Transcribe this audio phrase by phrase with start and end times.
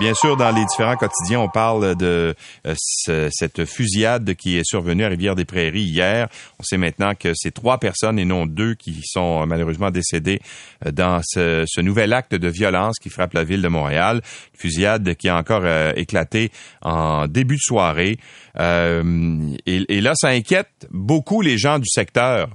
[0.00, 2.34] Bien sûr, dans les différents quotidiens, on parle de
[2.66, 6.26] euh, cette fusillade qui est survenue à Rivière-des-Prairies hier.
[6.58, 10.40] On sait maintenant que c'est trois personnes et non deux qui sont malheureusement décédées
[10.86, 14.22] euh, dans ce, nouvel acte de violence qui frappe la ville de Montréal.
[14.56, 18.16] fusillade qui a encore euh, éclaté en début de soirée.
[18.58, 22.48] et là, ça inquiète beaucoup les gens du secteur.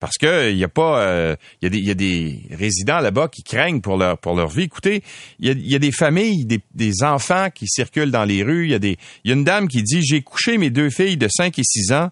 [0.00, 3.96] Parce que il y a pas, euh, y, a des résidents là-bas qui craignent pour
[3.96, 4.62] leur pour leur vie.
[4.62, 5.02] Écoutez,
[5.40, 8.66] il y a, des familles, des, enfants qui circulent dans les rues.
[8.66, 11.16] Il y a des, y a une dame qui dit j'ai couché mes deux filles
[11.16, 12.10] de 5 et 6 ans.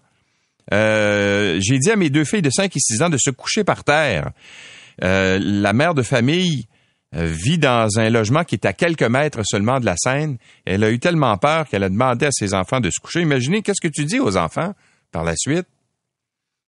[0.72, 3.62] Euh, j'ai dit à mes deux filles de 5 et 6 ans de se coucher
[3.62, 4.30] par terre.
[5.04, 6.66] Euh, la mère de famille
[7.14, 10.38] euh, vit dans un logement qui est à quelques mètres seulement de la scène.
[10.64, 13.20] Elle a eu tellement peur qu'elle a demandé à ses enfants de se coucher.
[13.20, 14.74] Imaginez qu'est-ce que tu dis aux enfants
[15.12, 15.66] par la suite?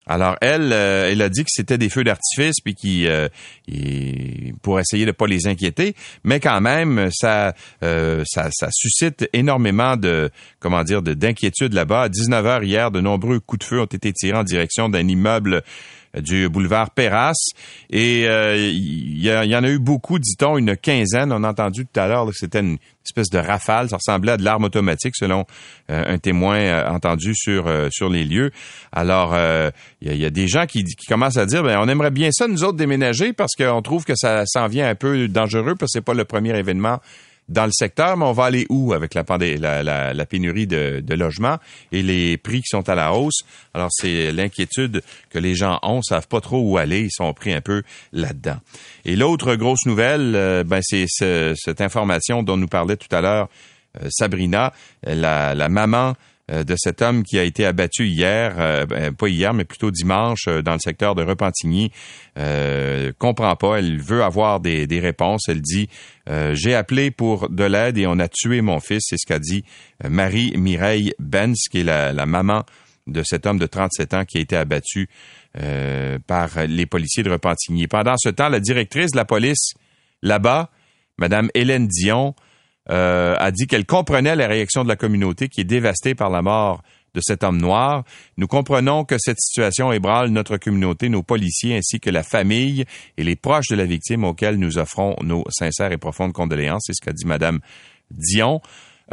[0.09, 3.29] Alors elle, euh, elle a dit que c'était des feux d'artifice puis qui euh,
[4.63, 10.31] pour essayer de pas les inquiéter, mais quand même ça, euh, ça, suscite énormément de
[10.61, 12.03] comment dire d'inquiétude là-bas.
[12.03, 15.07] À 19 h hier, de nombreux coups de feu ont été tirés en direction d'un
[15.07, 15.63] immeuble
[16.17, 17.35] du boulevard Perras.
[17.91, 21.33] Et euh, il y, en a eu beaucoup, dit-on, une quinzaine.
[21.33, 23.89] On a entendu tout à l'heure que c'était une espèce de rafale.
[23.89, 25.45] Ça ressemblait à de l'arme automatique, selon
[25.91, 28.51] euh, un témoin euh, entendu sur sur les lieux.
[28.93, 29.37] Alors,
[30.01, 32.49] il y, a des gens qui, qui commencent à dire, ben, on aimerait bien ça,
[32.49, 35.99] nous autres, déménager, parce qu'on trouve que ça s'en vient un peu dangereux, parce que
[35.99, 37.01] c'est pas le premier événement
[37.49, 39.25] dans le secteur, mais on va aller où avec la,
[40.27, 41.59] pénurie de, logements
[41.93, 43.41] et les prix qui sont à la hausse?
[43.75, 47.53] Alors, c'est l'inquiétude que les gens ont, savent pas trop où aller, ils sont pris
[47.53, 47.83] un peu
[48.13, 48.59] là-dedans.
[49.05, 53.49] Et l'autre grosse nouvelle, euh, ben, c'est cette information dont nous parlait tout à l'heure
[54.03, 56.15] euh, Sabrina, la, maman
[56.49, 60.49] de cet homme qui a été abattu hier, euh, ben, pas hier, mais plutôt dimanche,
[60.49, 61.91] euh, dans le secteur de Repentigny.
[62.39, 65.49] Euh, comprend pas, elle veut avoir des, des réponses.
[65.49, 65.89] Elle dit
[66.53, 69.07] J'ai appelé pour de l'aide et on a tué mon fils.
[69.09, 69.65] C'est ce qu'a dit
[70.09, 72.65] Marie-Mireille Benz, qui est la, la, maman
[73.07, 75.09] de cet homme de 37 ans qui a été abattu
[76.27, 77.87] par les policiers de Repentigny.
[77.87, 79.73] Pendant ce temps, la directrice de la police
[80.23, 80.71] là-bas,
[81.17, 82.35] Madame Hélène Dion,
[82.91, 86.43] euh, a dit qu'elle comprenait la réaction de la communauté qui est dévastée par la
[86.43, 86.83] mort
[87.15, 88.05] de cet homme noir.
[88.37, 92.85] Nous comprenons que cette situation ébranle notre communauté, nos policiers ainsi que la famille
[93.17, 96.85] et les proches de la victime auxquels nous offrons nos sincères et profondes condoléances.
[96.87, 97.61] C'est ce qu'a dit Madame
[98.11, 98.61] Dion.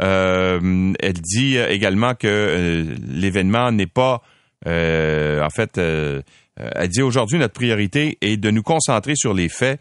[0.00, 4.22] Euh, elle dit également que euh, l'événement n'est pas,
[4.64, 9.80] en fait, elle dit aujourd'hui notre priorité est de nous concentrer sur les faits.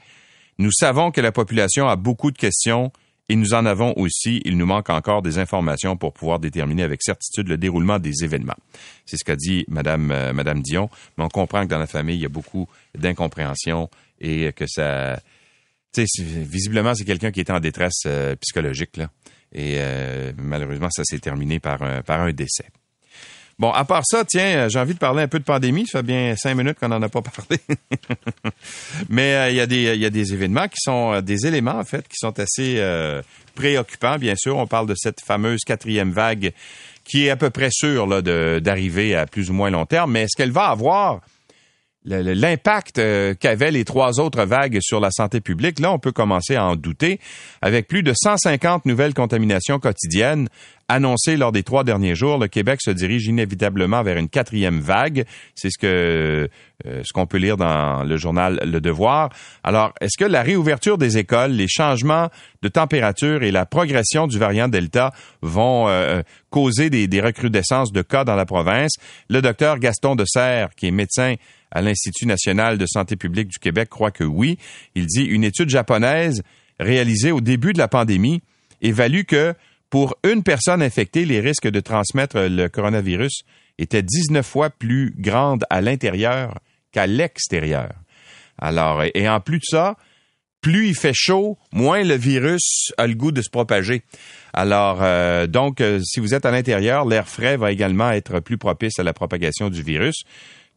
[0.58, 2.92] Nous savons que la population a beaucoup de questions
[3.28, 7.02] et nous en avons aussi, il nous manque encore des informations pour pouvoir déterminer avec
[7.02, 8.58] certitude le déroulement des événements.
[9.06, 12.18] C'est ce qu'a dit Madame, euh, Madame Dion, mais on comprend que dans la famille,
[12.18, 15.20] il y a beaucoup d'incompréhension et que ça...
[15.98, 19.10] Visiblement, c'est quelqu'un qui était en détresse euh, psychologique, là.
[19.54, 22.66] Et euh, malheureusement, ça s'est terminé par par un décès.
[23.58, 25.88] Bon, à part ça, tiens, euh, j'ai envie de parler un peu de pandémie.
[25.88, 27.58] Ça fait bien cinq minutes qu'on n'en a pas parlé.
[29.10, 32.18] Mais euh, il y, a des, événements qui sont euh, des éléments, en fait, qui
[32.18, 32.84] sont assez
[33.56, 34.58] préoccupants, bien sûr.
[34.58, 36.52] On parle de cette fameuse quatrième vague
[37.06, 40.12] qui est à peu près sûre d'arriver à plus ou moins long terme.
[40.12, 41.22] Mais est-ce qu'elle va avoir
[42.08, 43.02] l'impact
[43.40, 46.76] qu'avaient les trois autres vagues sur la santé publique, là, on peut commencer à en
[46.76, 47.20] douter.
[47.62, 50.50] Avec plus de 150 nouvelles contaminations quotidiennes,
[50.88, 55.26] annoncé lors des trois derniers jours, le Québec se dirige inévitablement vers une quatrième vague.
[55.56, 56.50] C'est ce que
[56.86, 59.30] euh, ce qu'on peut lire dans le journal Le Devoir.
[59.64, 62.30] Alors, est-ce que la réouverture des écoles, les changements
[62.62, 68.02] de température et la progression du variant Delta vont euh, causer des, des, recrudescences de
[68.02, 68.96] cas dans la province?
[69.30, 71.36] Le docteur Gaston Serre, qui est médecin
[71.72, 74.58] à l'Institut national de santé publique du Québec, croit que oui.
[74.96, 76.44] Il dit une étude japonaise
[76.80, 78.42] réalisée au début de la pandémie
[78.82, 79.54] évalue que
[79.90, 83.44] pour une personne infectée, les risques de transmettre le coronavirus
[83.78, 86.60] étaient 19 fois plus grandes à l'intérieur
[86.92, 87.94] qu'à l'extérieur.
[88.58, 89.96] Alors, et en plus de ça,
[90.62, 94.02] plus il fait chaud, moins le virus a le goût de se propager.
[94.54, 98.58] Alors, euh, donc, euh, si vous êtes à l'intérieur, l'air frais va également être plus
[98.58, 100.24] propice à la propagation du virus.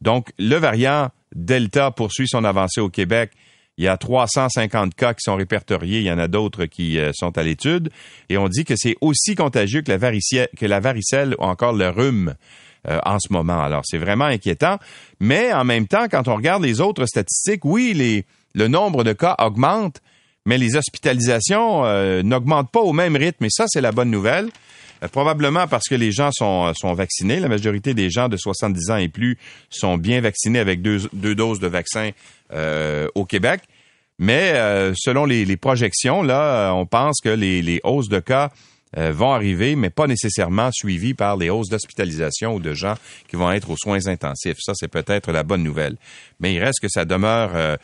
[0.01, 3.31] Donc, le variant Delta poursuit son avancée au Québec
[3.79, 5.99] il y a 350 cas qui sont répertoriés.
[5.99, 7.89] Il y en a d'autres qui euh, sont à l'étude.
[8.27, 12.35] Et on dit que c'est aussi contagieux que la, varicelle, ou encore le rhume.
[12.87, 13.61] Euh, en ce moment.
[13.61, 14.79] Alors, c'est vraiment inquiétant.
[15.19, 18.23] Mais en même temps, quand on regarde les autres statistiques, oui,
[18.55, 20.01] le nombre de cas augmente,
[20.45, 23.43] mais les hospitalisations euh, n'augmentent pas au même rythme.
[23.43, 24.49] Et ça, c'est la bonne nouvelle.
[25.11, 27.41] Probablement parce que les gens sont, vaccinés.
[27.41, 29.37] La majorité des gens de 70 ans et plus
[29.69, 32.11] sont bien vaccinés avec deux, doses de vaccin
[33.13, 33.61] au Québec.
[34.19, 38.51] Mais euh, selon les, projections, là, on pense que les, hausses de cas
[38.95, 42.95] vont arriver, mais pas nécessairement suivies par les hausses d'hospitalisation ou de gens
[43.27, 44.57] qui vont être aux soins intensifs.
[44.59, 45.95] Ça, c'est peut-être la bonne nouvelle.
[46.39, 47.77] Mais il reste que ça demeure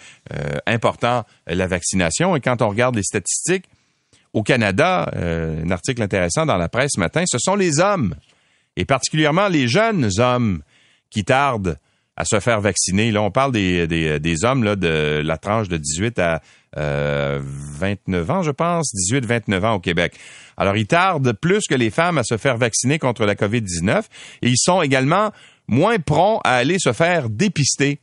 [0.65, 2.35] important, la vaccination.
[2.35, 3.65] Et quand on regarde les statistiques,
[4.35, 8.15] au Canada, euh, un article intéressant dans la presse ce matin, ce sont les hommes,
[8.75, 10.61] et particulièrement les jeunes hommes,
[11.09, 11.77] qui tardent
[12.17, 13.11] à se faire vacciner.
[13.11, 16.41] Là, on parle des, des, des hommes là, de la tranche de 18 à
[16.77, 20.13] euh, 29 ans, je pense, 18-29 ans au Québec.
[20.57, 24.03] Alors, ils tardent plus que les femmes à se faire vacciner contre la COVID-19
[24.41, 25.31] et ils sont également
[25.67, 27.99] moins prompts à aller se faire dépister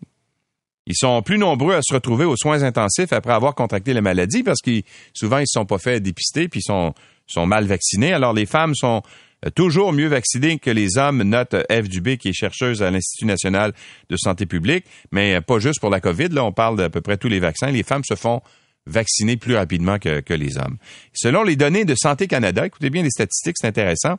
[0.87, 4.43] ils sont plus nombreux à se retrouver aux soins intensifs après avoir contracté la maladie
[4.43, 4.83] parce qu'ils
[5.15, 6.95] souvent ils ne sont pas fait dépister puis ils sont,
[7.27, 8.13] sont mal vaccinés.
[8.13, 9.03] Alors les femmes sont
[9.51, 13.73] toujours mieux vaccinées que les hommes, note Eve Dubé, qui est chercheuse à l'Institut national
[14.09, 16.29] de santé publique, mais pas juste pour la COVID.
[16.29, 17.71] Là, on parle d'à peu près tous les vaccins.
[17.71, 18.41] Les femmes se font
[18.87, 20.77] vacciner plus rapidement que, que les hommes.
[21.13, 24.19] Selon les données de Santé Canada, écoutez bien les statistiques, c'est intéressant.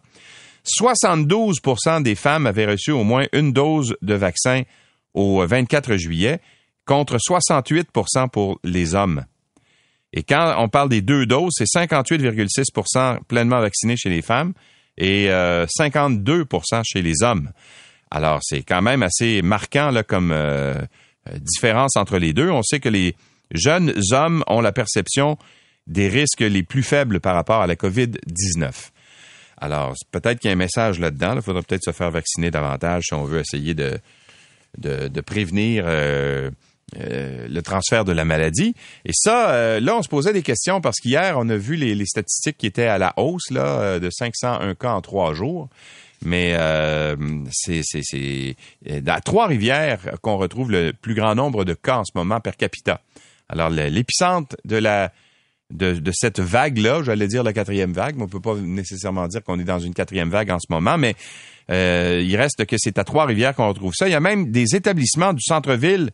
[0.66, 4.64] 72% des femmes avaient reçu au moins une dose de vaccin
[5.14, 6.40] au 24 juillet
[6.86, 9.26] contre 68% pour les hommes.
[10.14, 14.54] Et quand on parle des deux doses, c'est 58,6% pleinement vaccinés chez les femmes
[14.98, 17.52] et 52% euh, chez les hommes.
[18.12, 20.76] Alors, c'est quand même assez marquant là, comme euh,
[21.30, 22.50] euh, différence entre les deux.
[22.50, 23.16] On sait que les
[23.52, 25.38] jeunes hommes ont la perception
[25.88, 28.92] des risques les plus faibles par rapport à la COVID-19.
[29.58, 31.36] Alors, peut-être qu'il y a un message là-dedans.
[31.38, 33.98] Il faudrait peut-être se faire vacciner davantage si on veut essayer de,
[34.78, 36.52] de, prévenir euh,
[37.00, 38.76] euh, le transfert de la maladie.
[39.06, 42.06] Et ça, euh, là, on se posait des questions parce qu'hier, on a vu les,
[42.06, 45.70] statistiques qui étaient à la hausse là, de 501 cas en trois jours.
[46.26, 46.56] Mais
[47.52, 48.56] c'est
[49.08, 53.02] à Trois-Rivières qu'on retrouve le plus grand nombre de cas en ce moment per capita.
[53.50, 55.12] Alors, l'épicentre de la
[55.74, 59.44] de, de cette vague-là, j'allais dire la quatrième vague, mais on peut pas nécessairement dire
[59.44, 61.16] qu'on est dans une quatrième vague en ce moment, mais
[61.72, 64.08] euh, il reste que c'est à Trois-Rivières qu'on retrouve ça.
[64.08, 66.12] Il y a même des établissements du centre-ville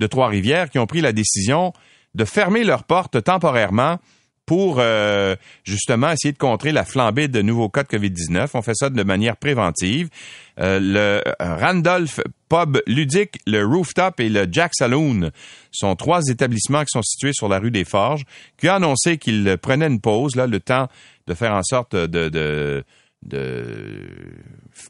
[0.00, 1.72] de Trois-Rivières qui ont pris la décision
[2.14, 3.98] de fermer leurs portes temporairement
[4.46, 8.48] pour euh, justement essayer de contrer la flambée de nouveaux cas de COVID-19.
[8.54, 10.08] On fait ça de manière préventive.
[10.58, 15.30] Euh, le Randolph Pub Ludique, le Rooftop et le Jack Saloon
[15.70, 18.24] sont trois établissements qui sont situés sur la rue des Forges,
[18.58, 20.88] qui ont annoncé qu'ils prenaient une pause, là, le temps
[21.28, 22.82] de faire en sorte de
[23.22, 23.64] de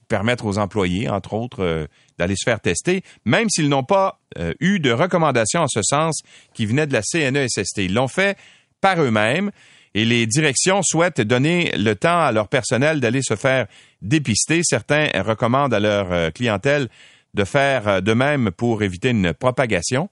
[0.09, 1.87] permettre aux employés, entre autres, euh,
[2.19, 6.23] d'aller se faire tester, même s'ils n'ont pas euh, eu de recommandations en ce sens
[6.55, 7.79] qui venaient de la CNESST.
[7.79, 8.38] Ils l'ont fait
[8.81, 9.50] par eux-mêmes
[9.94, 13.67] et les directions souhaitent donner le temps à leur personnel d'aller se faire
[14.00, 14.61] dépister.
[14.62, 16.88] Certains recommandent à leur euh, clientèle
[17.35, 20.09] de faire de même pour éviter une propagation.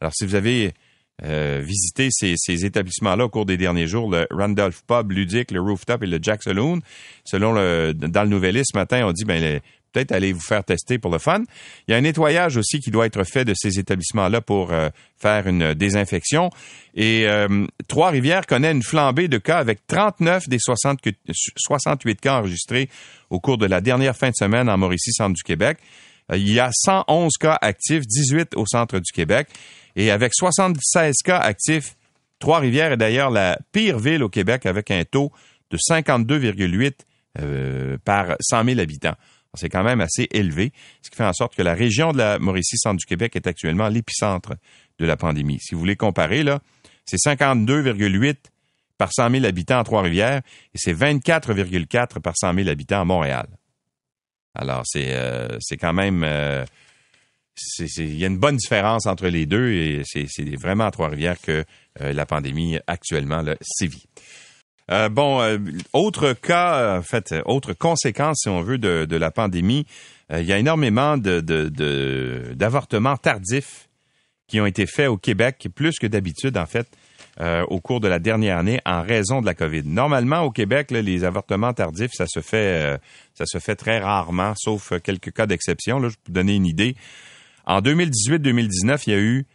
[0.00, 0.72] Alors, si vous avez
[1.24, 6.02] euh, visiter ces, établissements-là au cours des derniers jours, le Randolph Pub ludique, le Rooftop
[6.02, 6.80] et le Jack Saloon.
[7.24, 9.60] Selon le, dans le Nouvelliste ce matin, on dit ben
[9.92, 11.42] peut-être aller vous faire tester pour le fun.
[11.86, 14.88] Il y a un nettoyage aussi qui doit être fait de ces établissements-là pour euh,
[15.18, 16.50] faire une désinfection.
[16.94, 20.98] Et euh, Trois-Rivières connaît une flambée de cas avec 39 des 60,
[21.56, 22.88] 68 cas enregistrés
[23.30, 25.78] au cours de la dernière fin de semaine en Mauricie, centre du Québec.
[26.32, 29.48] Il y a 111 cas actifs, 18 au centre du Québec.
[29.96, 31.96] Et avec 76 cas actifs,
[32.38, 35.30] Trois-Rivières est d'ailleurs la pire ville au Québec avec un taux
[35.70, 36.92] de 52,8
[37.40, 39.14] euh, par 100 000 habitants.
[39.54, 40.72] C'est quand même assez élevé,
[41.02, 43.88] ce qui fait en sorte que la région de la Mauricie-Centre du Québec est actuellement
[43.88, 44.54] l'épicentre
[44.98, 45.58] de la pandémie.
[45.60, 46.60] Si vous voulez comparer, là,
[47.04, 48.36] c'est 52,8
[48.96, 50.40] par 100 000 habitants à Trois-Rivières
[50.74, 53.46] et c'est 24,4 par 100 000 habitants à Montréal.
[54.54, 56.24] Alors, c'est euh, quand même...
[56.24, 56.64] Euh,
[57.78, 61.64] il y a une bonne différence entre les deux et c'est vraiment à Trois-Rivières que
[62.00, 64.06] euh, la pandémie actuellement là, sévit.
[64.90, 65.58] Euh, bon, euh,
[65.92, 69.86] autre cas, en fait, autre conséquence, si on veut, de, la pandémie,
[70.30, 73.88] il y a énormément d'avortements tardifs
[74.48, 76.88] qui ont été faits au Québec, plus que d'habitude, en fait,
[77.68, 79.82] au cours de la dernière année en raison de la COVID.
[79.84, 82.98] Normalement, au Québec, les avortements tardifs, ça se fait,
[83.34, 86.00] ça se fait très rarement, sauf quelques cas d'exception.
[86.00, 86.96] Je peux vous donner une idée.
[87.66, 89.46] En 2018-2019, il y a eu,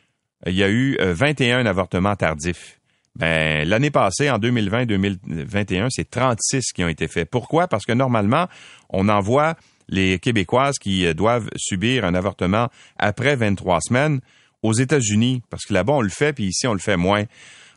[0.45, 2.79] il y a eu 21 euh, avortements tardifs.
[3.15, 7.29] Ben, l'année passée, en 2020-2021, c'est 36 qui ont été faits.
[7.29, 7.67] Pourquoi?
[7.67, 8.47] Parce que normalement,
[8.89, 9.55] on envoie
[9.89, 14.19] les Québécoises qui euh, doivent subir un avortement après 23 semaines
[14.63, 17.23] aux États-Unis, parce que là-bas, on le fait, puis ici, on le fait moins.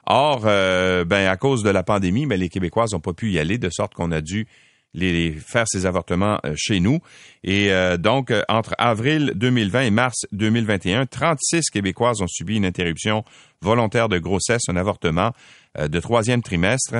[0.06, 3.38] Or, euh, ben, à cause de la pandémie, ben, les Québécoises n'ont pas pu y
[3.38, 4.46] aller, de sorte qu'on a dû
[4.94, 6.98] les, faire ces avortements chez nous.
[7.44, 13.24] Et donc, entre avril 2020 et mars 2021, 36 Québécoises ont subi une interruption
[13.60, 15.32] volontaire de grossesse, un avortement
[15.78, 16.96] de troisième trimestre.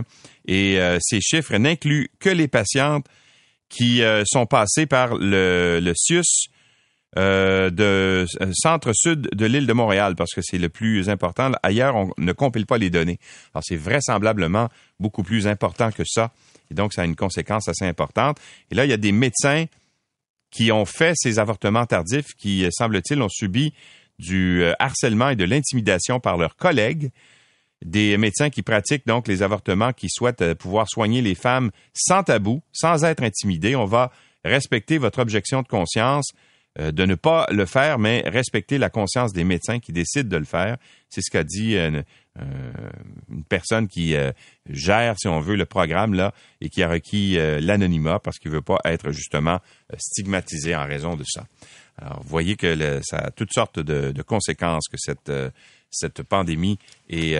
[0.47, 3.07] Et ces chiffres n'incluent que les patientes
[3.69, 6.49] qui sont passées par le, le CIUS,
[7.19, 11.51] euh, de euh, centre-sud de l'île de Montréal, parce que c'est le plus important.
[11.65, 13.19] Ailleurs, on ne compile pas les données.
[13.53, 14.69] Alors, c'est vraisemblablement
[15.01, 16.31] beaucoup plus important que ça.
[16.71, 18.39] Et donc, ça a une conséquence assez importante.
[18.71, 19.67] Et là, il y a des médecins
[20.51, 23.73] qui ont fait ces avortements tardifs, qui, euh, semble-t-il, ont subi
[24.19, 27.11] du harcèlement et de l'intimidation par leurs collègues
[27.85, 32.63] des médecins qui pratiquent donc les avortements, qui souhaitent pouvoir soigner les femmes sans tabou,
[32.73, 33.77] sans être intimidés.
[33.77, 34.13] On va
[34.45, 36.31] respecter votre objection de conscience.
[36.79, 40.37] Euh, de ne pas le faire, mais respecter la conscience des médecins qui décident de
[40.37, 40.77] le faire.
[41.09, 42.01] C'est ce qu'a dit euh,
[42.41, 42.45] euh,
[43.29, 44.15] une, personne qui
[44.69, 48.63] gère, si on veut, le programme là et qui a requis l'anonymat parce qu'il veut
[48.63, 49.59] pas être justement
[49.99, 51.45] stigmatisé en raison de ça.
[51.99, 55.33] Alors, vous voyez que ça a toutes sortes de, conséquences que cette
[55.91, 57.35] cette pandémie est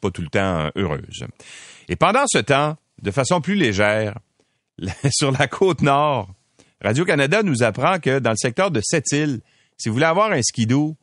[0.00, 1.24] pas tout le temps heureuse.
[1.88, 4.20] Et pendant ce temps, de façon plus légère,
[5.10, 6.30] sur la côte nord,
[6.82, 9.40] Radio-Canada nous apprend que dans le secteur de Sept-Îles,
[9.76, 10.96] si vous voulez avoir un skidoo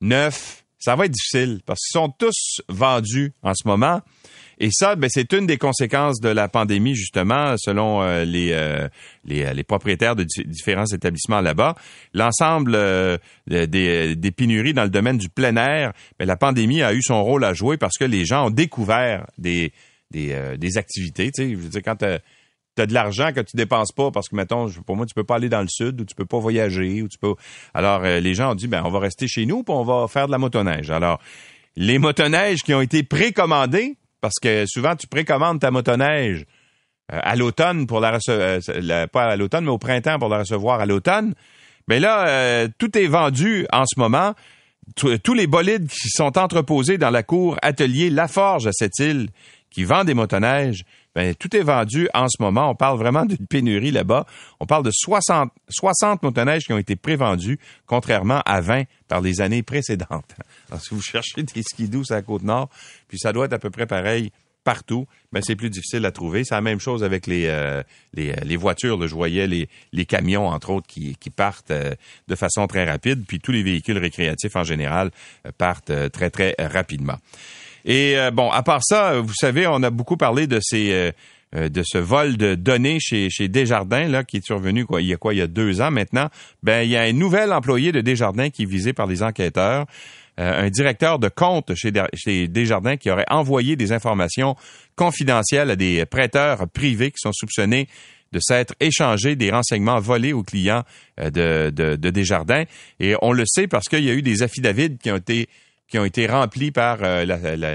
[0.00, 4.00] neuf, ça va être difficile parce qu'ils sont tous vendus en ce moment.
[4.60, 8.88] Et ça, ben, c'est une des conséquences de la pandémie, justement, selon euh, les, euh,
[9.30, 11.76] euh, les, propriétaires de différents établissements là-bas.
[12.12, 12.72] L'ensemble
[13.46, 17.44] des, pénuries dans le domaine du plein air, ben, la pandémie a eu son rôle
[17.44, 19.72] à jouer parce que les gens ont découvert des,
[20.76, 21.30] activités.
[21.84, 22.04] Quand
[22.78, 25.24] tu as de l'argent que tu dépenses pas parce que mettons pour moi tu peux
[25.24, 27.34] pas aller dans le sud ou tu peux pas voyager ou tu peux
[27.74, 30.06] alors euh, les gens ont dit ben on va rester chez nous puis on va
[30.06, 30.90] faire de la motoneige.
[30.90, 31.18] Alors
[31.76, 36.44] les motoneiges qui ont été précommandés parce que souvent tu précommandes ta motoneige
[37.12, 40.38] euh, à l'automne pour la, recevoir euh, pas à l'automne mais au printemps pour la
[40.38, 41.34] recevoir à l'automne.
[41.88, 44.34] Mais ben là tout est vendu en ce moment.
[44.94, 49.28] Tous les bolides qui sont entreposés dans la cour atelier Laforge à cette île
[49.70, 50.84] qui vend des motoneiges,
[51.18, 52.70] ben, tout est vendu en ce moment.
[52.70, 54.24] On parle vraiment d'une pénurie là-bas.
[54.60, 59.40] On parle de 60, 60 motoneiges qui ont été prévendus, contrairement à 20 par les
[59.40, 60.36] années précédentes.
[60.70, 62.68] Alors, si vous cherchez des skidoo à la Côte-Nord,
[63.08, 64.30] puis ça doit être à peu près pareil
[64.62, 66.44] partout, ben c'est plus difficile à trouver.
[66.44, 67.82] C'est la même chose avec les, euh,
[68.14, 69.04] les, voitures.
[69.08, 71.96] Je voyais les, les camions, entre autres, qui, partent euh,
[72.28, 75.10] de façon très rapide, puis tous les véhicules récréatifs en général
[75.46, 77.16] euh, partent très, très rapidement.
[77.84, 81.12] Et euh, bon, à part ça, vous savez, on a beaucoup parlé de ces euh,
[81.56, 85.08] euh, de ce vol de données chez, chez Desjardins, là, qui est survenu quoi, il
[85.08, 86.28] y a quoi, il y a deux ans maintenant.
[86.62, 89.86] Ben, il y a un nouvel employé de Desjardins qui est visé par les enquêteurs.
[90.36, 94.56] un directeur de compte chez, chez Desjardins qui aurait envoyé des informations
[94.94, 97.88] confidentielles à des prêteurs privés qui sont soupçonnés
[98.30, 100.84] de s'être échangés des renseignements volés aux clients
[101.16, 102.64] de, de, de Desjardins.
[103.00, 105.48] Et on le sait parce qu'il y a eu des affidavits qui ont été
[105.88, 107.24] qui ont été remplis par euh,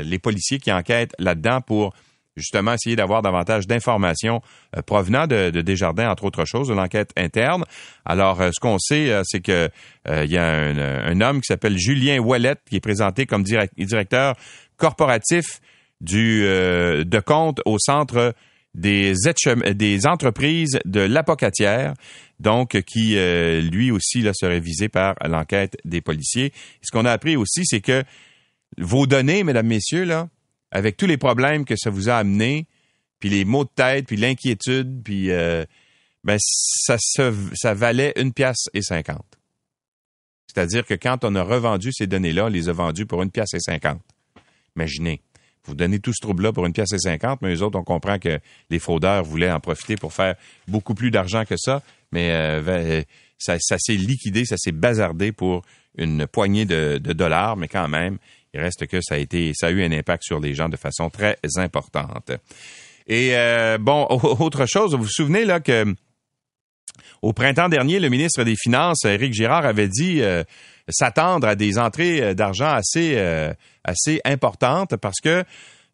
[0.03, 1.93] les policiers qui enquêtent là-dedans pour
[2.36, 4.41] justement essayer d'avoir davantage d'informations
[4.75, 7.63] euh, provenant de, Desjardins, entre autres choses, de l'enquête interne.
[8.05, 9.70] Alors, euh, ce qu'on sait, c'est que
[10.08, 14.36] il y a un, homme qui s'appelle Julien Ouellette, qui est présenté comme directeur
[14.77, 15.60] corporatif
[16.01, 18.34] du de compte au centre
[18.75, 19.13] des,
[19.75, 21.93] des entreprises de l'apocatière,
[22.43, 26.53] donc qui euh, lui aussi là, serait visé par l'enquête des policiers.
[26.81, 28.03] ce qu'on a appris aussi, c'est que
[28.77, 30.29] vos données, mesdames, messieurs, là,
[30.71, 32.67] avec tous les problèmes que ça vous a amené,
[33.19, 35.65] puis les maux de tête, puis l'inquiétude, puis euh,
[36.23, 39.39] ben ça, ça valait une pièce et cinquante.
[40.47, 43.53] C'est-à-dire que quand on a revendu ces données-là, on les a vendues pour une pièce
[43.53, 44.01] et cinquante.
[44.75, 45.21] Imaginez
[45.65, 48.20] vous donnez tout ce trouble-là pour une pièce et cinquante, mais les autres, on comprend
[48.20, 48.39] que
[48.70, 50.36] les fraudeurs voulaient en profiter pour faire
[50.67, 53.03] beaucoup plus d'argent que ça, mais euh, euh,
[53.38, 55.63] ça, s'est liquidé, ça s'est bazardé pour
[55.98, 58.17] une poignée de, dollars, mais quand même,
[58.53, 60.77] il reste que ça a été, ça a eu un impact sur les gens de
[60.77, 62.32] façon très importante.
[63.08, 65.96] Et euh, bon, autre chose, vous vous souvenez là que
[67.23, 70.21] au printemps dernier, le ministre des Finances, Éric Girard, avait dit
[70.87, 73.17] s'attendre à des entrées d'argent assez
[73.83, 75.43] assez importante parce que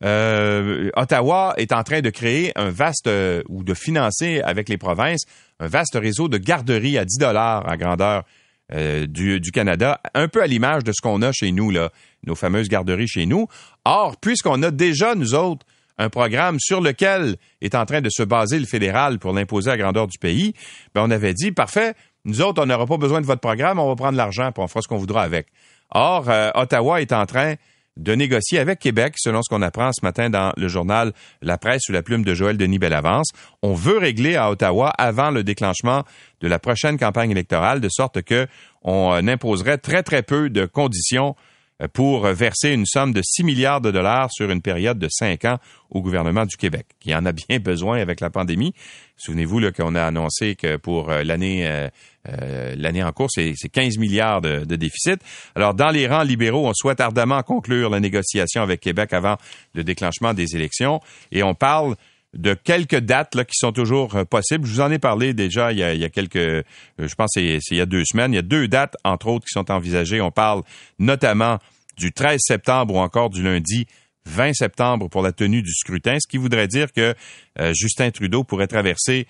[0.04, 4.78] euh, Ottawa est en train de créer un vaste euh, ou de financer avec les
[4.78, 5.24] provinces
[5.60, 8.24] un vaste réseau de garderies à 10 dollars à grandeur
[8.72, 11.92] euh, du, du, Canada, un peu à l'image de ce qu'on a chez nous, là,
[12.26, 13.48] nos fameuses garderies chez nous.
[13.84, 15.66] Or, puisqu'on a déjà, nous autres,
[16.00, 19.78] un programme sur lequel est en train de se baser le fédéral pour l'imposer à
[19.78, 20.54] grandeur du pays,
[20.96, 21.94] ben on avait dit, parfait,
[22.26, 24.68] nous autres, on n'aura pas besoin de votre programme, on va prendre l'argent, et on
[24.68, 25.48] fera ce qu'on voudra avec.
[25.92, 27.56] Or, Ottawa est en train
[28.00, 31.82] de négocier avec Québec, selon ce qu'on apprend ce matin dans le journal La Presse
[31.84, 33.30] sous la plume de Joël Denis Bellavance.
[33.62, 36.04] On veut régler à Ottawa avant le déclenchement
[36.40, 38.48] de la prochaine campagne électorale, de sorte que
[38.82, 41.49] on euh, imposerait très très peu de conditions euh,
[41.94, 45.58] pour verser une somme de 6 milliards de dollars sur une période de 5 ans
[45.90, 48.74] au gouvernement du Québec, qui en a bien besoin avec la pandémie.
[49.18, 51.90] Souvenez-vous qu'on a annoncé que pour euh, l'année
[52.28, 55.22] euh, l'année en cours, c'est 15 milliards de, de, déficit.
[55.56, 59.38] Alors, dans les rangs libéraux, on souhaite ardemment conclure la négociation avec Québec avant
[59.74, 61.00] le déclenchement des élections.
[61.32, 61.96] Et on parle
[62.34, 64.68] de quelques dates là, qui sont toujours possibles.
[64.68, 67.82] Je vous en ai parlé déjà il y a, quelques, je pense c'est il y
[67.82, 68.34] a deux semaines.
[68.34, 70.22] Il y a deux dates, entre autres, qui sont envisagées.
[70.22, 70.62] On parle
[71.00, 71.58] notamment
[71.98, 73.88] du 13 septembre ou encore du lundi
[74.26, 77.14] 20 septembre pour la tenue du scrutin, ce qui voudrait dire que
[77.60, 79.28] euh, Justin Trudeau pourrait traverser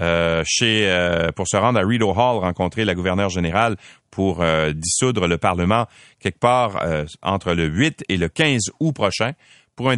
[0.00, 3.76] euh, chez euh, pour se rendre à Rideau Hall rencontrer la gouverneure générale
[4.10, 4.42] pour
[4.74, 5.86] dissoudre le Parlement
[6.20, 6.82] quelque part
[7.20, 9.32] entre le 8 et le 15 août prochain
[9.76, 9.96] pour un,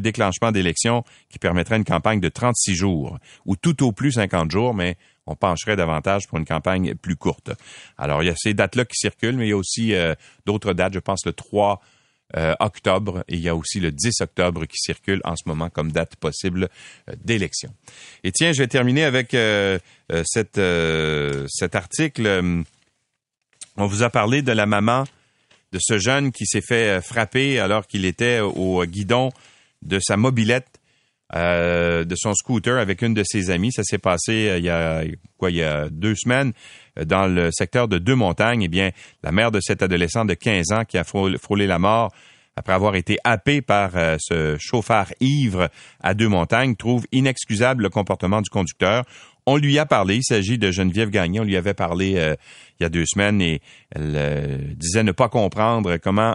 [0.00, 4.74] déclenchement d'élection qui permettrait une campagne de 36 jours ou tout au plus 50 jours,
[4.74, 7.50] mais on pencherait davantage pour une campagne plus courte.
[7.98, 10.14] Alors, il y a ces dates-là qui circulent, mais il y a aussi euh,
[10.46, 10.94] d'autres dates.
[10.94, 11.82] Je pense le 3
[12.36, 15.68] euh, octobre et il y a aussi le 10 octobre qui circulent en ce moment
[15.68, 16.68] comme date possible
[17.08, 17.74] euh, d'élection.
[18.24, 19.36] Et tiens, je vais terminer avec
[20.24, 20.58] cet
[21.74, 22.64] article.
[23.76, 25.04] On vous a parlé de la maman
[25.72, 29.30] de ce jeune qui s'est fait frapper alors qu'il était au guidon
[29.82, 30.78] de sa mobilette
[31.36, 33.70] euh, de son scooter avec une de ses amies.
[33.70, 35.04] Ça s'est passé euh, il y a
[35.36, 36.54] quoi il y a deux semaines
[36.98, 38.62] euh, dans le secteur de Deux Montagnes.
[38.62, 42.14] Eh bien, la mère de cet adolescent de 15 ans qui a frôlé la mort
[42.56, 45.68] après avoir été happé par ce chauffeur ivre
[46.00, 49.04] à Deux Montagnes trouve inexcusable le comportement du conducteur.
[49.46, 52.34] On lui a parlé, il s'agit de Geneviève Gagné, on lui avait parlé
[52.78, 53.60] il y a deux semaines et
[53.94, 56.34] elle disait ne pas comprendre comment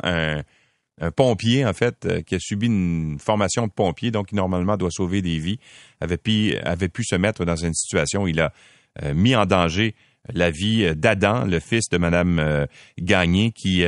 [1.01, 4.77] un pompier, en fait, euh, qui a subi une formation de pompier, donc qui normalement
[4.77, 5.59] doit sauver des vies,
[5.99, 6.53] avait pu,
[7.03, 8.53] se mettre dans une situation où il a
[9.03, 9.95] euh, mis en danger
[10.33, 12.67] la vie euh, d'Adam, le fils de Mme
[12.99, 13.83] Gagné, qui,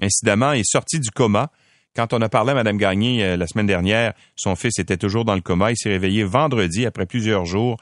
[0.00, 1.50] incidemment, est sorti du coma.
[1.96, 5.34] Quand on a parlé à Mme Gagné la semaine dernière, son fils était toujours dans
[5.34, 5.70] le coma.
[5.70, 7.76] Il s'est réveillé vendredi après plusieurs jours,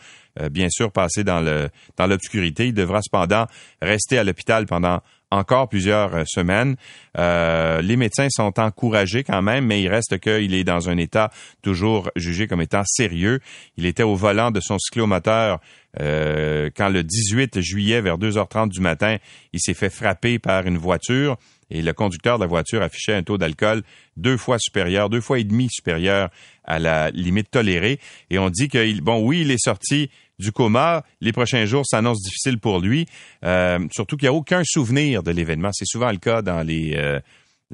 [0.51, 2.69] bien sûr passé dans le dans l'obscurité.
[2.69, 3.47] Il devra cependant
[3.81, 5.01] rester à l'hôpital pendant
[5.33, 6.77] encore plusieurs euh, semaines.
[7.19, 11.31] Euh, les médecins sont encouragés quand même, mais il reste qu'il est dans un état
[11.63, 13.41] toujours jugé comme étant sérieux.
[13.77, 15.61] Il était au volant de son cyclomoteur
[16.01, 19.17] euh, quand le 18 juillet, vers 2h30 du matin,
[19.53, 21.37] il s'est fait frapper par une voiture
[21.73, 23.83] et le conducteur de la voiture affichait un taux d'alcool
[24.17, 26.29] deux fois supérieur, deux fois et demi supérieur
[26.65, 27.99] à la limite tolérée.
[28.31, 31.03] Et on dit que, bon, oui, il est sorti du coma.
[31.23, 33.07] Les prochains jours s'annoncent difficiles pour lui,
[33.45, 35.71] euh, surtout qu'il n'y a aucun souvenir de l'événement.
[35.73, 37.21] C'est souvent le cas dans les euh,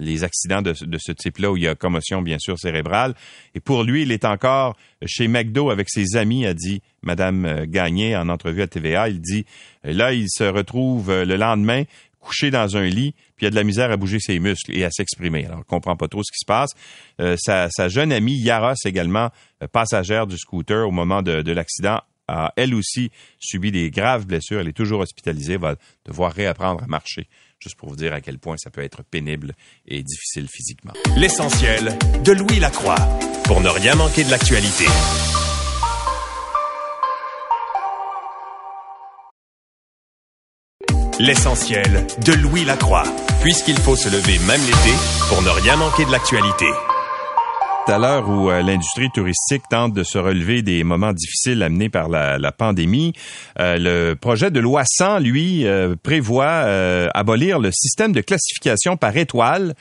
[0.00, 3.14] les accidents de, ce type-là où il y a commotion, bien sûr, cérébrale.
[3.56, 7.66] Et pour lui, il est encore chez McDo avec ses amis, a dit Madame euh,
[7.66, 9.08] Gagné en entrevue à TVA.
[9.08, 9.44] Il dit,
[9.82, 11.82] là, il se retrouve le lendemain
[12.20, 14.84] couché dans un lit, puis il a de la misère à bouger ses muscles et
[14.84, 15.46] à s'exprimer.
[15.46, 16.70] Alors, on comprend pas trop ce qui se passe.
[17.38, 19.30] sa, sa, jeune amie Yaros, également
[19.72, 24.60] passagère du scooter au moment de, de l'accident, a elle aussi subi des graves blessures.
[24.60, 27.26] Elle est toujours hospitalisée, va devoir réapprendre à marcher.
[27.58, 29.54] Juste pour vous dire à quel point ça peut être pénible
[29.86, 30.92] et difficile physiquement.
[31.16, 32.98] L'essentiel de Louis Lacroix
[33.44, 34.84] pour ne rien manquer de l'actualité.
[41.20, 43.02] L'essentiel de Louis Lacroix,
[43.42, 44.94] puisqu'il faut se lever même l'été
[45.28, 46.66] pour ne rien manquer de l'actualité.
[47.88, 52.08] À l'heure où euh, l'industrie touristique tente de se relever des moments difficiles amenés par
[52.08, 53.14] la, pandémie,
[53.58, 56.68] euh, le projet de loi 100, lui, euh, prévoit
[57.14, 59.74] abolir le système de classification par étoile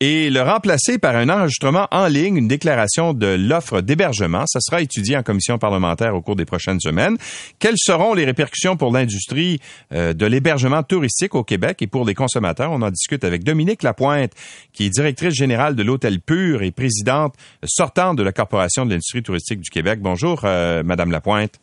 [0.00, 4.44] et le remplacer par un enregistrement en ligne, une déclaration de l'offre d'hébergement.
[4.46, 7.16] Ça sera étudié en commission parlementaire au cours des prochaines semaines.
[7.58, 9.60] Quelles seront les répercussions pour l'industrie
[9.92, 11.80] euh, de l'hébergement touristique au Québec?
[11.80, 12.72] Et pour les consommateurs?
[12.72, 14.32] On en discute avec Dominique Lapointe,
[14.72, 19.22] qui est directrice générale de l'Hôtel Pur et présidente sortante de la Corporation de l'industrie
[19.22, 20.00] touristique du Québec.
[20.02, 21.60] Bonjour, euh, Madame Lapointe.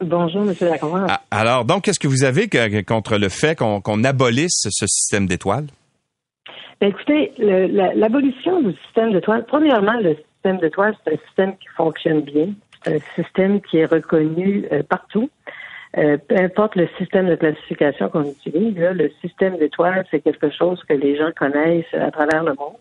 [0.00, 0.54] Bonjour, M.
[0.60, 1.08] Lapointe.
[1.08, 2.48] Ah, alors, donc, qu'est-ce que vous avez
[2.84, 5.66] contre le fait qu'on abolisse ce système d'étoiles?
[6.80, 11.56] Ben, écoutez, l'abolition du système de toile, premièrement, le système de toile, c'est un système
[11.56, 12.48] qui fonctionne bien.
[12.82, 15.30] C'est un système qui est reconnu euh, partout.
[15.96, 20.82] Euh, peu importe le système de classification qu'on utilise, le système d'étoiles, c'est quelque chose
[20.88, 22.76] que les gens connaissent à travers le monde.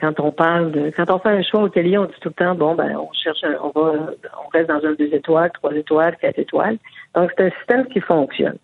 [0.00, 2.54] Quand on parle de, quand on fait un choix hôtelier, on dit tout le temps,
[2.54, 3.92] bon, ben, on cherche, on va,
[4.44, 6.78] on reste dans un deux étoiles, trois étoiles, quatre étoiles.
[7.14, 8.56] Donc, c'est un système qui fonctionne.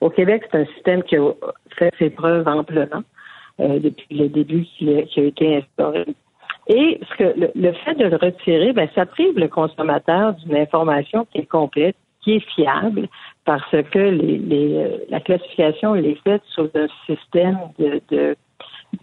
[0.00, 1.30] Au Québec, c'est un système qui a
[1.76, 3.02] fait ses preuves amplement.
[3.58, 6.06] Depuis le début qui, a été instauré.
[6.68, 11.26] Et ce que le, fait de le retirer, ben, ça prive le consommateur d'une information
[11.32, 13.08] qui est complète, qui est fiable,
[13.44, 18.36] parce que les, la classification elle est faite sur un système de,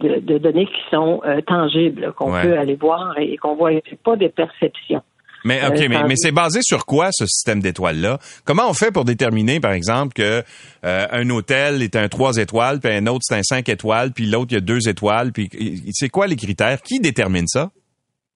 [0.00, 3.72] de, données qui sont tangibles, qu'on peut aller voir et qu'on voit.
[3.88, 5.02] C'est pas des perceptions.
[5.46, 8.18] Mais OK, mais, mais c'est basé sur quoi ce système d'étoiles-là?
[8.44, 10.42] Comment on fait pour déterminer, par exemple, que
[10.84, 14.26] euh, un hôtel est un trois étoiles, puis un autre c'est un cinq étoiles, puis
[14.26, 15.48] l'autre il y a deux étoiles, puis
[15.92, 16.82] c'est quoi les critères?
[16.82, 17.70] Qui détermine ça?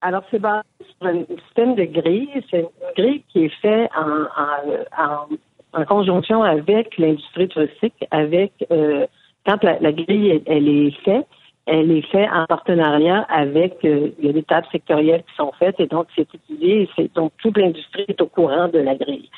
[0.03, 2.31] Alors, c'est basé sur un système de grille.
[2.51, 5.27] C'est une grille qui est faite en,
[5.75, 9.07] en, conjonction avec l'industrie touristique, avec euh,
[9.45, 11.27] quand la, grille elle est faite,
[11.71, 15.53] elle est faite en partenariat avec euh, il y a des tables sectorielles qui sont
[15.59, 19.31] faites et donc c'est étudié et donc toute l'industrie est au courant de la grille.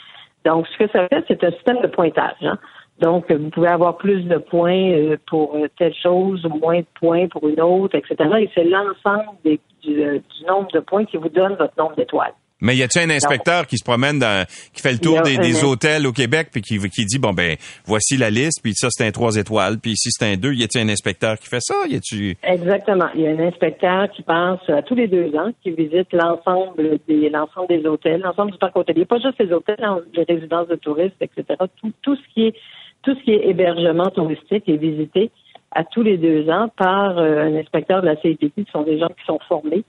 [0.45, 2.37] Donc ce que ça fait, c'est un système de pointage.
[2.41, 2.59] Hein.
[3.01, 7.29] Donc vous pouvez avoir plus de points euh, pour telle chose ou moins de points
[7.29, 8.17] pour une autre, etc.
[8.41, 9.59] Et c'est l'ensemble du,
[10.03, 12.35] euh, du nombre de points qui vous donne votre nombre d'étoiles.
[12.63, 16.07] Mais y a-t-il un inspecteur qui se promène dans, qui fait le tour des, hôtels
[16.07, 19.11] au Québec puis qui, qui dit bon ben voici la liste puis ça c'est un
[19.11, 20.55] trois étoiles puis ici c'est un deux.
[20.55, 21.75] Y a-t-il un inspecteur qui fait ça?
[21.89, 23.09] Y a-tu Exactement.
[23.17, 27.01] Il y a un inspecteur qui passe à tous les deux ans, qui visite l'ensemble
[27.09, 30.77] des l'ensemble des hôtels, l'ensemble du parc hôtelier, pas juste les hôtels, les résidences de
[30.77, 31.45] touristes, etc.
[31.81, 32.55] Tout, tout ce qui est
[33.03, 35.33] tout ce qui est hébergement touristique est visité
[35.73, 38.99] à tous les deux ans par euh, un inspecteur de la CIPP, qui sont des
[38.99, 39.83] gens qui sont formés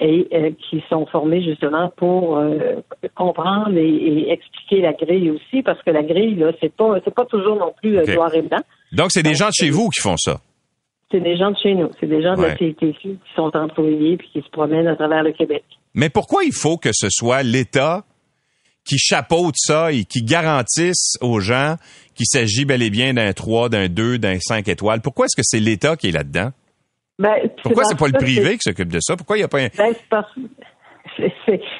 [0.00, 2.80] et euh, qui sont formés justement pour euh,
[3.14, 7.26] comprendre et, expliquer la grille aussi, parce que la grille, là, c'est pas c'est pas
[7.26, 8.60] toujours non plus euh, noir et blanc.
[8.92, 10.40] Donc, c'est des gens de chez vous qui font ça?
[11.10, 11.90] C'est des gens de chez nous.
[12.00, 15.22] C'est des gens de la CITC qui sont employés puis qui se promènent à travers
[15.22, 15.64] le Québec.
[15.92, 18.04] Mais pourquoi il faut que ce soit l'État
[18.84, 21.76] qui chapeaute ça et qui garantisse aux gens
[22.14, 25.00] qu'il s'agit bel et bien d'un 3, d'un 2, d'un 5 étoiles?
[25.00, 26.52] Pourquoi est-ce que c'est l'État qui est là-dedans?
[27.20, 29.14] Ben, Pourquoi c'est pas le privé qui s'occupe de ça?
[29.14, 29.68] Pourquoi il n'y a pas un...
[29.76, 30.32] Ben, parce...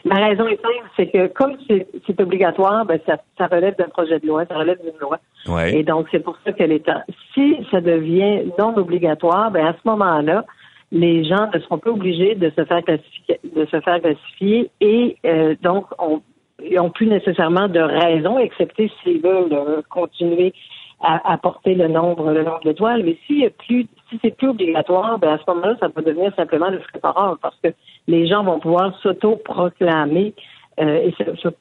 [0.05, 4.19] La raison est simple, c'est que comme c'est obligatoire, ben, ça, ça relève d'un projet
[4.19, 5.19] de loi, ça relève d'une loi.
[5.47, 5.79] Ouais.
[5.79, 9.89] Et donc, c'est pour ça que l'État, si ça devient non obligatoire, ben, à ce
[9.89, 10.45] moment-là,
[10.93, 15.17] les gens ne seront pas obligés de se faire classifier, de se faire classifier et
[15.25, 16.21] euh, donc on,
[16.63, 20.53] ils n'ont plus nécessairement de raison, excepté s'ils veulent euh, continuer
[21.03, 23.03] à, porter le nombre, le nombre d'étoiles.
[23.05, 26.69] Mais si plus, si c'est plus obligatoire, ben à ce moment-là, ça peut devenir simplement
[26.69, 27.69] le frais parce que
[28.07, 30.35] les gens vont pouvoir s'auto-proclamer
[30.81, 31.15] euh, et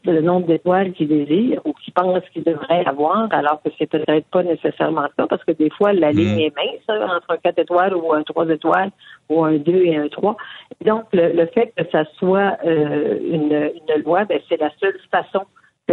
[0.05, 4.25] le nombre d'étoiles qu'ils désirent ou qu'ils pensent qu'ils devraient avoir, alors que c'est peut-être
[4.27, 6.39] pas nécessairement ça, parce que des fois, la ligne mm.
[6.39, 8.91] est mince hein, entre un 4 étoiles ou un 3 étoiles
[9.29, 10.37] ou un 2 et un 3.
[10.85, 15.45] Donc, le, fait que ça soit euh, une, une loi, ben, c'est la seule façon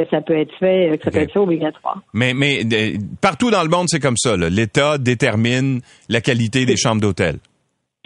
[0.05, 2.01] que ça peut être fait, que ça peut être fait obligatoire.
[2.13, 2.63] Mais, mais
[3.21, 4.37] partout dans le monde, c'est comme ça.
[4.37, 7.37] L'État détermine la qualité des chambres d'hôtel.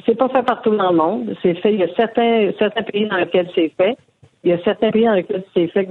[0.06, 1.36] C'est pas fait partout dans le monde.
[1.42, 1.74] C'est fait.
[1.74, 3.96] Il y a certains, certains pays dans lesquels c'est fait.
[4.42, 5.86] Il y a certains pays dans lesquels c'est fait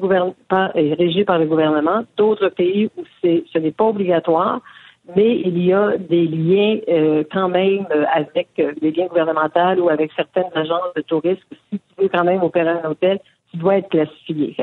[0.48, 2.02] par, et régi par le gouvernement.
[2.18, 4.62] D'autres pays où ce n'est pas obligatoire,
[5.16, 9.84] mais il y a des liens euh, quand même euh, avec euh, des liens gouvernementaux
[9.84, 11.44] ou avec certaines agences de tourisme.
[11.72, 13.20] Si tu veux quand même opérer un hôtel,
[13.52, 14.56] tu dois être classifié.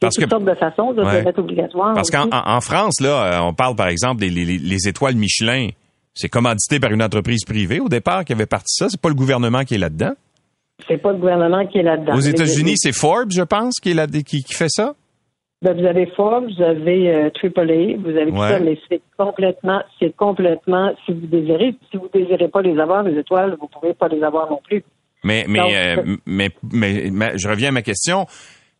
[0.00, 1.22] Parce toutes sortes de façons de ouais.
[1.22, 1.94] mettre obligatoire.
[1.94, 5.68] Parce qu'en France, là, euh, on parle par exemple des les, étoiles Michelin.
[6.14, 8.88] C'est commandité par une entreprise privée au départ qui avait parti ça.
[8.88, 10.12] C'est pas le gouvernement qui est là-dedans.
[10.86, 12.14] C'est pas le gouvernement qui est là-dedans.
[12.14, 14.94] Aux États-Unis, c'est Forbes, je pense, qui, est là, qui, qui fait ça?
[15.62, 19.80] Ben, vous avez Forbes, vous avez euh, AAA, vous avez tout ça, mais c'est complètement,
[19.98, 23.94] c'est complètement, si vous désirez, si vous désirez pas les avoir, les étoiles, vous pouvez
[23.94, 24.84] pas les avoir non plus.
[25.22, 28.26] Mais, mais, euh, mais, mais, je reviens à ma question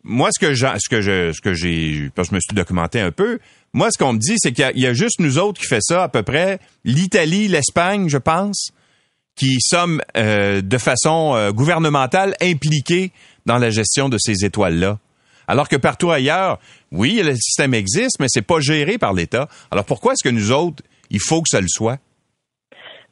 [0.05, 3.01] moi, ce que ce que je, ce que j'ai, parce que je me suis documenté
[3.01, 3.39] un peu.
[3.73, 6.05] Moi, ce qu'on me dit, c'est qu'il y, a juste nous autres qui fait ça
[6.05, 6.61] à peu près.
[6.85, 8.71] L'Italie, l'Espagne, je pense,
[9.35, 13.13] qui sommes euh, de façon euh, gouvernementale impliqués
[13.47, 14.99] dans la gestion de ces étoiles-là.
[15.49, 16.61] Alors que partout ailleurs,
[16.93, 19.49] oui, le système existe, mais c'est pas géré par l'État.
[19.71, 21.99] Alors pourquoi est-ce que nous autres, il faut que ça le soit?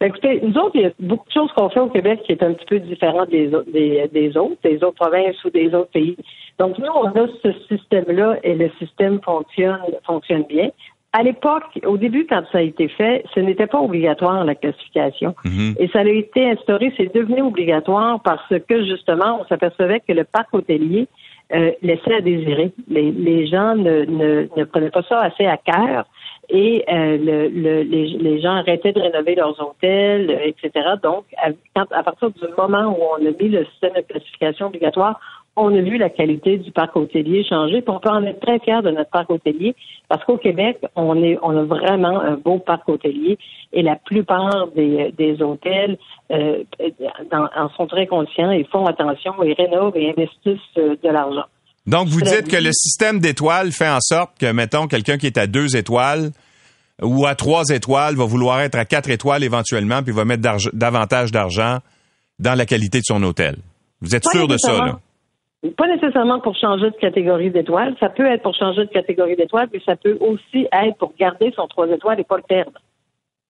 [0.03, 2.33] Ben, écoutez, nous autres, il y a beaucoup de choses qu'on fait au Québec qui
[2.33, 5.93] est un petit peu différent des, des, des autres, des autres provinces ou des autres
[5.93, 6.17] pays.
[6.59, 10.71] Donc, nous, on a ce système-là et le système fonctionne, fonctionne bien.
[11.13, 15.37] À l'époque, au début, quand ça a été fait, ce n'était pas obligatoire, la classification.
[15.45, 15.77] Mhm.
[15.79, 20.25] Et ça a été instauré, c'est devenu obligatoire parce que, justement, on s'apercevait que le
[20.25, 21.07] parc hôtelier
[21.55, 22.73] euh, laissait à désirer.
[22.89, 26.07] Les, les gens ne, ne, ne prenaient pas ça assez à cœur
[26.53, 30.71] et euh, le, le, les, les, gens arrêtaient de rénover leurs hôtels, etc.
[31.03, 31.49] Donc, à,
[31.91, 35.19] à partir du moment où on a mis le système de classification obligatoire,
[35.57, 38.59] on a vu la qualité du parc hôtelier changer, puis on peut en être très
[38.59, 39.75] fiers de notre parc hôtelier,
[40.09, 43.39] parce qu'au Québec, on est, on a vraiment un beau parc hôtelier,
[43.73, 45.97] et la plupart des, des hôtels
[46.31, 46.65] euh,
[47.33, 51.47] en sont très conscients et font attention et rénovent et investissent euh, de l'argent.
[51.87, 55.39] Donc, vous dites que le système d'étoiles fait en sorte que, mettons, quelqu'un qui est
[55.39, 56.31] à deux étoiles
[57.01, 60.43] ou à trois étoiles va vouloir être à quatre étoiles éventuellement, puis va mettre
[60.73, 61.79] davantage d'argent
[62.39, 63.57] dans la qualité de son hôtel.
[64.01, 64.99] Vous êtes sûr de ça, là?
[65.77, 67.95] Pas nécessairement pour changer de catégorie d'étoiles.
[68.01, 71.53] Ça peut être pour changer de catégorie d'étoiles, mais ça peut aussi être pour garder
[71.55, 72.81] son trois étoiles et pas le perdre.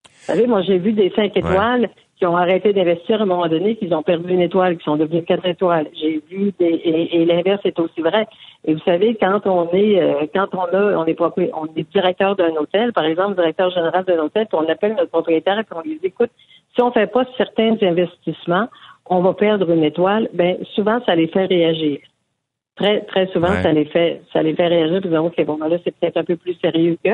[0.04, 1.88] Vous savez, moi, j'ai vu des cinq étoiles
[2.22, 4.96] qui ont arrêté d'investir à un moment donné, qu'ils ont perdu une étoile, qui sont
[4.96, 5.88] devenus quatre étoiles.
[6.00, 6.80] J'ai vu des,
[7.10, 8.28] et, l'inverse est aussi vrai.
[8.64, 12.36] Et vous savez, quand on est, euh, quand on a, on est on est directeur
[12.36, 15.80] d'un hôtel, par exemple, directeur général d'un hôtel, puis on appelle notre propriétaire et on
[15.80, 16.30] lui dit, écoute,
[16.76, 18.68] si on fait pas certains investissements,
[19.06, 20.28] on va perdre une étoile.
[20.32, 21.98] Ben, souvent, ça les fait réagir.
[22.76, 25.00] Très, très souvent, ça les fait, ça les fait réagir.
[25.00, 27.10] Puis OK, bon, ben là, c'est peut-être un peu plus sérieux que.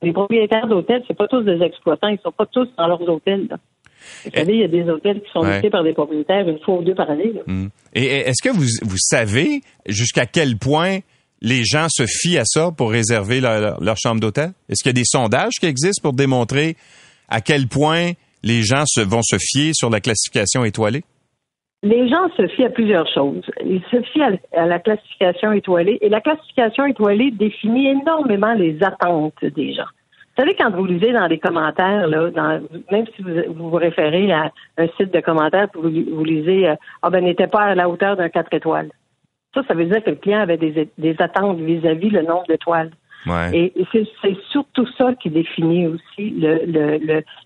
[0.00, 2.08] Les propriétaires d'hôtels, c'est pas tous des exploitants.
[2.08, 3.48] Ils sont pas tous dans leurs hôtels.
[4.24, 5.68] Vous savez, il y a des hôtels qui sont ouais.
[5.70, 7.32] par des propriétaires une fois ou deux par année.
[7.46, 7.68] Hmm.
[7.94, 10.98] Et est-ce que vous, vous savez jusqu'à quel point
[11.40, 14.50] les gens se fient à ça pour réserver leur, chambre d'hôtel?
[14.68, 16.76] Est-ce qu'il y a des sondages qui existent pour démontrer
[17.28, 21.02] à quel point les gens se, vont se fier sur la classification étoilée?
[21.82, 23.44] Les gens se fient à plusieurs choses.
[23.64, 24.22] Ils se fient
[24.56, 29.86] à, la classification étoilée et la classification étoilée définit énormément les attentes des gens.
[30.36, 32.60] Vous savez, quand vous lisez dans les commentaires, là,
[32.92, 37.08] même si vous, vous, référez à un site de commentaires, vous, vous lisez euh, Ah
[37.08, 38.90] ben n'était pas à la hauteur d'un 4 étoiles.
[39.54, 42.90] Ça, ça veut dire que le client avait des, attentes vis-à-vis le nombre d'étoiles.
[43.54, 46.38] Et, c'est surtout ça qui définit aussi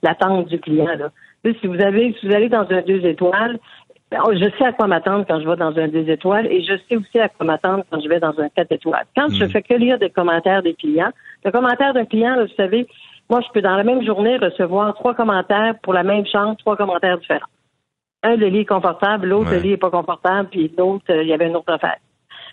[0.02, 0.96] l'attente le, du client.
[0.98, 1.10] Là.
[1.44, 3.58] Si vous avez, si vous allez dans un deux étoiles,
[4.10, 6.62] ben, oh, je sais à quoi m'attendre quand je vais dans un deux étoiles et
[6.64, 9.06] je sais aussi à quoi m'attendre quand je vais dans un quatre étoiles.
[9.16, 9.50] Quand je hmm.
[9.50, 11.12] fais que lire des commentaires des clients,
[11.44, 12.86] le commentaire d'un client, vous savez,
[13.28, 16.76] moi, je peux dans la même journée recevoir trois commentaires pour la même chambre, trois
[16.76, 17.46] commentaires différents.
[18.22, 21.28] Un, le lit est confortable, l'autre, le lit est pas confortable, puis l'autre, euh, il
[21.28, 21.96] y avait une autre affaire.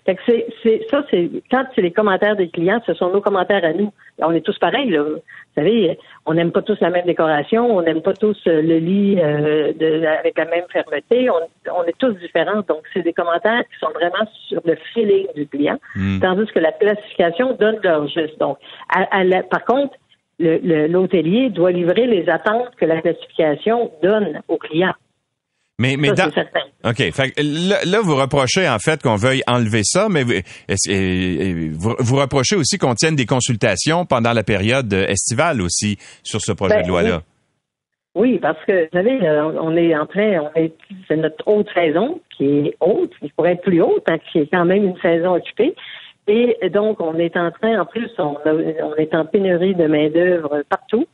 [0.08, 3.20] Fait que c'est, c'est, ça, c'est, quand c'est les commentaires des clients, ce sont nos
[3.20, 3.92] commentaires à nous.
[4.20, 5.02] On est tous pareils, là.
[5.02, 5.20] Vous
[5.54, 9.18] savez, on n'aime pas tous la même décoration, on n'aime pas tous euh, le lit
[9.20, 12.62] euh, de, avec la même fermeté, on, est tous différents.
[12.66, 16.20] Donc, c'est des commentaires qui sont vraiment sur le feeling du client, hmm.
[16.20, 18.40] tandis que la classification donne leur juste.
[18.40, 18.56] Donc,
[19.50, 19.94] par contre,
[20.38, 24.94] l'hôtelier doit livrer les attentes que la classification donne au client.
[25.78, 26.30] Mais, mais dans...
[26.84, 26.96] OK.
[27.12, 32.78] Fait, là, vous reprochez en fait qu'on veuille enlever ça, mais vous, vous, reprochez aussi
[32.78, 37.22] qu'on tienne des consultations pendant la période estivale aussi sur ce projet ben, de loi-là?
[38.14, 38.38] Oui.
[38.38, 40.72] parce que, vous savez, euh, on est en train, on est,
[41.06, 44.48] c'est notre haute saison qui est haute, qui pourrait être plus haute, hein, qui est
[44.52, 45.74] quand même une saison occupée.
[46.26, 50.62] Et donc, on est en train, en plus, on, on est en pénurie de main-d'œuvre
[50.68, 51.06] partout.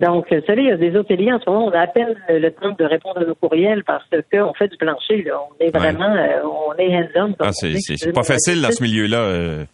[0.00, 2.14] Donc, vous savez, il y a des hôteliers en ce moment, on a à peine
[2.28, 5.22] le temps de répondre à nos courriels parce qu'on fait du plancher.
[5.22, 5.40] Là.
[5.40, 7.34] On est vraiment, euh, on est hands-on.
[7.40, 9.18] Ah, c'est pas facile dans ce milieu-là.
[9.18, 9.64] Euh,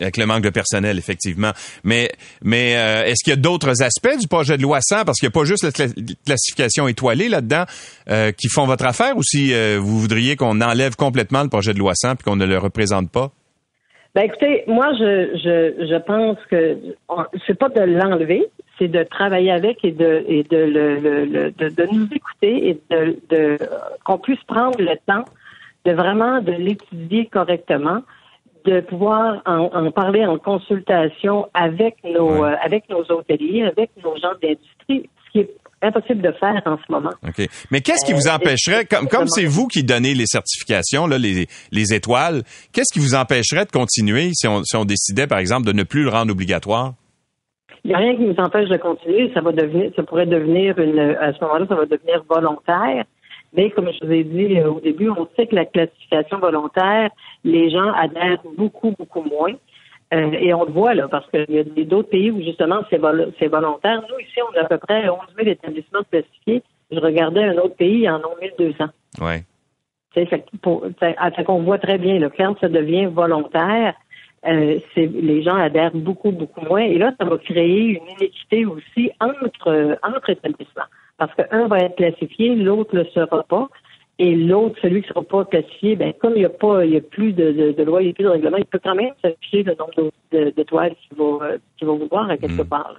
[0.00, 1.50] avec le manque de personnel, effectivement.
[1.84, 2.10] Mais,
[2.42, 5.28] mais euh, est-ce qu'il y a d'autres aspects du projet de loi 100, parce qu'il
[5.28, 5.70] n'y a pas juste la
[6.24, 7.64] classification étoilée là-dedans,
[8.36, 11.92] qui font votre affaire, ou si vous voudriez qu'on enlève complètement le projet de loi
[11.94, 13.30] 100 puis qu'on ne le représente pas?
[14.14, 16.78] Ben écoutez, moi je je, je pense que
[17.48, 21.86] c'est pas de l'enlever, c'est de travailler avec et de et de le, de, de,
[21.92, 23.58] nous écouter et de, de
[24.04, 25.24] qu'on puisse prendre le temps
[25.84, 28.00] de vraiment de l'étudier correctement,
[28.64, 34.16] de pouvoir en, en, parler en consultation avec nos euh, avec nos hôteliers, avec nos
[34.16, 35.50] gens d'industrie, ce qui est
[35.82, 37.12] impossible de faire en ce moment.
[37.26, 37.46] OK.
[37.70, 41.18] Mais qu'est-ce qui vous euh, empêcherait, comme comme c'est vous qui donnez les certifications, là,
[41.18, 45.38] les, les étoiles, qu'est-ce qui vous empêcherait de continuer si on, si on décidait, par
[45.38, 46.94] exemple, de ne plus le rendre obligatoire?
[47.84, 49.30] Il n'y a rien qui nous empêche de continuer.
[49.34, 53.04] Ça va devenir, ça pourrait devenir une, à ce moment-là, ça va devenir volontaire.
[53.52, 57.10] Mais comme je vous ai dit euh, au début, on sait que la classification volontaire,
[57.44, 59.52] les gens adhèrent beaucoup, beaucoup moins.
[60.12, 62.98] Euh, et on le voit là, parce qu'il y a d'autres pays où justement c'est
[62.98, 64.02] volontaire.
[64.08, 66.62] Nous, ici, on a à peu près 11 000 établissements classifiés.
[66.90, 68.84] Je regardais un autre pays, il y en a 1200.
[69.20, 69.42] Oui.
[70.14, 70.44] C'est fait,
[71.44, 73.94] qu'on voit très bien, là, quand ça devient volontaire,
[74.46, 76.82] euh, les gens adhèrent beaucoup, beaucoup moins.
[76.82, 80.88] Et là, ça va créer une inéquité aussi entre, entre établissements.
[81.16, 83.68] Parce qu'un va être classifié, l'autre ne le sera pas.
[84.18, 86.92] Et l'autre, celui qui ne sera pas classifié, ben, comme il n'y a pas, il
[86.92, 88.78] y a plus de, de, de, loi, il n'y a plus de règlement, il peut
[88.82, 92.68] quand même s'afficher le nombre d'étoiles qu'il va, qu'il va vouloir à quelque hmm.
[92.68, 92.96] part.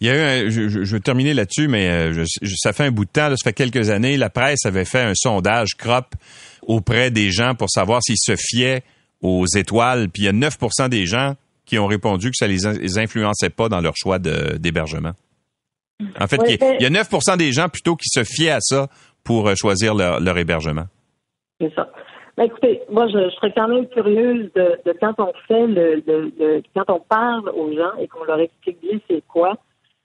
[0.00, 2.24] Il y a eu, je, je, vais terminer là-dessus, mais euh,
[2.56, 5.14] ça fait un bout de temps, ça fait quelques années, la presse avait fait un
[5.14, 6.06] sondage crop
[6.66, 8.82] auprès des gens pour savoir s'ils se fiaient
[9.22, 12.58] aux étoiles, puis il y a 9% des gens qui ont répondu que ça les,
[12.80, 15.12] les influençait pas dans leur choix d'hébergement.
[16.20, 18.88] En fait, il y a 9% des gens plutôt qui se fiaient à ça
[19.24, 20.86] pour euh, choisir leur, leur hébergement.
[21.60, 21.88] C'est ça.
[22.36, 26.62] Ben, écoutez, moi, je, serais quand même curieuse de, de quand on fait le, le,
[26.74, 29.56] quand on parle aux gens et qu'on leur explique bien c'est quoi.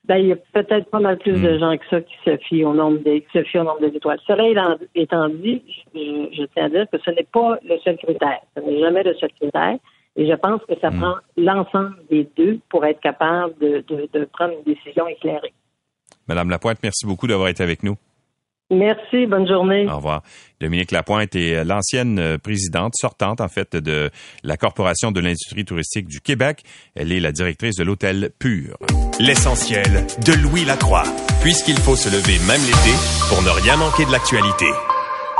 [0.07, 1.59] Ben, il y a peut-être pas mal plus de hmm.
[1.59, 3.95] gens que ça qui se fient au nombre des, qui se fient au nombre des
[3.95, 4.19] étoiles.
[4.25, 5.61] Cela étant dit,
[5.93, 8.39] je, je, tiens à dire que ce n'est pas le seul critère.
[8.55, 9.77] Ce n'est jamais le seul critère.
[10.15, 10.99] Et je pense que ça hmm.
[10.99, 15.53] prend l'ensemble des deux pour être capable de, de, de prendre une décision éclairée.
[16.27, 17.95] Madame Lapointe, merci beaucoup d'avoir été avec nous.
[18.69, 19.87] Merci, bonne journée.
[19.87, 20.23] Au revoir.
[20.59, 24.09] Dominique Lapointe est euh, l'ancienne euh, présidente sortante, en fait, de
[24.43, 26.63] la Corporation de l'industrie touristique du Québec.
[26.93, 28.77] Elle est la directrice de l'hôtel Pur.
[29.19, 31.05] L'essentiel de Louis Lacroix,
[31.41, 32.95] puisqu'il faut se lever même l'été
[33.29, 34.67] pour ne rien manquer de l'actualité.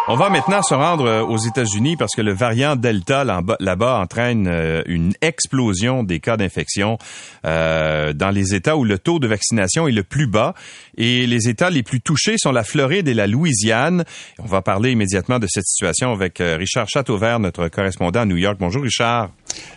[0.09, 4.47] On va maintenant se rendre euh, aux États-Unis parce que le variant Delta là-bas entraîne
[4.47, 6.97] euh, une explosion des cas d'infection
[7.45, 10.53] euh, dans les États où le taux de vaccination est le plus bas.
[10.97, 14.05] Et les États les plus touchés sont la Floride et la Louisiane.
[14.39, 18.55] On va parler immédiatement de cette situation avec Richard Chateauvert, notre correspondant à New York.
[18.61, 19.31] Bonjour Richard.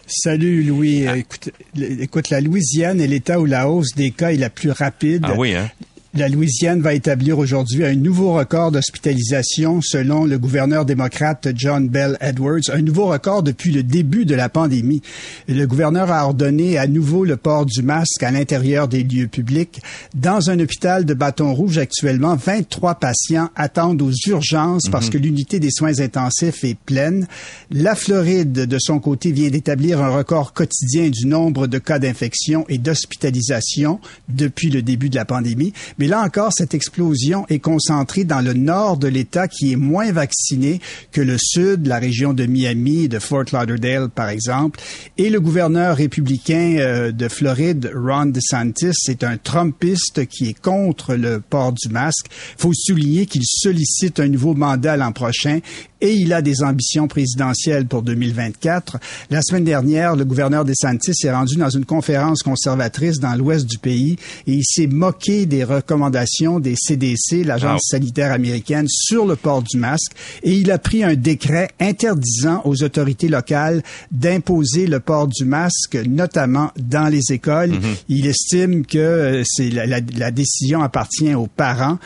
[0.06, 1.08] Salut Louis.
[1.08, 1.16] Ah.
[1.16, 5.26] Écoute, écoute, la Louisiane est l'État où la hausse des cas est la plus rapide.
[5.28, 5.68] Ah oui, hein?
[6.12, 12.18] La Louisiane va établir aujourd'hui un nouveau record d'hospitalisation selon le gouverneur démocrate John Bell
[12.20, 15.02] Edwards, un nouveau record depuis le début de la pandémie.
[15.46, 19.80] Le gouverneur a ordonné à nouveau le port du masque à l'intérieur des lieux publics.
[20.12, 25.12] Dans un hôpital de Bâton Rouge actuellement, 23 patients attendent aux urgences parce mhm.
[25.12, 27.28] que l'unité des soins intensifs est pleine.
[27.70, 32.64] La Floride, de son côté, vient d'établir un record quotidien du nombre de cas d'infection
[32.68, 35.72] et d'hospitalisation depuis le début de la pandémie.
[36.00, 40.10] Mais là encore, cette explosion est concentrée dans le nord de l'État qui est moins
[40.12, 40.80] vacciné
[41.12, 44.80] que le sud, la région de Miami, de Fort Lauderdale, par exemple.
[45.18, 51.16] Et le gouverneur républicain euh, de Floride, Ron DeSantis, c'est un Trumpiste qui est contre
[51.16, 52.28] le port du masque.
[52.56, 55.60] Faut souligner qu'il sollicite un nouveau mandat l'an prochain
[56.00, 58.98] et il a des ambitions présidentielles pour 2024.
[59.30, 63.78] La semaine dernière, le gouverneur DeSantis s'est rendu dans une conférence conservatrice dans l'ouest du
[63.78, 69.62] pays et il s'est moqué des recommandations des CDC, l'agence sanitaire américaine, sur le port
[69.62, 75.28] du masque et il a pris un décret interdisant aux autorités locales d'imposer le port
[75.28, 77.72] du masque, notamment dans les écoles.
[77.72, 78.04] Mm-hmm.
[78.08, 81.98] Il estime que euh, c'est la, la décision appartient aux parents.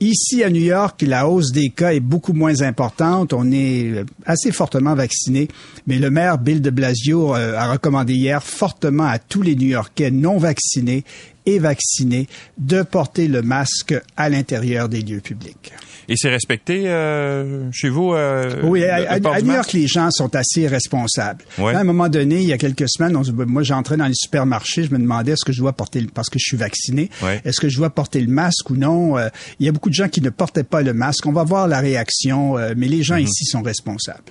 [0.00, 3.32] Ici, à New York, la hausse des cas est beaucoup moins importante.
[3.32, 5.48] On est assez fortement vacciné.
[5.88, 10.12] Mais le maire Bill de Blasio euh, a recommandé hier fortement à tous les New-Yorkais
[10.12, 11.02] non vaccinés
[11.48, 15.72] et vaccinés de porter le masque à l'intérieur des lieux publics.
[16.10, 18.12] Et c'est respecté euh, chez vous?
[18.12, 21.44] Euh, oui, à, New York, les gens sont assez responsables.
[21.58, 24.90] À un moment donné, il y a quelques semaines, moi j'entrais dans les supermarchés, je
[24.90, 27.10] me demandais est-ce que je dois porter, parce que je suis vacciné,
[27.44, 29.18] est-ce que je dois porter le masque ou non?
[29.18, 29.28] Euh,
[29.60, 31.26] il y a beaucoup de gens qui ne portaient pas le masque.
[31.26, 33.24] On va voir la réaction, mais les gens mhm.
[33.24, 34.24] ici sont responsables.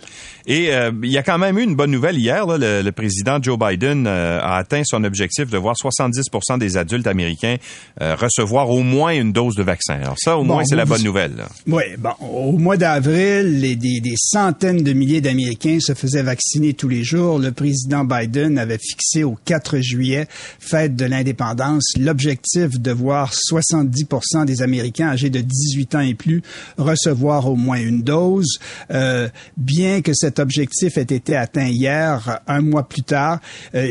[0.47, 0.71] Et
[1.03, 2.45] il y a quand même eu une bonne nouvelle hier.
[2.47, 7.07] Là, le, le, président Joe Biden a atteint son objectif de voir 70% des adultes
[7.07, 7.57] américains
[7.99, 9.95] recevoir au moins une dose de vaccin.
[9.95, 11.35] Alors ça, au moins, c'est la bonne nouvelle.
[11.35, 11.47] Là.
[11.67, 16.87] Oui, bon, au mois d'avril, des, des, centaines de milliers d'Américains se faisaient vacciner tous
[16.87, 17.39] les jours.
[17.39, 20.27] Le président Biden avait fixé au 4 juillet,
[20.59, 26.41] fête de l'indépendance, l'objectif de voir 70% des Américains âgés de 18 ans et plus
[26.77, 28.59] recevoir au moins une dose.
[28.91, 33.39] Euh, bien que cet objectif ait été atteint hier, un mois plus tard,
[33.73, 33.87] euh,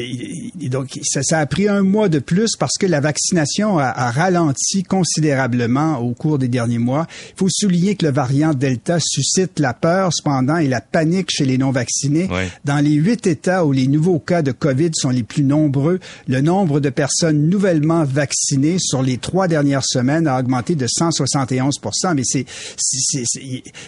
[0.54, 4.10] donc ça, ça, a pris un mois de plus parce que la vaccination a, a
[4.12, 7.06] ralenti considérablement au cours des derniers mois.
[7.30, 11.44] Il faut souligner que le variant Delta suscite la peur cependant et la panique chez
[11.44, 12.28] les non-vaccinés.
[12.64, 16.40] Dans les huit États où les nouveaux cas de COVID sont les plus nombreux, le
[16.40, 22.22] nombre de personnes nouvellement vaccinées sur les trois dernières semaines a augmenté de 171% Mais
[22.24, 22.46] c'est,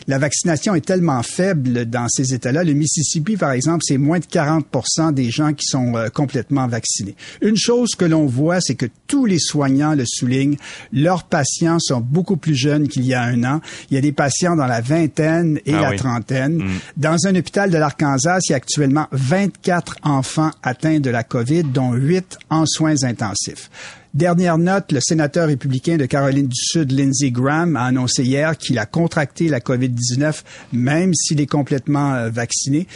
[0.08, 4.66] la vaccination est tellement faible dans ces Le Mississippi, par exemple, c'est moins de 40
[5.12, 7.14] des gens qui sont euh, complètement vaccinés.
[7.40, 10.56] Une chose que l'on voit, c'est que tous les soignants le soulignent,
[10.92, 13.60] leurs patients sont beaucoup plus jeunes qu'il y a un an.
[13.90, 16.56] Il y a des patients dans la vingtaine et ah la trentaine.
[16.56, 16.78] Mm.
[16.96, 21.64] Dans un hôpital de l'Arkansas, il y a actuellement 24 enfants atteints de la COVID,
[21.64, 23.70] dont 8 en soins intensifs.
[24.18, 28.80] Dernière note, le sénateur républicain de Caroline du Sud, Lindsey Graham, a annoncé hier qu'il
[28.80, 30.42] a contracté la COVID-19,
[30.72, 32.88] même s'il est complètement euh, vacciné.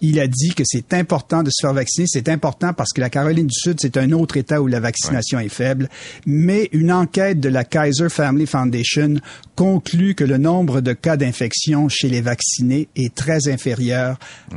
[0.00, 2.06] Il a dit que c'est important de se faire vacciner.
[2.08, 5.38] C'est important parce que la Caroline du Sud, c'est un autre État où la vaccination
[5.38, 5.88] est faible.
[6.26, 9.16] Mais une enquête de la Kaiser Family Foundation
[9.58, 14.16] conclut que le nombre de cas d'infection chez les vaccinés est très inférieur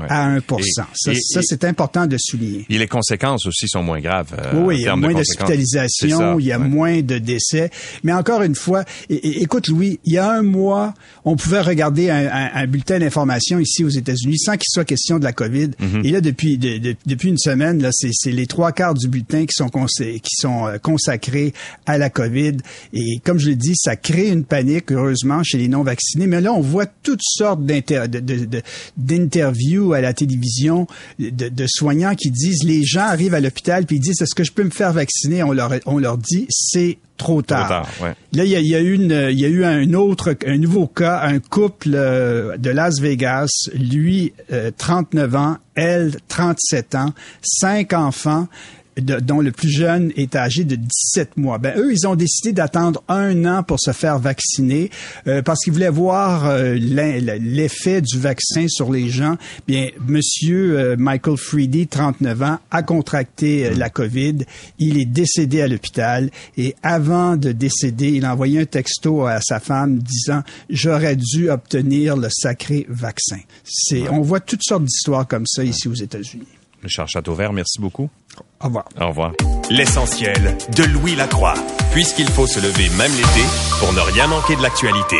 [0.10, 2.66] à 1 Ça, ça c'est important de souligner.
[2.70, 4.36] Et les conséquences aussi sont moins graves.
[4.38, 7.72] Euh, oui, il y a moins d'hospitalisation, il y a moins de décès.
[8.04, 10.94] Mais encore une fois, écoute Louis, il y a un mois,
[11.26, 15.31] on pouvait regarder un, bulletin d'information ici aux États-Unis sans qu'il soit question de la
[15.32, 15.72] COVID.
[15.80, 16.02] Mhm.
[16.04, 19.70] Et là, depuis depuis une semaine, là, c'est les trois quarts du bulletin qui sont
[19.70, 21.54] qui sont euh, consacrés
[21.86, 22.58] à la COVID.
[22.94, 26.28] Et comme je l'ai dit, ça crée une panique heureusement chez les non vaccinés.
[26.28, 27.62] Mais là, on voit toutes sortes
[28.98, 30.88] d'interviews à la télévision
[31.20, 34.52] de, soignants qui disent les gens arrivent à l'hôpital puis ils disent est-ce que je
[34.52, 35.44] peux me faire vacciner?
[35.44, 37.88] On leur on leur dit c'est trop tard.
[38.02, 40.58] Là, il y a, y a, eu une, il y a eu un autre, un
[40.58, 44.34] nouveau cas, un couple euh, de Las Vegas, lui,
[44.78, 48.47] 39 euh, ans, elle, 37 ans, cinq enfants
[49.02, 51.58] dont le plus jeune est âgé de 17 mois.
[51.58, 54.89] Ben eux, ils ont décidé d'attendre un an pour se faire vacciner
[55.28, 59.38] euh, parce qu'ils voulaient voir euh, l'effet du vaccin sur les gens.
[59.68, 64.38] Bien, Monsieur euh, Michael Freedy, 39 ans, a contracté la COVID.
[64.80, 69.39] Il est décédé à l'hôpital et avant de décéder, il a envoyé un texto à
[69.41, 73.39] sa femme disant j'aurais dû obtenir le sacré vaccin.
[73.64, 76.61] C'est, on voit toutes sortes d'histoires comme ça ici aux États-Unis.
[76.84, 78.10] Richard Châteauvert, merci beaucoup.
[78.60, 78.86] Au revoir.
[79.00, 79.32] Au revoir.
[79.70, 81.56] L'essentiel de Louis Lacroix,
[81.92, 83.46] puisqu'il faut se lever même l'été
[83.80, 85.18] pour ne rien manquer de l'actualité.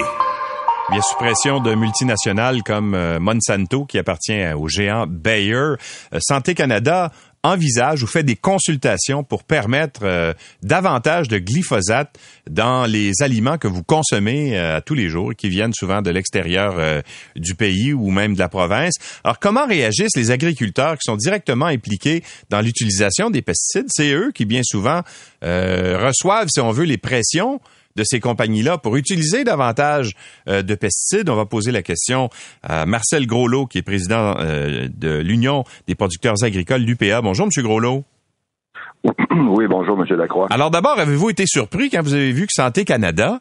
[0.92, 5.54] Bien, suppression de multinationales comme euh, Monsanto, qui appartient au géant Bayer.
[5.54, 5.78] Euh,
[6.20, 7.12] Santé Canada
[7.44, 12.18] envisage ou fait des consultations pour permettre euh, davantage de glyphosate
[12.50, 16.76] dans les aliments que vous consommez euh, tous les jours, qui viennent souvent de l'extérieur
[16.78, 17.02] euh,
[17.36, 18.94] du pays ou même de la province.
[19.24, 23.88] Alors, comment réagissent les agriculteurs qui sont directement impliqués dans l'utilisation des pesticides?
[23.90, 25.02] C'est eux qui, bien souvent,
[25.42, 27.60] reçoivent, si on veut, les pressions
[27.96, 30.14] de ces compagnies-là pour utiliser davantage
[30.48, 31.30] euh, de pesticides.
[31.30, 32.30] On va poser la question
[32.64, 37.22] à Marcel Groslot, qui est président euh, de l'Union des producteurs agricoles, l'UPA.
[37.22, 38.04] Bonjour, Monsieur Groslot.
[39.04, 40.48] Oui, bonjour, Monsieur Lacroix.
[40.52, 43.40] Alors d'abord, avez-vous été surpris quand vous avez vu que Santé Canada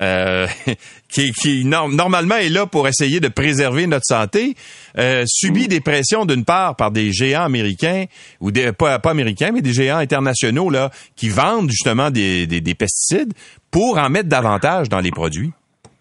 [0.00, 0.46] euh,
[1.08, 4.54] qui, qui normalement est là pour essayer de préserver notre santé,
[4.98, 8.04] euh, subit des pressions d'une part par des géants américains
[8.40, 12.74] ou des pas, pas américains mais des géants internationaux là qui vendent justement des, des,
[12.74, 13.34] pesticides
[13.70, 15.52] pour en mettre davantage dans les produits.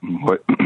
[0.04, 0.38] Oui.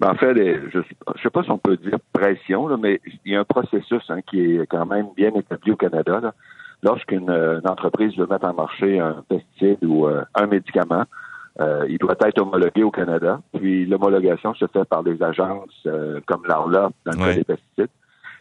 [0.00, 0.84] Ben, en fait, je ne
[1.20, 4.20] sais pas si on peut dire pression, là, mais il y a un processus hein,
[4.30, 6.32] qui est quand même bien établi au Canada.
[6.84, 7.28] Lorsqu'une
[7.64, 11.02] entreprise veut mettre en marché un pesticide ou euh, un médicament,
[11.60, 13.40] euh, il doit être homologué au Canada.
[13.56, 17.90] Puis l'homologation se fait par des agences euh, comme l'ARLA, dans le cas des pesticides,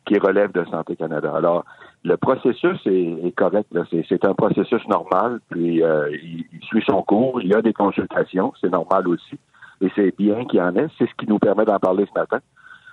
[0.05, 1.33] qui relèvent de Santé Canada.
[1.35, 1.65] Alors,
[2.03, 3.67] le processus est, correct.
[4.07, 7.41] C'est un processus normal, puis euh, il, suit son cours.
[7.41, 9.37] Il y a des consultations, c'est normal aussi.
[9.81, 10.87] Et c'est bien qu'il y en ait.
[10.97, 12.39] C'est ce qui nous permet d'en parler ce matin.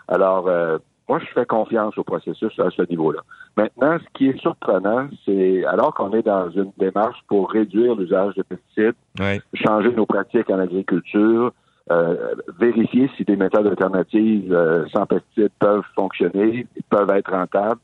[0.08, 0.48] Alors,
[1.09, 3.20] moi, je fais confiance au processus à ce niveau-là.
[3.57, 8.34] Maintenant, ce qui est surprenant, c'est alors qu'on est dans une démarche pour réduire l'usage
[8.34, 8.94] de pesticides,
[9.52, 11.52] changer nos pratiques en agriculture,
[11.90, 17.80] euh, vérifier si des méthodes alternatives euh, sans pesticides peuvent fonctionner, peuvent être rentables.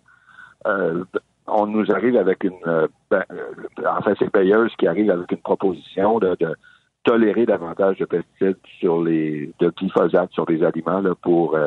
[0.67, 1.05] Euh,
[1.47, 3.25] on nous arrive avec une, ben,
[3.87, 6.37] enfin c'est payeuse qui arrive avec une proposition de,
[7.03, 11.59] tolérer davantage de pesticides sur les, de glyphosate sur les aliments là, pour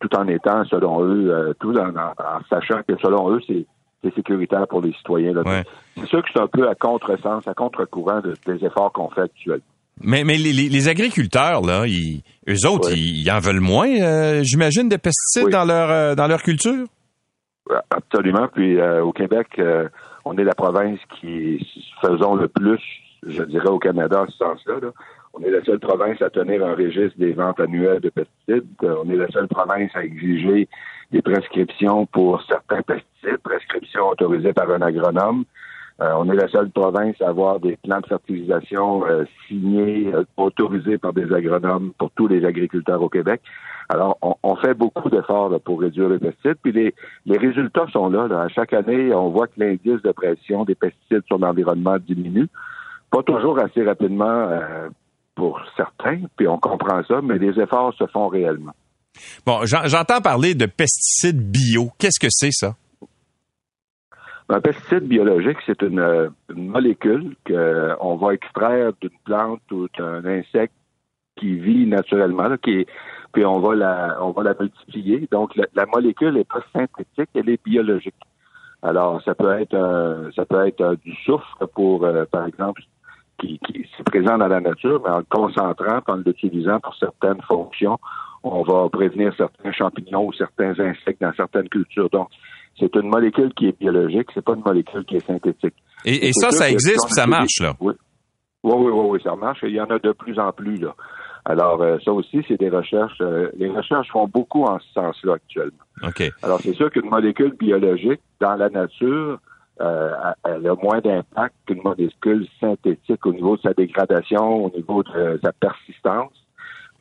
[0.00, 1.92] tout en étant, selon eux, euh, tout en,
[2.50, 3.66] sachant que selon eux, c'est
[4.14, 5.32] sécuritaire pour les citoyens.
[5.96, 9.64] C'est sûr que c'est un peu à contresens, à contre-courant des efforts qu'on fait actuellement.
[10.00, 14.96] Mais, mais les, agriculteurs, là, ils, eux autres, ils, en veulent moins, euh, j'imagine, de
[14.96, 16.84] pesticides dans leur euh, dans leur culture?
[17.90, 18.46] Absolument.
[18.54, 19.60] Puis au Québec,
[20.24, 21.66] on est la province qui
[22.00, 22.80] faisons le plus,
[23.26, 24.74] je dirais, au Canada en ce sens-là.
[25.38, 28.66] On est la seule province à tenir un registre des ventes annuelles de pesticides.
[28.82, 30.68] Euh, on est la seule province à exiger
[31.12, 35.44] des prescriptions pour certains pesticides, prescriptions autorisées par un agronome.
[36.00, 40.98] Euh, on est la seule province à avoir des plans de fertilisation euh, signés, autorisés
[40.98, 43.40] par des agronomes pour tous les agriculteurs au Québec.
[43.88, 46.58] Alors, on, fait beaucoup d'efforts pour réduire les pesticides.
[46.62, 48.42] Puis les, les résultats sont là, là.
[48.42, 52.48] À chaque année, on voit que l'indice de pression des pesticides sur l'environnement diminue.
[53.12, 54.48] Pas toujours assez rapidement
[55.36, 58.72] pour certains, puis on comprend ça, mais les efforts se font réellement.
[59.46, 61.90] Bon, j'entends parler de pesticides bio.
[61.98, 62.74] Qu'est-ce que c'est ça?
[64.48, 70.74] Un pesticide biologique, c'est une, molécule qu'on va extraire d'une plante ou d'un insecte
[71.36, 72.86] qui vit naturellement, qui est
[73.32, 75.28] puis on va la, on va la multiplier.
[75.30, 78.14] Donc, la, molécule n'est pas synthétique, elle est biologique.
[78.82, 82.80] Alors, ça peut être, ça peut être du soufre pour, euh, par exemple,
[83.38, 87.40] qui, qui est présent dans la nature, mais en le concentrant, en l'utilisant pour certaines
[87.42, 87.98] fonctions,
[88.42, 92.08] on va prévenir certains champignons ou certains insectes dans certaines cultures.
[92.10, 92.28] Donc,
[92.78, 95.74] c'est une molécule qui est biologique, c'est pas une molécule qui est synthétique.
[96.04, 97.74] Et, ça, ça existe, ça marche, là.
[97.80, 97.94] Oui.
[98.62, 99.60] Oui, oui, oui, ça marche.
[99.62, 100.94] il y en a de plus en plus, là.
[101.44, 103.20] Alors, euh, ça aussi, c'est des recherches.
[103.20, 105.84] Euh, les recherches font beaucoup en ce sens-là actuellement.
[106.02, 106.24] OK.
[106.42, 109.38] Alors, c'est sûr qu'une molécule biologique, dans la nature,
[109.80, 110.10] euh,
[110.44, 115.38] elle a moins d'impact qu'une molécule synthétique au niveau de sa dégradation, au niveau de
[115.42, 116.32] sa persistance.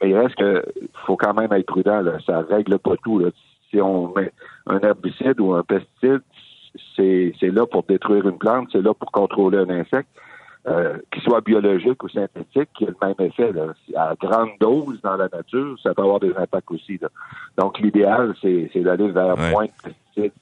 [0.01, 0.63] Mais il reste que
[1.05, 2.01] faut quand même être prudent.
[2.01, 2.17] Là.
[2.25, 3.19] Ça règle pas tout.
[3.19, 3.29] Là.
[3.69, 4.31] Si on met
[4.67, 6.21] un herbicide ou un pesticide,
[6.95, 10.09] c'est, c'est là pour détruire une plante, c'est là pour contrôler un insecte.
[10.67, 13.51] Euh, qu'il soit biologique ou synthétique, qui a le même effet.
[13.51, 13.75] Là.
[13.95, 16.97] À grande dose dans la nature, ça peut avoir des impacts aussi.
[16.99, 17.09] Là.
[17.55, 20.33] Donc, l'idéal, c'est, c'est d'aller vers moins de pesticides.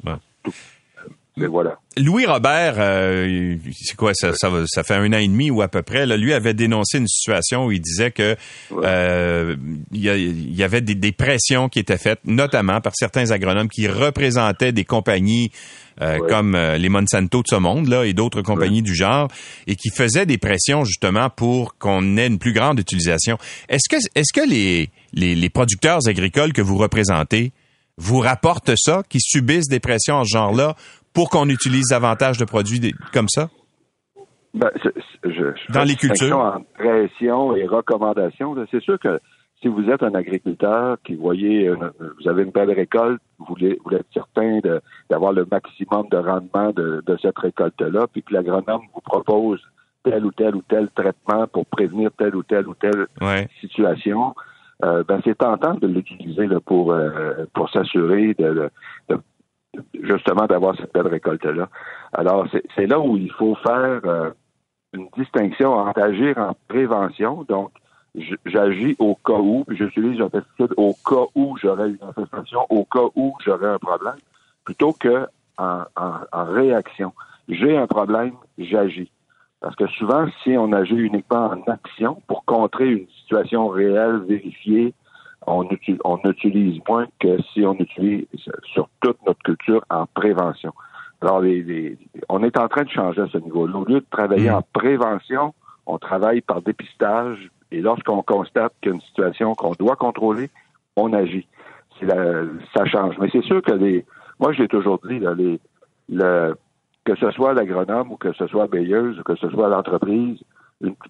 [1.35, 1.79] Mais voilà.
[1.97, 5.67] Louis Robert, euh, c'est quoi ça, ça, ça, fait un an et demi ou à
[5.67, 6.05] peu près.
[6.05, 8.35] Là, lui avait dénoncé une situation où il disait que
[8.71, 9.55] euh,
[9.91, 14.71] il y, avait des, des, pressions qui étaient faites, notamment par certains agronomes qui représentaient
[14.71, 15.51] des compagnies
[16.01, 19.27] euh, comme euh, les Monsanto de ce monde là et d'autres compagnies du genre
[19.67, 23.37] et qui faisaient des pressions justement pour qu'on ait une plus grande utilisation.
[23.69, 27.53] Est-ce que est-ce que les, les, les producteurs agricoles que vous représentez
[27.97, 30.75] vous rapportent ça, qui subissent des pressions en ce genre-là
[31.13, 33.49] pour qu'on utilise davantage de produits comme ça?
[34.53, 34.69] Ben,
[35.69, 36.37] Dans les cultures.
[36.37, 39.19] En pression et recommandations, c'est sûr que
[39.63, 43.95] si vous êtes un agriculteur qui voyez, vous avez une belle récolte, vous voulez, vous
[43.95, 44.59] êtes certain
[45.09, 49.61] d'avoir le maximum de rendement de, cette récolte-là, puis que l'agronome vous propose
[50.03, 53.07] tel ou tel ou tel traitement pour prévenir telle ou telle ou telle
[53.61, 54.35] situation,
[54.83, 58.69] euh, ben c'est tentant de l'utiliser pour euh, pour s'assurer de,
[59.07, 59.17] de,
[60.01, 61.69] justement d'avoir cette belle récolte-là.
[62.13, 64.29] Alors, c'est là où il faut faire euh,
[64.93, 67.71] une distinction entre agir en prévention, donc
[68.45, 73.07] j'agis au cas où, j'utilise un pesticide au cas où j'aurais une infestation, au cas
[73.15, 74.17] où j'aurais un problème,
[74.63, 77.13] plutôt que en, en, réaction.
[77.47, 79.11] J'ai un problème, j'agis.
[79.59, 84.93] Parce que souvent, si on agit uniquement en action pour contrer une situation réelle, vérifiée,
[85.47, 88.25] on, utilise, on utilise moins que si on utilise
[88.73, 90.73] sur toute notre culture en prévention.
[91.21, 91.97] Alors, les,
[92.29, 93.77] on est en train de changer à ce niveau-là.
[93.77, 94.55] Au lieu de travailler mmh.
[94.55, 95.53] en prévention,
[95.85, 100.49] on travaille par dépistage et lorsqu'on constate qu'il y a une situation qu'on doit contrôler,
[100.95, 101.47] on agit.
[101.99, 103.15] ça change.
[103.19, 104.05] Mais c'est sûr que les,
[104.39, 105.59] moi, je l'ai toujours dit, là, les,
[106.09, 106.55] le,
[107.05, 110.39] que ce soit l'agronome ou que ce soit Bayeuse ou que ce soit l'entreprise,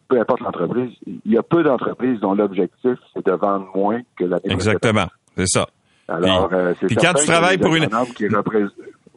[0.08, 4.26] peu importe l'entreprise, il y a peu d'entreprises dont l'objectif, c'est de vendre moins que
[4.26, 5.68] la Exactement, c'est ça.
[6.08, 7.88] Alors, euh, c'est puis quand tu travailles pour une...
[8.16, 8.28] Qui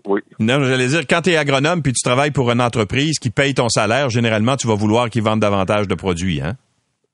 [0.06, 0.20] oui.
[0.38, 3.54] Non, j'allais dire, quand tu es agronome puis tu travailles pour une entreprise qui paye
[3.54, 6.52] ton salaire, généralement, tu vas vouloir qu'ils vendent davantage de produits, hein?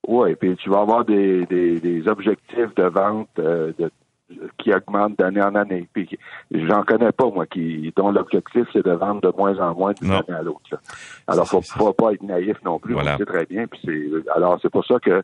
[0.07, 3.89] Oui, puis tu vas avoir des, des, objectifs de vente euh, de
[4.57, 5.87] qui augmente d'année en année.
[5.93, 6.09] Puis
[6.51, 10.11] j'en connais pas, moi, qui dont l'objectif, c'est de vendre de moins en moins d'une
[10.11, 10.77] année à l'autre.
[11.27, 13.67] Alors, faut, faut pas être naïf non plus, sait très bien.
[13.67, 15.23] Puis c'est alors c'est pour ça que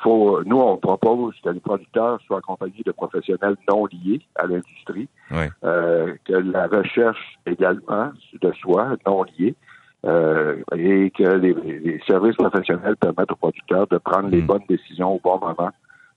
[0.00, 5.08] faut nous, on propose que les producteurs soient accompagnés de professionnels non liés à l'industrie,
[5.64, 9.54] euh, que la recherche également de soi, non liée.
[10.06, 14.46] Euh, et que les, les, services professionnels permettent aux producteurs de prendre les mm.
[14.46, 15.72] bonnes décisions au bon moment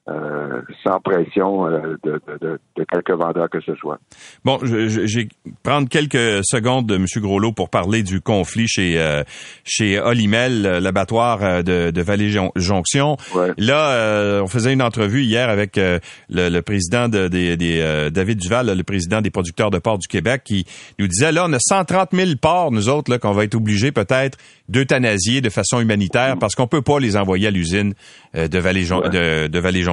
[0.10, 4.00] euh, sans pression euh, de, de, de, quelque vendeur que ce soit.
[4.44, 5.28] Bon, je, vais
[5.62, 7.06] prendre quelques secondes de M.
[7.18, 9.22] Groslot pour parler du conflit chez euh,
[9.64, 13.18] chez Olimel, l'abattoir de, de Vallée-Jonction.
[13.60, 19.22] Là, on faisait une entrevue hier avec le, président de, des, David Duval, le président
[19.22, 20.66] des producteurs de porc du Québec, qui
[20.98, 23.92] nous disait, là, on a 130 000 porcs, nous autres, là, qu'on va être obligés
[23.92, 24.40] peut-être
[24.72, 27.94] d'euthanasier de façon humanitaire parce qu'on peut pas les envoyer à l'usine
[28.34, 29.10] de Vallée-Jonction.
[29.10, 29.84] De, de Vallée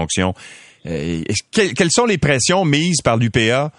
[0.87, 1.23] euh,
[1.53, 3.71] quelles sont les pressions mises par l'UPA?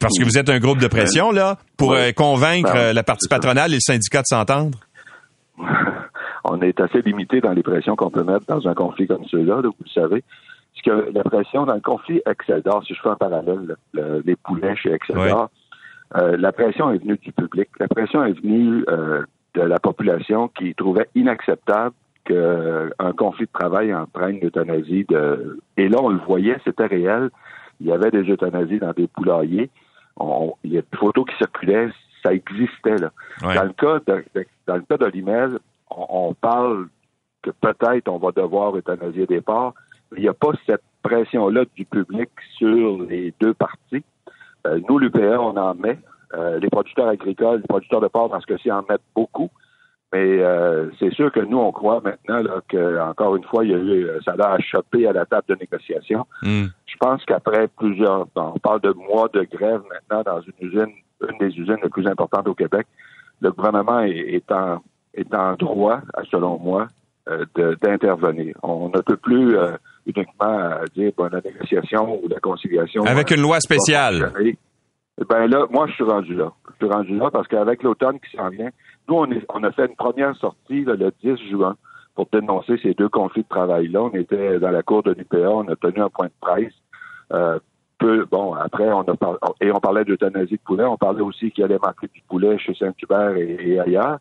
[0.00, 3.02] Parce que vous êtes un groupe de pression, là, pour euh, convaincre ben, euh, la
[3.02, 4.78] partie patronale et le syndicat de s'entendre?
[6.44, 9.60] On est assez limité dans les pressions qu'on peut mettre dans un conflit comme celui-là,
[9.62, 10.24] vous le savez.
[10.74, 14.76] Parce que la pression dans le conflit Exceldor, si je fais un parallèle, les poulets
[14.76, 15.50] chez Exceldor,
[16.14, 17.68] la pression est venue du public.
[17.80, 18.84] La pression est venue
[19.54, 21.94] de la population qui trouvait inacceptable
[22.24, 25.58] qu'un conflit de travail entraîne l'euthanasie de.
[25.76, 27.30] Et là, on le voyait, c'était réel.
[27.80, 29.70] Il y avait des euthanasies dans des poulaillers.
[30.64, 31.90] il y a des photos qui circulaient,
[32.22, 33.10] ça existait là.
[33.42, 34.24] Dans le cas de,
[34.66, 34.96] dans le cas
[35.90, 36.88] on, parle
[37.42, 39.74] que peut-être on va devoir euthanasier des porcs,
[40.16, 44.04] il n'y a pas cette pression-là du public sur les deux parties.
[44.66, 45.98] Euh, nous, l'UPA, on en met.
[46.36, 49.50] Euh, les producteurs agricoles, les producteurs de porc, parce que s'ils en mettent beaucoup.
[50.12, 53.70] Mais euh, c'est sûr que nous, on croit maintenant là, que, encore une fois, il
[53.70, 56.26] y a eu, ça a achoppé à la table de négociation.
[56.42, 56.66] Hmm.
[56.86, 60.92] Je pense qu'après plusieurs, on parle de mois de grève maintenant dans une usine,
[61.28, 62.86] une des usines les plus importantes au Québec.
[63.40, 64.82] Le gouvernement est, en,
[65.14, 66.86] est en droit, selon moi,
[67.82, 68.54] d'intervenir.
[68.62, 69.56] On ne peut plus
[70.06, 73.04] uniquement dire bon, la négociation ou la conciliation.
[73.04, 74.32] Avec une loi spéciale.
[75.18, 76.52] Ben là, moi, je suis rendu là.
[76.72, 78.70] Je suis rendu là parce qu'avec l'automne qui s'en vient,
[79.08, 81.76] nous, on, est, on a fait une première sortie le 10 juin
[82.14, 84.02] pour dénoncer ces deux conflits de travail-là.
[84.02, 86.72] On était dans la cour de l'UPA, on a tenu un point de presse.
[87.32, 87.58] Euh,
[87.98, 90.84] peu, bon, après, on a parlé, et on parlait d'euthanasie de poulet.
[90.84, 94.18] On parlait aussi qu'il allait manquer du poulet chez Saint-Hubert et, ailleurs.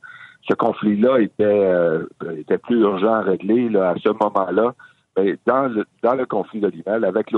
[0.47, 2.05] Ce conflit-là était, euh,
[2.37, 4.73] était plus urgent à régler là, à ce moment-là.
[5.17, 7.31] Mais dans le, dans le conflit de l'hiver, avec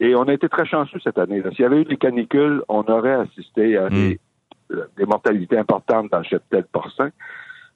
[0.00, 1.42] et on a été très chanceux cette année.
[1.50, 4.18] S'il y avait eu des canicules, on aurait assisté à des,
[4.70, 4.76] hmm.
[4.76, 7.10] euh, mortalités importantes dans le cheptel porcin.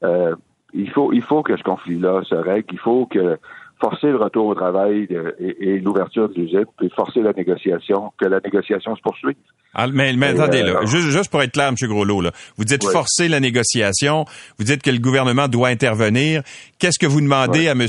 [0.03, 0.35] Euh,
[0.72, 2.66] il faut, il faut que ce conflit-là se règle.
[2.72, 3.39] Il faut que
[3.81, 8.26] forcer le retour au travail euh, et, l'ouverture de l'usine, puis forcer la négociation, que
[8.26, 9.37] la négociation se poursuive.
[9.74, 11.74] Ah, mais, mais attendez, là, juste, juste, pour être clair, M.
[11.81, 14.24] Groslot, là, vous dites forcer la négociation,
[14.59, 16.43] vous dites que le gouvernement doit intervenir.
[16.78, 17.87] Qu'est-ce que vous demandez à M.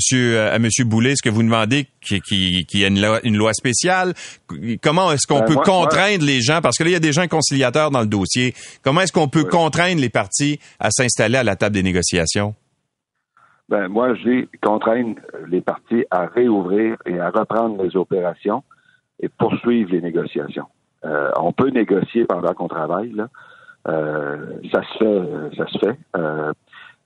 [0.52, 1.12] à Monsieur Boulet?
[1.12, 2.20] Est-ce que vous demandez qu'il
[2.72, 4.14] y ait une loi, spéciale?
[4.80, 6.60] Comment est-ce qu'on ben, peut contraindre les gens?
[6.60, 8.54] Parce que là, il y a des gens conciliateurs dans le dossier.
[8.82, 12.54] Comment est-ce qu'on peut contraindre les partis à s'installer à la table des négociations?
[13.68, 15.14] Ben, moi, j'ai contraint
[15.48, 18.62] les partis à réouvrir et à reprendre les opérations
[19.20, 20.66] et poursuivre les négociations.
[21.04, 23.28] Euh, on peut négocier pendant qu'on travaille, là.
[23.88, 25.98] Euh, ça se fait, ça se fait.
[26.16, 26.52] Euh,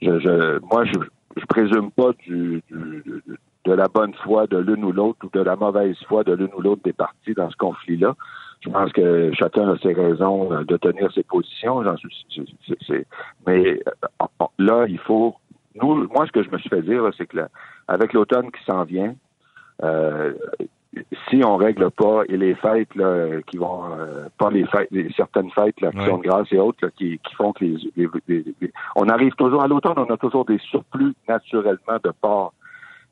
[0.02, 0.98] je, je, moi, je,
[1.36, 5.56] je présume pas du, de la bonne foi de l'une ou l'autre ou de la
[5.56, 8.14] mauvaise foi de l'une ou l'autre des partis dans ce conflit-là.
[8.60, 11.82] Je pense que chacun a ses raisons de tenir ses positions.
[13.46, 13.80] mais
[14.58, 15.36] là, il faut
[15.80, 17.38] nous, moi, ce que je me suis fait dire, c'est que
[17.88, 19.14] avec l'automne qui s'en vient,
[19.82, 20.32] euh,
[21.28, 25.50] si on règle pas et les fêtes là, qui vont euh, pas les fêtes, certaines
[25.50, 28.54] fêtes là, qui sont de grâce et autres qui, font que les,
[28.94, 32.54] on arrive toujours à l'automne, on a toujours des surplus naturellement de porc.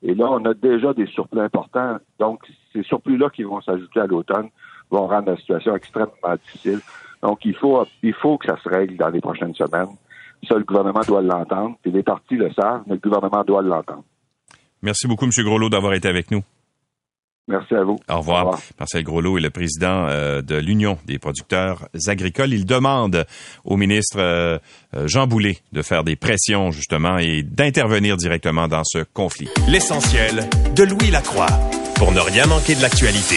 [0.03, 1.99] Et là, on a déjà des surplus importants.
[2.19, 2.41] Donc,
[2.73, 4.49] ces surplus-là qui vont s'ajouter à l'automne
[4.91, 6.81] vont rendre la situation extrêmement difficile.
[7.23, 9.89] Donc, il faut, il faut que ça se règle dans les prochaines semaines.
[10.49, 11.76] Ça, le gouvernement doit l'entendre.
[11.84, 14.05] Et les partis le savent, mais le gouvernement doit l'entendre.
[14.82, 15.30] Merci beaucoup, M.
[15.38, 16.42] Groslo, d'avoir été avec nous.
[17.47, 17.99] Merci à vous.
[18.09, 18.59] Au revoir.
[18.78, 22.55] Marcel Groslo est le président euh, de l'Union des producteurs agricoles.
[22.55, 23.26] Il demande
[23.64, 24.59] au ministre euh,
[24.95, 29.49] euh, Jean Boulet de faire des pressions, justement, et d'intervenir directement dans ce conflit.
[29.68, 31.49] L'essentiel de Louis Lacroix,
[31.97, 33.36] pour ne rien manquer de l'actualité.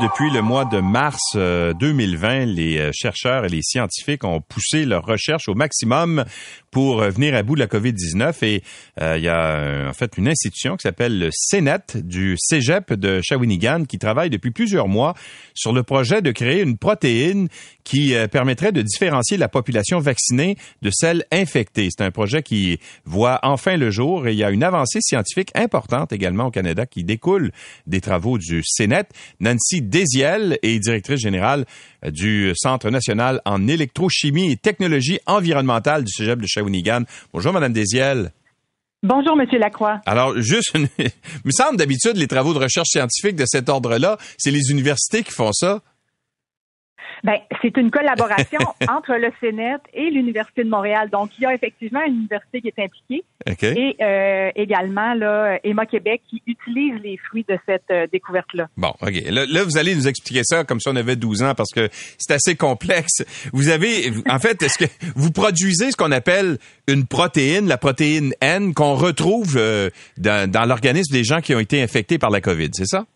[0.00, 4.86] Depuis le mois de mars 2020, euh, les euh, chercheurs et les scientifiques ont poussé
[4.86, 6.24] leurs recherches au maximum
[6.70, 8.62] pour euh, venir à bout de la COVID-19 et
[9.00, 13.84] il y a en fait une institution qui s'appelle le CNET du Cégep de Shawinigan
[13.84, 15.14] qui travaille depuis plusieurs mois
[15.54, 17.48] sur le projet de créer une protéine
[17.84, 21.88] qui permettrait de différencier la population vaccinée de celle infectée.
[21.90, 25.50] C'est un projet qui voit enfin le jour et il y a une avancée scientifique
[25.54, 27.50] importante également au Canada qui découle
[27.86, 29.04] des travaux du CNET.
[29.40, 31.64] Nancy Desiel est directrice générale
[32.06, 37.02] du Centre national en électrochimie et technologie environnementale du Cégep de Shawinigan.
[37.32, 38.32] Bonjour, Madame Desiel.
[39.04, 40.00] Bonjour, Monsieur Lacroix.
[40.06, 41.10] Alors, juste, il
[41.44, 45.32] me semble d'habitude, les travaux de recherche scientifique de cet ordre-là, c'est les universités qui
[45.32, 45.82] font ça.
[47.24, 48.58] Ben, c'est une collaboration
[48.88, 51.08] entre le CNET et l'Université de Montréal.
[51.10, 55.86] Donc, il y a effectivement une université qui est impliquée et euh, également là, Emma
[55.86, 58.68] Québec qui utilise les fruits de cette euh, découverte-là.
[58.76, 59.12] Bon, OK.
[59.30, 62.32] Là, vous allez nous expliquer ça comme si on avait 12 ans parce que c'est
[62.32, 63.24] assez complexe.
[63.52, 66.58] Vous avez, en fait, est-ce que vous produisez ce qu'on appelle
[66.88, 71.60] une protéine, la protéine N, qu'on retrouve euh, dans, dans l'organisme des gens qui ont
[71.60, 73.06] été infectés par la COVID, c'est ça?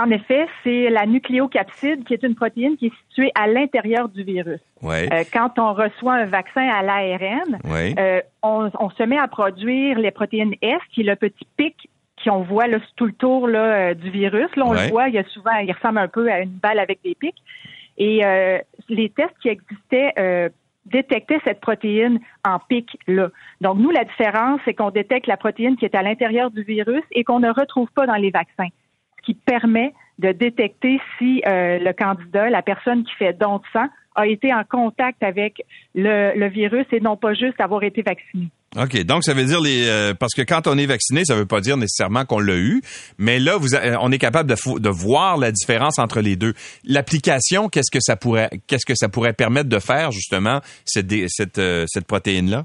[0.00, 4.22] En effet, c'est la nucléocapside qui est une protéine qui est située à l'intérieur du
[4.24, 4.60] virus.
[4.82, 7.58] Euh, quand on reçoit un vaccin à l'ARN,
[7.98, 11.90] euh, on, se met à produire les protéines S, qui est le petit pic
[12.24, 14.48] qu'on voit là, tout le tour là, euh, du virus.
[14.56, 16.78] Là, on le voit, il y a souvent, il ressemble un peu à une balle
[16.78, 17.42] avec des pics.
[17.98, 18.22] Et
[18.88, 20.50] les tests qui existaient
[20.86, 23.28] détectaient cette protéine en pic là.
[23.60, 27.04] Donc nous, la différence, c'est qu'on détecte la protéine qui est à l'intérieur du virus
[27.12, 28.68] et qu'on ne retrouve pas dans les vaccins
[29.22, 33.86] qui permet de détecter si euh, le candidat, la personne qui fait don de sang,
[34.14, 35.62] a été en contact avec
[35.94, 38.48] le, virus et non pas juste avoir été vacciné.
[38.76, 41.46] OK, donc ça veut dire les euh, parce que quand on est vacciné, ça veut
[41.46, 42.80] pas dire nécessairement qu'on l'a eu,
[43.18, 43.68] mais là vous
[44.00, 46.54] on est capable de, de voir la différence entre les deux.
[46.84, 51.58] L'application, qu'est-ce que ça pourrait qu'est-ce que ça pourrait permettre de faire justement cette cette,
[51.58, 52.64] euh, cette protéine là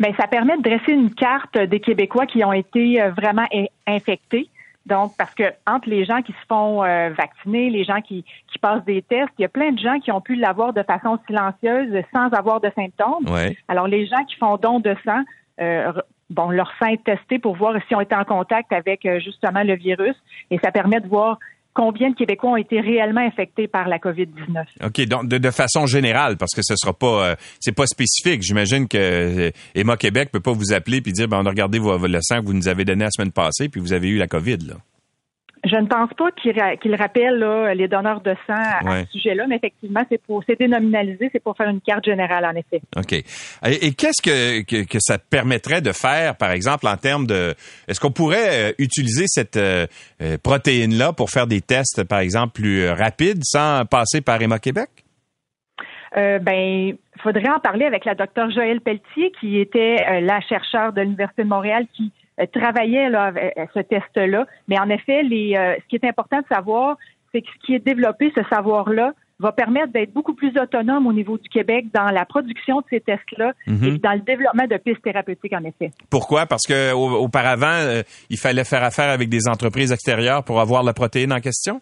[0.00, 3.46] Bien, ça permet de dresser une carte des Québécois qui ont été euh, vraiment
[3.86, 4.48] infectés.
[4.86, 8.58] Donc, parce que entre les gens qui se font euh, vacciner, les gens qui, qui
[8.58, 11.18] passent des tests, il y a plein de gens qui ont pu l'avoir de façon
[11.26, 13.26] silencieuse sans avoir de symptômes.
[13.68, 15.20] Alors, les gens qui font don de sang,
[15.60, 15.92] euh,
[16.30, 19.62] bon, leur sang est testé pour voir s'ils ont été en contact avec euh, justement
[19.62, 20.16] le virus
[20.50, 21.38] et ça permet de voir
[21.74, 24.64] combien de Québécois ont été réellement infectés par la COVID-19.
[24.84, 28.42] OK, donc de, façon générale, parce que ce sera pas, c'est pas spécifique.
[28.42, 32.18] J'imagine que Emma Québec peut pas vous appeler puis dire, ben, on a regardé le
[32.22, 34.58] sang que vous nous avez donné la semaine passée, puis vous avez eu la COVID,
[34.58, 34.74] là.
[35.64, 37.44] Je ne pense pas qu'il rappelle
[37.74, 41.54] les donneurs de sang à, ce sujet-là, mais effectivement, c'est pour c'est dénominalisé, c'est pour
[41.54, 42.80] faire une carte générale, en effet.
[42.96, 43.12] OK.
[43.12, 47.54] Et, qu'est-ce que, que, ça permettrait de faire, par exemple, en termes de
[47.88, 49.86] est-ce qu'on pourrait euh, utiliser cette euh,
[50.22, 54.88] euh, protéine-là pour faire des tests, par exemple, plus rapides sans passer par Emma Québec?
[56.16, 61.02] Euh, ben, faudrait en parler avec la docteure Joëlle Pelletier, qui était la chercheure de
[61.02, 64.46] l'Université de Montréal qui euh, travaillait là, avec euh, ce test-là.
[64.68, 66.96] Mais en effet, les, euh, ce qui est important de savoir,
[67.32, 71.14] c'est que ce qui est développé, ce savoir-là, va permettre d'être beaucoup plus autonome au
[71.14, 73.84] niveau du Québec dans la production de ces tests-là mhm.
[73.84, 75.92] et dans le développement de pistes thérapeutiques, en effet.
[76.10, 76.44] Pourquoi?
[76.44, 81.32] Parce que auparavant, il fallait faire affaire avec des entreprises extérieures pour avoir la protéine
[81.32, 81.80] en question?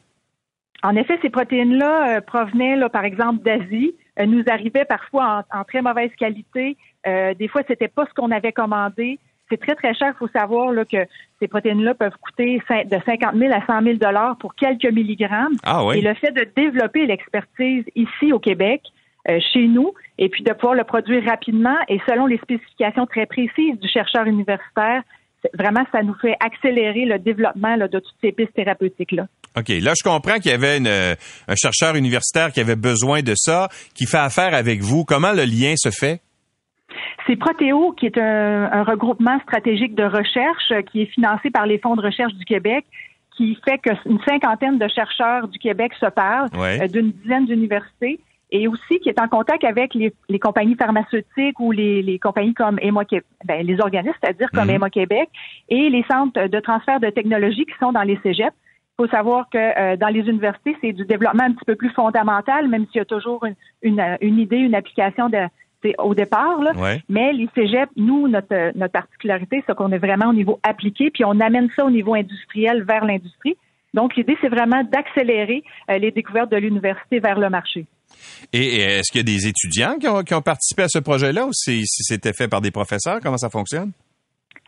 [0.85, 3.93] En effet, ces protéines-là provenaient, là, par exemple, d'Asie,
[4.25, 6.77] nous arrivaient parfois en, très mauvaise qualité.
[7.05, 9.19] des fois, c'était pas ce qu'on avait commandé
[9.51, 10.13] c'est très, très cher.
[10.15, 10.99] Il faut savoir là, que
[11.41, 15.57] ces protéines-là peuvent coûter de 50 000 à 100 000 dollars pour quelques milligrammes.
[15.65, 18.83] Ah Et le fait de développer l'expertise ici au Québec,
[19.29, 23.27] euh, chez nous, et puis de pouvoir le produire rapidement et selon les spécifications très
[23.27, 25.03] précises du chercheur universitaire,
[25.55, 29.27] vraiment, ça nous fait accélérer le développement de toutes ces pistes thérapeutiques-là.
[29.57, 29.69] OK.
[29.69, 34.07] Là, je comprends qu'il y avait un chercheur universitaire qui avait besoin de ça, qui
[34.07, 35.05] fait affaire avec vous.
[35.05, 36.21] Comment le lien se fait?
[37.27, 41.79] C'est Protéo, qui est un, regroupement stratégique de recherche euh, qui est financé par les
[41.79, 42.87] fonds de recherche du Québec,
[43.37, 48.19] qui fait qu'une cinquantaine de chercheurs du Québec se parlent euh, d'une dizaine d'universités
[48.51, 53.03] et aussi qui est en contact avec les, compagnies pharmaceutiques ou les, compagnies comme Emo
[53.45, 54.91] ben, les organismes, c'est-à-dire comme mhm.
[54.91, 55.29] Québec
[55.69, 58.57] et les centres de transfert de technologie qui sont dans les cégeps.
[58.99, 61.91] Il faut savoir que euh, dans les universités, c'est du développement un petit peu plus
[61.91, 63.45] fondamental, même s'il y a toujours
[63.83, 65.39] une, une idée, une application de,
[65.99, 66.61] au départ.
[66.63, 66.73] Là.
[67.09, 71.25] Mais les cégeps, nous, notre, notre particularité, c'est qu'on est vraiment au niveau appliqué, puis
[71.25, 73.57] on amène ça au niveau industriel vers l'industrie.
[73.95, 77.87] Donc, l'idée, c'est vraiment d'accélérer euh, les découvertes de l'université vers le marché.
[78.53, 81.47] Et, est-ce qu'il y a des étudiants qui ont, qui ont participé à ce projet-là
[81.47, 83.21] ou si, si c'était fait par des professeurs?
[83.23, 83.93] Comment ça fonctionne?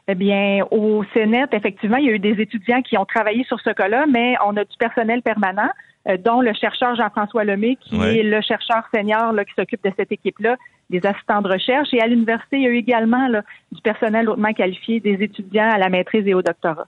[0.09, 3.61] Eh bien, au CNET, effectivement, il y a eu des étudiants qui ont travaillé sur
[3.61, 5.71] ce cas-là, mais on a du personnel permanent.
[6.09, 9.93] Euh, dont le chercheur Jean-François Lemay, qui est le chercheur senior là, qui s'occupe de
[9.99, 10.57] cette équipe-là,
[10.91, 11.89] des assistants de recherche.
[11.93, 13.27] Et à l'université, il y a eu également
[13.73, 16.87] du personnel hautement qualifié, des étudiants à la maîtrise et au doctorat.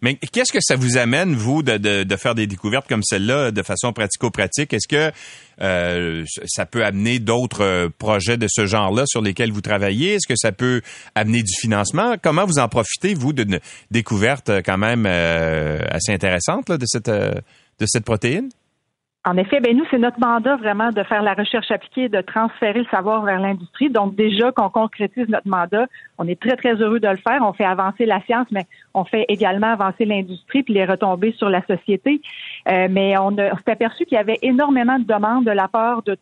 [0.00, 3.92] Mais qu'est-ce que ça vous amène, vous, de, faire des découvertes comme celle-là de façon
[3.92, 4.72] pratico-pratique?
[4.72, 5.12] Est-ce que
[5.60, 10.14] euh, ça peut amener d'autres euh, projets de ce genre-là sur lesquels vous travaillez?
[10.14, 10.82] Est-ce que ça peut
[11.14, 12.14] amener du financement?
[12.22, 13.58] Comment vous en profitez, vous, d'une
[13.90, 18.48] découverte quand même euh, assez intéressante de cette de cette protéine?
[19.28, 22.78] En effet, ben nous, c'est notre mandat vraiment de faire la recherche appliquée, de transférer
[22.78, 23.90] le savoir vers l'industrie.
[23.90, 27.42] Donc déjà qu'on concrétise notre mandat, on est très, très heureux de le faire.
[27.42, 28.64] On fait avancer la science, mais
[28.94, 32.22] on fait également avancer l'industrie puis les retomber sur la société.
[32.68, 36.02] Euh, mais on, on s'est aperçu qu'il y avait énormément de demandes de la part
[36.04, 36.16] de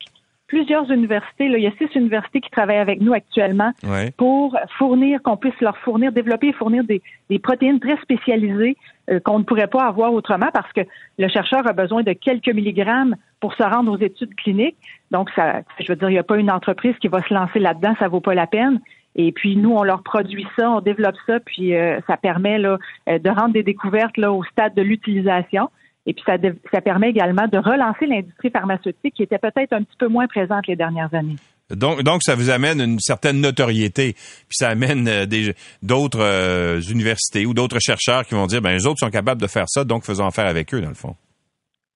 [0.48, 1.48] plusieurs universités.
[1.48, 3.70] Là, il y a six universités qui travaillent avec nous actuellement
[4.16, 8.76] pour fournir, qu'on puisse leur fournir, développer et fournir des, des protéines très spécialisées
[9.24, 10.80] qu'on ne pourrait pas avoir autrement parce que
[11.18, 14.76] le chercheur a besoin de quelques milligrammes pour se rendre aux études cliniques.
[15.10, 17.58] Donc, ça, je veux dire, il n'y a pas une entreprise qui va se lancer
[17.58, 18.80] là-dedans, ça vaut pas la peine.
[19.14, 22.78] Et puis nous, on leur produit ça, on développe ça, puis euh, ça permet là,
[23.08, 25.70] euh, de rendre des découvertes là, au stade de l'utilisation.
[26.04, 26.36] Et puis ça,
[26.72, 30.66] ça permet également de relancer l'industrie pharmaceutique qui était peut-être un petit peu moins présente
[30.66, 31.36] les dernières années.
[31.70, 35.26] Donc, donc, ça vous amène une certaine notoriété, puis ça amène euh,
[35.82, 39.48] d'autres euh, universités ou d'autres chercheurs qui vont dire, ben les autres sont capables de
[39.48, 41.16] faire ça, donc faisons affaire avec eux dans le fond.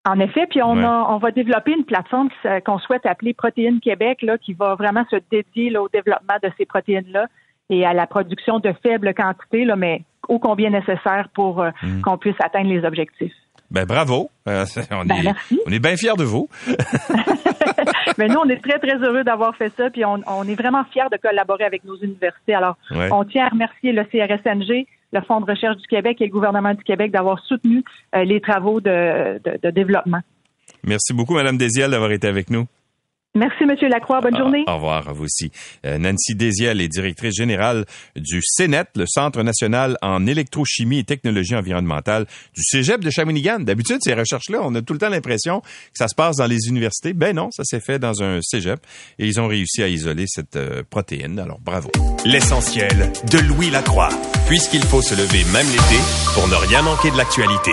[0.06, 2.30] En effet, puis on, on va développer une plateforme
[2.64, 6.64] qu'on souhaite appeler Protéines Québec, là, qui va vraiment se dédier au développement de ces
[6.64, 7.26] protéines-là
[7.68, 12.02] et à la production de faibles quantités, là, mais ô combien nécessaire pour euh, mm.
[12.02, 13.32] qu'on puisse atteindre les objectifs.
[13.70, 14.30] Ben bravo.
[14.48, 16.48] Euh, on, ben, est, on est bien fiers de vous.
[18.20, 21.08] Mais nous, on est très, très heureux d'avoir fait ça, puis on, est vraiment fiers
[21.10, 22.52] de collaborer avec nos universités.
[22.52, 26.30] Alors, on tient à remercier le CRSNG, le Fonds de recherche du Québec et le
[26.30, 27.82] gouvernement du Québec d'avoir soutenu
[28.14, 30.20] euh, les travaux de, de développement.
[30.84, 32.66] Merci beaucoup, Madame Desiel, d'avoir été avec nous.
[33.37, 34.20] Merci, Monsieur Lacroix.
[34.20, 34.64] Bonne ah, journée.
[34.66, 35.53] Au revoir à vous aussi.
[35.87, 37.85] Euh, Nancy Désiel est directrice générale
[38.16, 43.61] du CENET, le Centre national en électrochimie et technologie environnementale du Cégep de Shawinigan.
[43.61, 46.68] D'habitude, ces recherches-là, on a tout le temps l'impression que ça se passe dans les
[46.68, 47.12] universités.
[47.12, 48.81] Ben non, ça s'est fait dans un Cégep
[49.20, 51.39] et ils ont réussi à isoler cette euh, protéine.
[51.39, 51.89] Alors, bravo.
[52.24, 54.11] L'essentiel de Louis Lacroix,
[54.49, 56.03] puisqu'il faut se lever même l'été
[56.35, 57.72] pour ne rien manquer de l'actualité.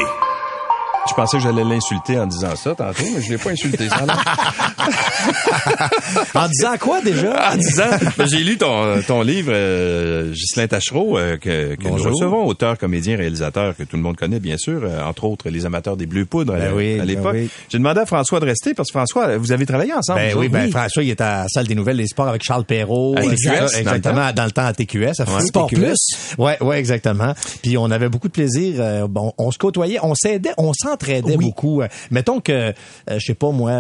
[1.10, 3.88] Je pensais que j'allais l'insulter en disant ça tantôt, mais je l'ai pas insulté.
[3.90, 4.06] Ça,
[6.36, 7.54] en disant quoi déjà?
[7.54, 7.84] En disant,
[8.18, 12.78] ben, j'ai lu ton, ton livre, euh, Ghislain Tachereau, euh, que, que nous recevons, auteur,
[12.78, 16.06] comédien, réalisateur, que tout le monde connaît, bien sûr, euh, entre autres les amateurs des
[16.06, 17.34] Bleus Poudres à, ben l'époque.
[17.34, 20.20] Ben j'ai demandé à François de rester, parce que François, vous avez travaillé ensemble.
[20.20, 22.66] Ben oui, ben François, il était à la salle des nouvelles des sports avec Charles
[22.66, 23.16] Perrault.
[23.18, 25.42] À TQS, exactement, dans le temps à TQS, à ouais.
[25.42, 25.98] Sport Plus.
[26.38, 27.34] Ouais, ouais, exactement.
[27.62, 29.08] Puis on avait beaucoup de plaisir.
[29.08, 31.82] bon, on se côtoyait, on s'aidait, on s'entraidait beaucoup.
[32.12, 32.74] mettons que,
[33.10, 33.72] je sais pas moi,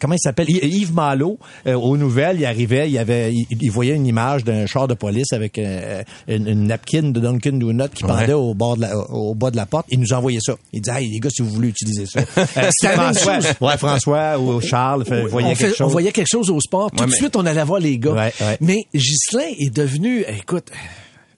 [0.00, 0.48] comment il s'appelle?
[0.48, 4.88] Yves Malo, euh, aux nouvelles, il arrivait, il avait, il, voyait une image d'un char
[4.88, 8.96] de police avec euh, une, napkin de Dunkin Donut qui pendait au bord de la,
[8.96, 9.86] au bas de la porte.
[9.90, 10.54] Il nous envoyait ça.
[10.72, 12.20] Il disait, hey, les gars, si vous voulez utiliser ça.
[12.56, 15.86] Euh, C'était François, ouais, François ou Charles voyait quelque chose.
[15.86, 16.90] On voyait quelque chose au sport.
[16.90, 18.30] Tout de suite, on allait voir les gars.
[18.60, 20.70] mais Ghislain est devenu, écoute,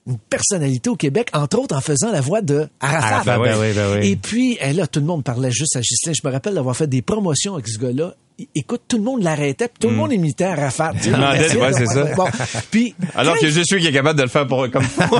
[0.07, 3.37] une personnalité au Québec, entre autres en faisant la voix de Arafat.
[3.39, 6.13] Ben ben Et puis, là, tout le monde parlait juste à Ghislain.
[6.13, 8.15] Je me rappelle d'avoir fait des promotions avec ce gars-là
[8.55, 9.97] écoute, tout le monde l'arrêtait, puis tout le hmm.
[9.97, 10.93] monde imitait Arafat.
[10.93, 12.07] ouais, c'est ça.
[12.71, 15.19] Puis, Alors que je suis qui est capable de le faire pour comme ben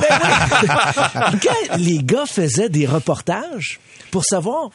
[1.42, 3.80] quand les gars faisaient des reportages
[4.10, 4.70] pour savoir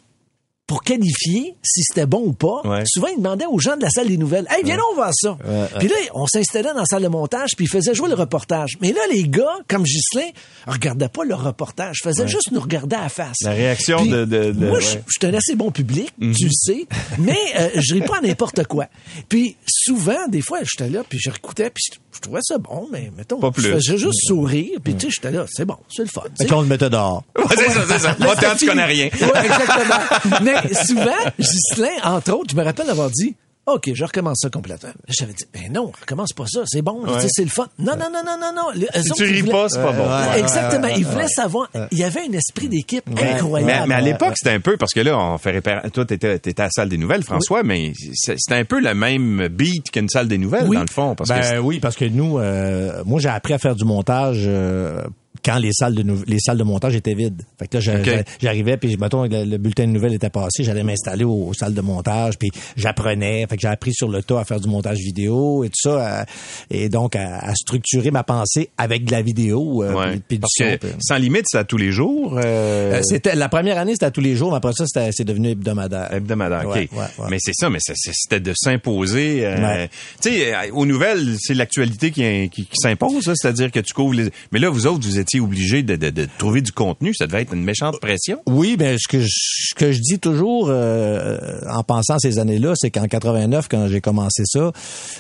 [0.70, 4.08] pour qualifier si c'était bon ou pas, souvent ils demandaient aux gens de la salle
[4.08, 5.36] des nouvelles Hey, viens on voir ça.
[5.80, 8.78] puis là, on s'installait dans la salle de montage, puis ils faisaient jouer le reportage.
[8.80, 10.30] Mais là, les gars, comme Ghislain,
[10.68, 13.38] regardaient pas le reportage, faisaient juste nous regarder à la face.
[13.42, 16.36] La réaction de, de, Moi, je suis un assez bon public, tu mhm.
[16.40, 18.86] le sais, mais euh, je ris pas à n'importe quoi.
[19.28, 23.12] Puis souvent, des fois, j'étais là, puis je réécoutais, puis je, trouvais ça bon, mais
[23.18, 23.64] mettons, pas plus.
[23.64, 26.22] je faisais juste sourire, puis tu sais, j'étais là, c'est bon, c'est le fun.
[26.40, 27.24] Et qu'on le mettait dehors.
[27.58, 28.16] c'est ça, c'est ça.
[28.20, 29.06] Moi, tu connais rien.
[29.08, 30.44] exactement.
[30.44, 33.36] mais souvent, Ghislain, entre autres, je me rappelle d'avoir dit
[33.74, 34.90] OK, je recommence ça complètement.
[35.08, 37.68] J'avais dit, ben non, recommence pas ça, c'est bon, c'est le fun.
[37.78, 38.88] Non, non, non, non, non, non.
[39.02, 40.08] si tu ris pas, c'est pas bon.
[40.38, 40.88] Exactement.
[40.88, 43.88] il voulait savoir, il y avait un esprit d'équipe incroyable.
[43.88, 46.60] Mais, à l'époque, c'était un peu, parce que là, on fait réparer, toi, t'étais, étais
[46.60, 50.28] à la salle des nouvelles, François, mais c'était un peu le même beat qu'une salle
[50.28, 51.16] des nouvelles, dans le fond.
[51.16, 55.04] Parce ben, oui, parce que nous, euh, moi, j'ai appris à faire du montage euh,
[55.44, 57.42] quand les salles de les salles de montage étaient vides.
[57.58, 61.24] Fait que là, j'arrivais puis mettons le, le bulletin de nouvelles était passé, j'allais m'installer
[61.24, 63.46] aux, salles de montage puis j'apprenais.
[63.48, 66.26] Fait que j'ai appris sur le tas à faire du montage vidéo et tout ça
[66.70, 71.18] et donc à, structurer ma pensée avec de la vidéo euh, puis, du son, Sans
[71.18, 72.38] limite, c'est à tous les jours.
[72.38, 72.94] Euh...
[72.94, 75.50] euh c'était la première année, c'était à tous les jours, mais après ça c'est devenu
[75.50, 76.12] hebdomadaire.
[76.12, 76.90] Hebdomadaire, OK.
[77.30, 79.88] mais c'est ça, mais c'était de s'imposer euh,
[80.22, 84.60] tu sais aux nouvelles, c'est l'actualité qui, qui, s'impose, c'est-à-dire que tu couvres les mais
[84.60, 87.14] là vous autres vous étiez obligé de, de, de, trouver du contenu.
[87.14, 88.40] Ça devait être une méchante pression.
[88.48, 91.38] Oui, ben ce que je, ce que je dis toujours euh,
[91.70, 94.72] en pensant à ces années-là, c'est qu'en 89, quand j'ai commencé ça,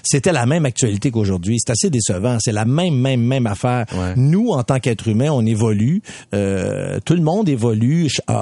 [0.03, 1.57] c'était la même actualité qu'aujourd'hui.
[1.59, 2.37] C'est assez décevant.
[2.39, 3.85] C'est la même, même, même affaire.
[4.15, 6.01] Nous, en tant qu'être humain, on évolue.
[6.33, 8.33] Euh, tout le monde évolue, euh,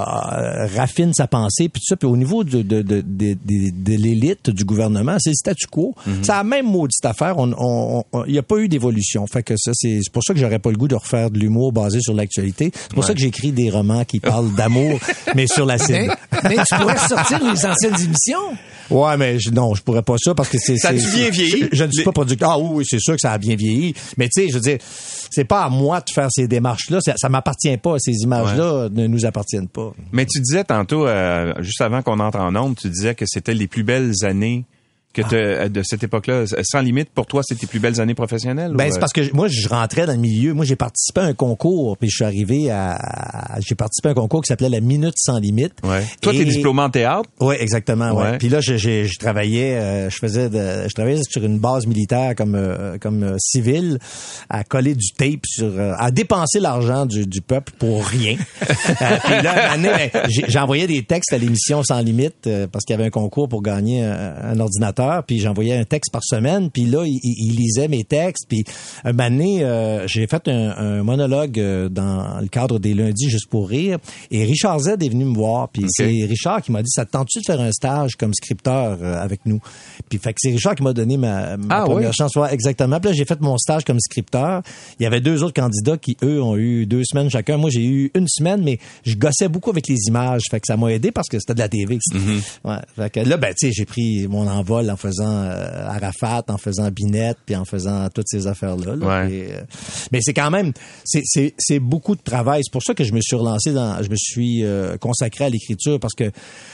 [0.76, 1.96] raffine sa pensée, puis tout ça.
[1.96, 5.94] Puis au niveau de, de, de, de, de l'élite du gouvernement, c'est le statu quo.
[6.06, 6.14] Mhm.
[6.22, 7.34] C'est la même maudite affaire.
[7.38, 9.26] Il on, n'y a pas eu d'évolution.
[9.26, 11.72] Fait que ça, c'est pour ça que j'aurais pas le goût de refaire de l'humour
[11.72, 12.70] basé sur l'actualité.
[12.74, 15.00] C'est pour ça que j'écris des romans qui parlent d'amour,
[15.34, 16.14] mais sur la scène.
[16.44, 18.56] Mais, tu pourrais sortir les anciennes émissions.
[18.90, 20.76] Ouais, mais je, non, je pourrais pas ça parce que c'est.
[20.76, 21.68] Ça a bien vieilli.
[21.72, 22.50] Je, ne suis pas producteur.
[22.50, 23.94] Ah oui, c'est sûr que ça a bien vieilli.
[24.16, 24.78] Mais tu sais, je veux dire,
[25.30, 27.00] c'est pas à moi de faire ces démarches-là.
[27.00, 27.96] Ça, ça m'appartient pas.
[27.98, 29.92] Ces images-là ne nous appartiennent pas.
[30.12, 33.54] Mais tu disais tantôt, euh, juste avant qu'on entre en nombre, tu disais que c'était
[33.54, 34.64] les plus belles années
[35.22, 35.68] que ah.
[35.68, 38.72] de cette époque-là, sans limite, pour toi, c'était tes plus belles années professionnelles?
[38.74, 39.00] Ben, c'est euh?
[39.00, 40.54] parce que moi, je rentrais dans le milieu.
[40.54, 44.14] Moi, j'ai participé à un concours, puis je suis arrivé à, j'ai participé à un
[44.14, 45.74] concours qui s'appelait la Minute sans limite.
[45.84, 46.04] Ouais.
[46.22, 47.28] Toi, t'es diplômé en théâtre?
[47.40, 48.12] Oui, exactement.
[48.12, 48.38] Ouais.
[48.38, 52.34] Puis là, je, je, travaillais, euh, je faisais, de, je travaillais sur une base militaire
[52.34, 53.98] comme euh, comme civil,
[54.48, 58.36] à coller du tape sur, à dépenser l'argent du, du peuple pour rien.
[58.60, 63.06] puis là, ben, j'ai envoyé des textes à l'émission sans limite parce qu'il y avait
[63.06, 67.56] un concours pour gagner un ordinateur puis j'envoyais un texte par semaine, puis là, il,
[67.56, 68.64] lisait mes textes, puis
[69.04, 73.48] un moment donné, euh, j'ai fait un, monologue euh, dans le cadre des lundis juste
[73.48, 73.98] pour rire,
[74.30, 77.12] et Richard Z est venu me voir, puis c'est Richard qui m'a dit, ça te
[77.12, 79.60] tente-tu de faire un stage comme scripteur euh, avec nous?
[80.08, 83.00] Puis fait que c'est Richard qui m'a donné ma, ah première chance, ouais, exactement.
[83.00, 84.62] Puis là, j'ai fait mon stage comme scripteur.
[84.98, 87.56] Il y avait deux autres candidats qui, eux, ont eu deux semaines chacun.
[87.56, 90.76] Moi, j'ai eu une semaine, mais je gossais beaucoup avec les images, fait que ça
[90.76, 91.96] m'a aidé parce que c'était de la TV.
[91.96, 92.40] Mm-hmm.
[92.64, 96.44] ouais, fait que là, ben, tu sais, j'ai pris mon envol en faisant euh, Arafat,
[96.48, 98.92] en faisant Binette, puis en faisant toutes ces affaires-là.
[98.92, 99.60] Euh,
[100.12, 100.72] mais c'est quand même,
[101.04, 102.62] c'est beaucoup de travail.
[102.64, 105.48] C'est pour ça que je me suis relancé dans, je me suis euh, consacré à
[105.48, 106.32] l'écriture parce que, tu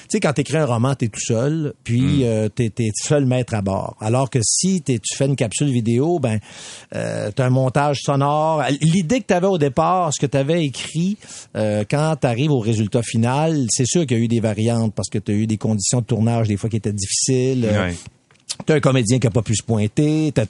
[0.08, 2.50] sais, quand t'écris un roman, t'es tout seul, puis mm.
[2.50, 3.96] t'es es seul maître à bord.
[4.00, 6.40] Alors que si tu fais une capsule vidéo, ben,
[6.90, 8.64] t'as un montage sonore.
[8.80, 11.18] L'idée que t'avais au départ, ce que t'avais écrit,
[11.54, 15.18] quand t'arrives au résultat final, c'est sûr qu'il y a eu des variantes parce que
[15.18, 17.68] t'as eu des conditions de tournage des fois qui étaient difficiles.
[18.66, 20.44] T'as un comédien qui a pas pu se pointer, t'as,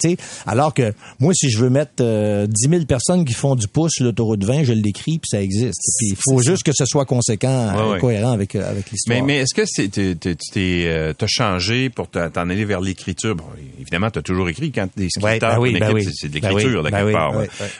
[0.47, 3.93] alors que moi, si je veux mettre euh, 10 000 personnes qui font du pouce
[3.95, 5.81] sur l'autoroute 20, je l'écris puis ça existe.
[5.99, 9.19] Puis il faut juste que ce soit conséquent, cohérent avec euh, avec l'histoire.
[9.19, 13.35] Mais, mais est-ce que c'est tu t'es euh, t'as changé pour t'en aller vers l'écriture?
[13.35, 13.45] Bon,
[13.81, 17.35] évidemment, t'as toujours écrit quand t'es scripteur, ben ben c'est de l'écriture de quelque part.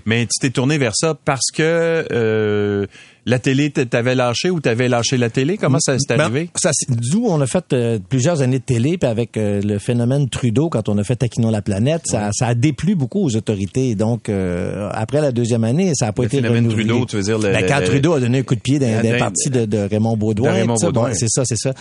[0.07, 2.87] Mais tu t'es tourné vers ça parce que euh,
[3.27, 5.57] la télé t'avait lâché ou t'avais lâché la télé?
[5.57, 6.51] Comment ça s'est ben, arrivé?
[6.57, 10.29] Ça, d'où on a fait euh, plusieurs années de télé, puis avec euh, le phénomène
[10.29, 13.95] Trudeau, quand on a fait Taquinons la planète, ça, ça a déplu beaucoup aux autorités.
[13.95, 17.39] Donc, euh, après la deuxième année, ça a pas été phénomène Trudeau, tu veux dire...
[17.39, 19.79] Le, ben, quand Trudeau a donné un coup de pied dans des parties de, de,
[19.79, 20.53] Raymond Baudouin.
[21.15, 21.73] c'est ça, c'est ça.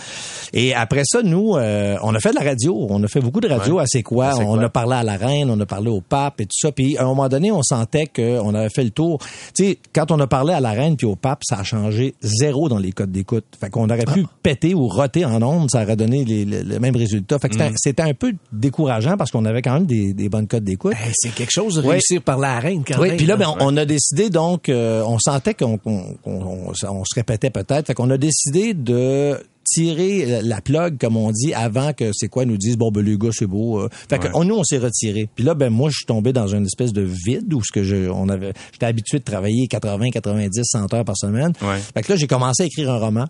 [0.52, 2.86] Et après ça, nous, on a fait de la radio.
[2.88, 4.34] On a fait beaucoup de radio à C'est quoi?
[4.38, 6.72] On a parlé à la reine, on a parlé au pape et tout ça.
[6.72, 9.18] Puis, à un moment donné, on sentait qu'on avait fait le tour.
[9.54, 12.14] Tu sais, quand on a parlé à la reine puis au pape, ça a changé
[12.22, 13.44] zéro dans les codes d'écoute.
[13.58, 14.30] Fait qu'on aurait pu ah.
[14.42, 17.38] péter ou roter en ondes, ça aurait donné les, les, mêmes résultats.
[17.38, 18.08] Fait que c'était mm.
[18.08, 20.94] un peu décourageant parce qu'on avait quand même des, des bonnes codes d'écoute.
[21.14, 23.84] c'est quelque chose de réussir par la reine quand oui, Puis là, ben, on, a
[23.84, 25.78] décidé donc, euh, on sentait qu'on
[26.24, 27.86] on, se répétait peut-être.
[27.86, 32.44] Fait qu'on a décidé de tirer la plug, comme on dit, avant que c'est quoi
[32.44, 33.80] nous disent bon ben les gars c'est beau.
[33.80, 33.88] Euh.
[34.08, 35.28] Fait que nous on s'est retiré.
[35.34, 37.82] Puis là ben moi je suis tombé dans une espèce de vide où ce que
[37.82, 41.52] je on avait j'étais habitué de travailler 80 90 100 heures par semaine.
[41.94, 43.26] Fait que là j'ai commencé à écrire un roman.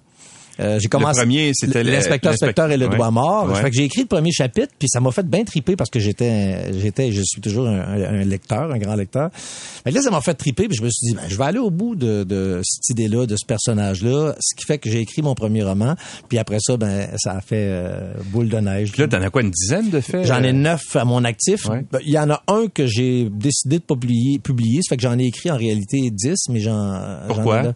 [0.60, 1.20] Euh, j'ai commencé.
[1.20, 3.56] Le premier, c'était l'inspecteur specteur et le doigt mort.
[3.56, 5.98] Fait que j'ai écrit le premier chapitre, puis ça m'a fait bien triper parce que
[5.98, 9.30] j'étais, j'étais, je suis toujours un, lecteur, un grand lecteur.
[9.84, 11.58] Mais là, ça m'a fait triper, puis je me suis dit, ben, je vais aller
[11.58, 15.22] au bout de, de cette idée-là, de ce personnage-là, ce qui fait que j'ai écrit
[15.22, 15.94] mon premier roman.
[16.28, 18.92] Puis après ça, ben, ça a fait euh, boule de neige.
[18.92, 20.26] Puis là, t'en as quoi, une dizaine de faits?
[20.26, 21.66] J'en ai neuf à mon actif.
[21.68, 24.80] Ben, il y en a un que j'ai décidé de publier, publier.
[24.82, 27.00] Ça fait que j'en ai écrit en réalité dix, mais j'en.
[27.28, 27.74] Pourquoi?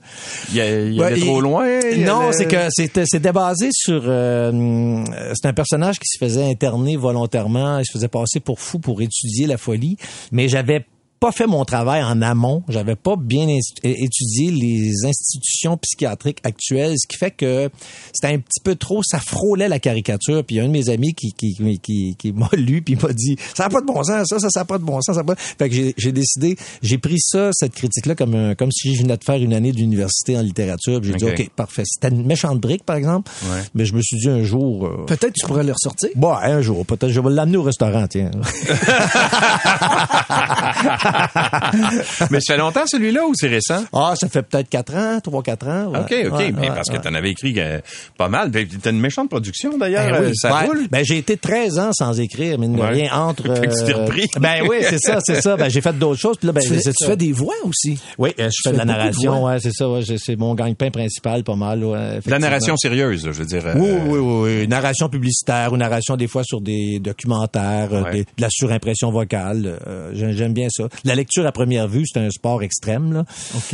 [0.51, 1.67] il y a, il y a trop loin?
[1.99, 5.05] Non, c'est que c'était c'était basé sur euh,
[5.35, 9.01] c'est un personnage qui se faisait interner volontairement, il se faisait passer pour fou pour
[9.01, 9.97] étudier la folie,
[10.33, 10.85] mais j'avais
[11.21, 13.47] pas fait mon travail en amont, j'avais pas bien
[13.83, 17.71] étudié les institutions psychiatriques actuelles, ce qui fait que
[18.13, 20.45] c'était un petit peu trop, ça frôlait la caricature.
[20.45, 22.97] Puis il y a un de mes amis qui qui qui, qui, m'a lu puis
[22.97, 25.17] m'a dit ça n'a pas de bon sens, ça ça ça pas de bon sens,
[25.17, 25.35] ça pas.
[25.37, 29.03] Fait que j'ai décidé, j'ai pris ça cette critique là comme un, comme si je
[29.03, 31.03] venais de faire une année d'université en littérature.
[31.03, 33.31] J'ai dit ok parfait, c'était une méchante brique par exemple,
[33.75, 36.11] mais je me suis dit un jour euh, peut-être tu pourrais le ressortir.
[36.15, 38.31] Bon, un jour peut-être je vais l'amener au restaurant tiens.
[42.31, 43.85] mais ça fait longtemps celui-là ou c'est récent?
[43.93, 45.93] Ah, ça fait peut-être 4 ans, 3-4 ans.
[46.01, 46.53] OK, OK.
[46.59, 47.81] mais parce que tu en avais écrit euh,
[48.17, 48.51] pas mal.
[48.51, 50.13] T'as une méchante production d'ailleurs.
[50.13, 50.89] Ben oui, euh, ça roule.
[50.91, 53.49] Ben, j'ai été 13 ans sans écrire, mais rien entre.
[53.59, 54.07] Euh,
[54.41, 55.57] ben oui, c'est ça, c'est ça.
[55.57, 56.37] Ben, j'ai fait d'autres choses.
[56.37, 57.99] Puis là, ben, tu, fais, tu fais des voix aussi.
[58.19, 59.45] Oui, je fais de la narration.
[59.45, 59.89] Ouais, c'est ça.
[59.89, 61.85] Ouais, c'est mon gagne-pain principal, pas mal.
[61.85, 63.63] Ouais, la narration sérieuse, je veux dire.
[63.77, 69.11] Oui, oui, oui, Narration publicitaire ou narration des fois sur des documentaires, de la surimpression
[69.11, 69.79] vocale.
[70.13, 70.89] J'aime bien ça.
[71.05, 73.13] La lecture à première vue, c'est un sport extrême.
[73.13, 73.25] Là.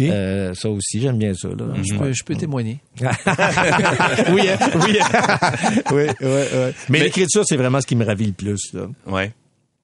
[0.01, 1.49] Euh, ça aussi, j'aime bien ça.
[1.49, 1.67] Là.
[1.83, 2.79] Je, peux, je peux témoigner.
[3.01, 4.99] oui, hein, oui.
[5.93, 8.73] oui, oui, Mais, l'écriture, c'est vraiment ce qui me ravit le plus.
[8.73, 8.87] Là.
[9.07, 9.33] Ouais.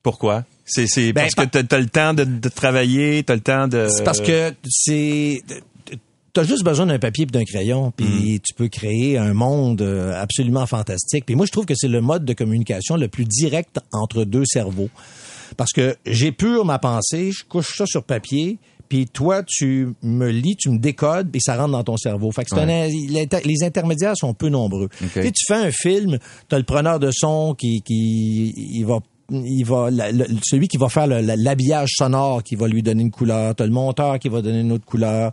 [0.03, 0.45] Pourquoi?
[0.64, 3.68] C'est, c'est ben, parce que t'as, as le temps de, de travailler, t'as le temps
[3.68, 3.88] de...
[3.91, 5.43] C'est parce que c'est
[6.32, 8.41] t'as juste besoin d'un papier et d'un crayon, puis mm.
[8.41, 11.26] tu peux créer un monde euh, absolument fantastique.
[11.26, 14.45] Puis moi, je trouve que c'est le mode de communication le plus direct entre deux
[14.45, 14.91] cerveaux.
[15.61, 18.56] Parce que j'épure ma pensée, je couche ça sur papier,
[18.88, 22.30] puis toi, tu me lis, tu me décodes, puis ça rentre dans ton cerveau.
[22.32, 24.88] Fait que les intermédiaires sont peu nombreux.
[25.12, 29.00] Tu, tu fais un film, tu as le preneur de son qui, qui il va
[29.30, 29.90] il va
[30.42, 34.18] celui qui va faire l'habillage sonore qui va lui donner une couleur, t'as le monteur
[34.18, 35.30] qui va donner une autre couleur,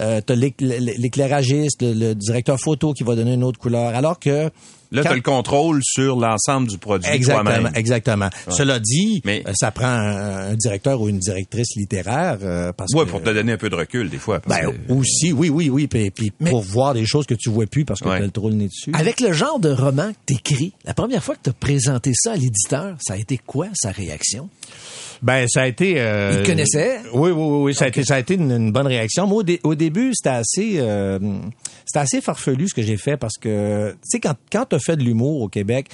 [0.00, 3.94] euh, t'as l'éclairagiste, le, directeur photo qui va donner une autre couleur.
[3.94, 4.50] Alors que
[4.92, 8.30] Là, tu as le contrôle sur l'ensemble du produit Exactement, exactement.
[8.48, 13.06] Cela dit, mais, euh, ça prend un, directeur ou une directrice littéraire euh, parce ouais,
[13.06, 14.40] pour te donner un peu de recul des fois.
[14.46, 17.84] Ben, aussi, oui, oui, oui, puis, puis pour voir des choses que tu vois plus
[17.84, 18.90] parce que tu as le trop le nez dessus.
[18.94, 22.32] Avec le genre de roman que t'écris, la première fois que tu as présenté ça
[22.32, 24.48] à l'éditeur, ça a été quoi sa réaction?
[25.22, 25.94] Ben ça a été.
[25.98, 27.00] Euh, Il connaissait?
[27.12, 29.26] Oui, oui, oui, ça a été, ça a été une, bonne réaction.
[29.26, 31.18] Moi, au, début, c'était assez, euh,
[31.84, 34.96] c'était assez farfelu ce que j'ai fait parce que, tu sais, quand quand t'as fait
[34.96, 35.88] de l'humour au Québec,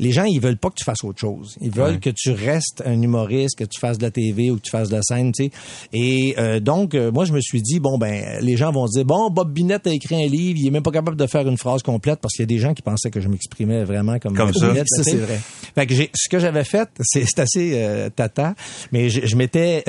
[0.00, 1.56] les gens, ils veulent pas que tu fasses autre chose.
[1.60, 4.62] Ils veulent que tu restes un humoriste, que tu fasses de la TV ou que
[4.62, 5.50] tu fasses de la scène, tu sais.
[5.92, 8.98] Et euh, donc, euh, moi, je me suis dit, bon, ben, les gens vont se
[8.98, 11.46] dire, bon, Bob Binette a écrit un livre, il est même pas capable de faire
[11.46, 14.18] une phrase complète parce qu'il y a des gens qui pensaient que je m'exprimais vraiment
[14.18, 14.74] comme, comme ça.
[14.86, 15.38] ça c'est vrai.
[15.74, 18.54] Fait que ce que j'avais fait, c'est assez euh, tata,
[18.92, 19.84] mais je, je m'étais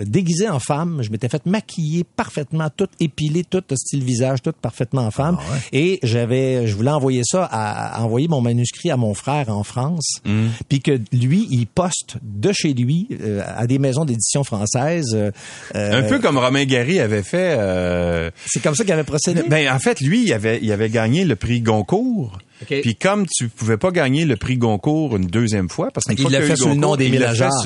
[0.00, 5.02] déguisé en femme, je m'étais fait maquiller parfaitement, tout épilé, tout style visage, tout parfaitement
[5.02, 9.14] en femme, ah et j'avais, je voulais envoyer ça à envoyer mon manuscrit à mon
[9.14, 10.48] frère en France, mm.
[10.68, 15.14] puis que lui, il poste de chez lui euh, à des maisons d'édition françaises.
[15.14, 15.30] Euh,
[15.74, 17.56] un peu comme Romain Gary avait fait.
[17.58, 19.42] Euh, C'est comme ça qu'il avait procédé?
[19.48, 22.38] Ben en fait, lui, il avait, il avait gagné le prix Goncourt.
[22.66, 26.42] Puis comme tu pouvais pas gagner le prix Goncourt une deuxième fois, parce qu'il l'a
[26.42, 27.10] fait sous le nom des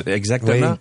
[0.07, 0.79] Exactement.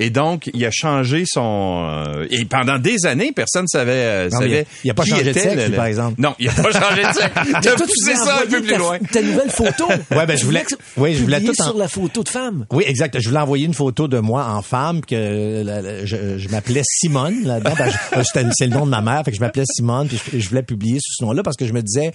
[0.00, 1.86] Et donc, il a changé son...
[1.86, 3.92] Euh, et pendant des années, personne ne savait...
[3.92, 6.18] Euh, savait il n'a pas changé de sexe, par exemple.
[6.18, 7.62] Non, il n'a pas changé de sexe.
[7.62, 8.98] tu as poussé ça un peu plus loin.
[9.12, 9.88] Ta nouvelle photo.
[10.10, 10.64] ouais, ben je voulais...
[10.96, 11.64] Oui, je voulais tout en...
[11.64, 12.64] sur la photo de femme.
[12.72, 13.20] Oui, exact.
[13.20, 15.62] Je voulais envoyer une photo de moi en femme que
[16.04, 17.74] je, je m'appelais Simone là-dedans.
[17.76, 20.08] Ben, c'est le nom de ma mère, fait que je m'appelais Simone.
[20.08, 22.12] Puis je, voulais publier sous ce nom-là parce que je me disais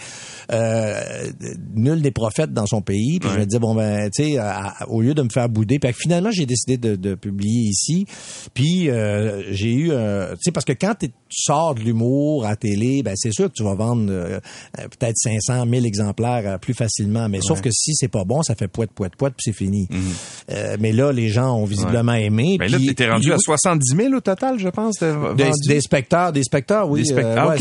[0.51, 1.29] euh,
[1.75, 3.19] nul n'est prophète dans son pays.
[3.19, 4.39] Puis je me disais bon ben tu sais
[4.87, 8.05] au lieu de me faire bouder, puis finalement j'ai décidé de, de publier ici.
[8.53, 12.55] Puis euh, j'ai eu, euh, tu sais, parce que quand tu sors de l'humour à
[12.55, 14.39] télé, ben c'est sûr que tu vas vendre euh,
[14.73, 17.27] peut-être 500 000 exemplaires plus facilement.
[17.29, 19.87] Mais sauf que si c'est pas bon, ça fait poète, poète, poète, puis c'est fini.
[19.89, 20.77] Mhm.
[20.79, 22.57] mais là, les gens ont visiblement aimé.
[22.59, 24.99] Mais là, t'es rendu à 70 000 au total, je pense.
[24.99, 27.03] Des, des, spectateurs, des spectateurs, oui.
[27.03, 27.55] Des ah,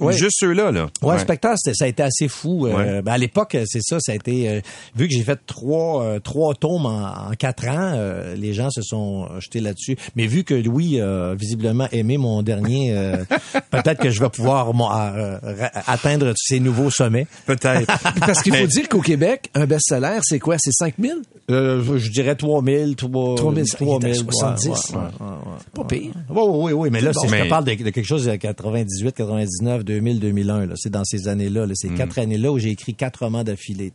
[0.00, 0.12] ok.
[0.12, 0.88] Juste ceux-là, là.
[1.02, 2.66] Ouais, spectateurs, ça a été assez fou.
[2.66, 4.62] Ben, à l'époque, c'est ça, ça a été...
[4.94, 7.94] vu que j'ai fait trois, trois tomes en, en quatre ans,
[8.36, 9.96] les gens se sont jetés là-dessus.
[10.14, 13.24] Mais vu que Louis a visiblement aimé mon dernier, euh,
[13.70, 15.38] peut-être que je vais pouvoir euh,
[15.86, 17.26] atteindre ces nouveaux sommets.
[17.46, 17.86] Peut-être.
[18.20, 20.56] Parce qu'il faut dire qu'au Québec, un best-seller, c'est quoi?
[20.58, 21.18] C'est 5 000?
[21.50, 22.94] Euh, je dirais 3 000.
[22.94, 24.92] 3, 3 000, 3 000 70.
[25.74, 26.12] pas pire.
[26.30, 26.88] Oui, oui, oui.
[26.90, 30.90] Mais là, si je te parle de, quelque chose de 98, 99, 2000, 2001, c'est
[30.90, 31.66] dans ces années-là.
[31.74, 31.94] ces mm.
[31.94, 33.92] quatre années-là où j'ai écrit quatre romans d'affilée.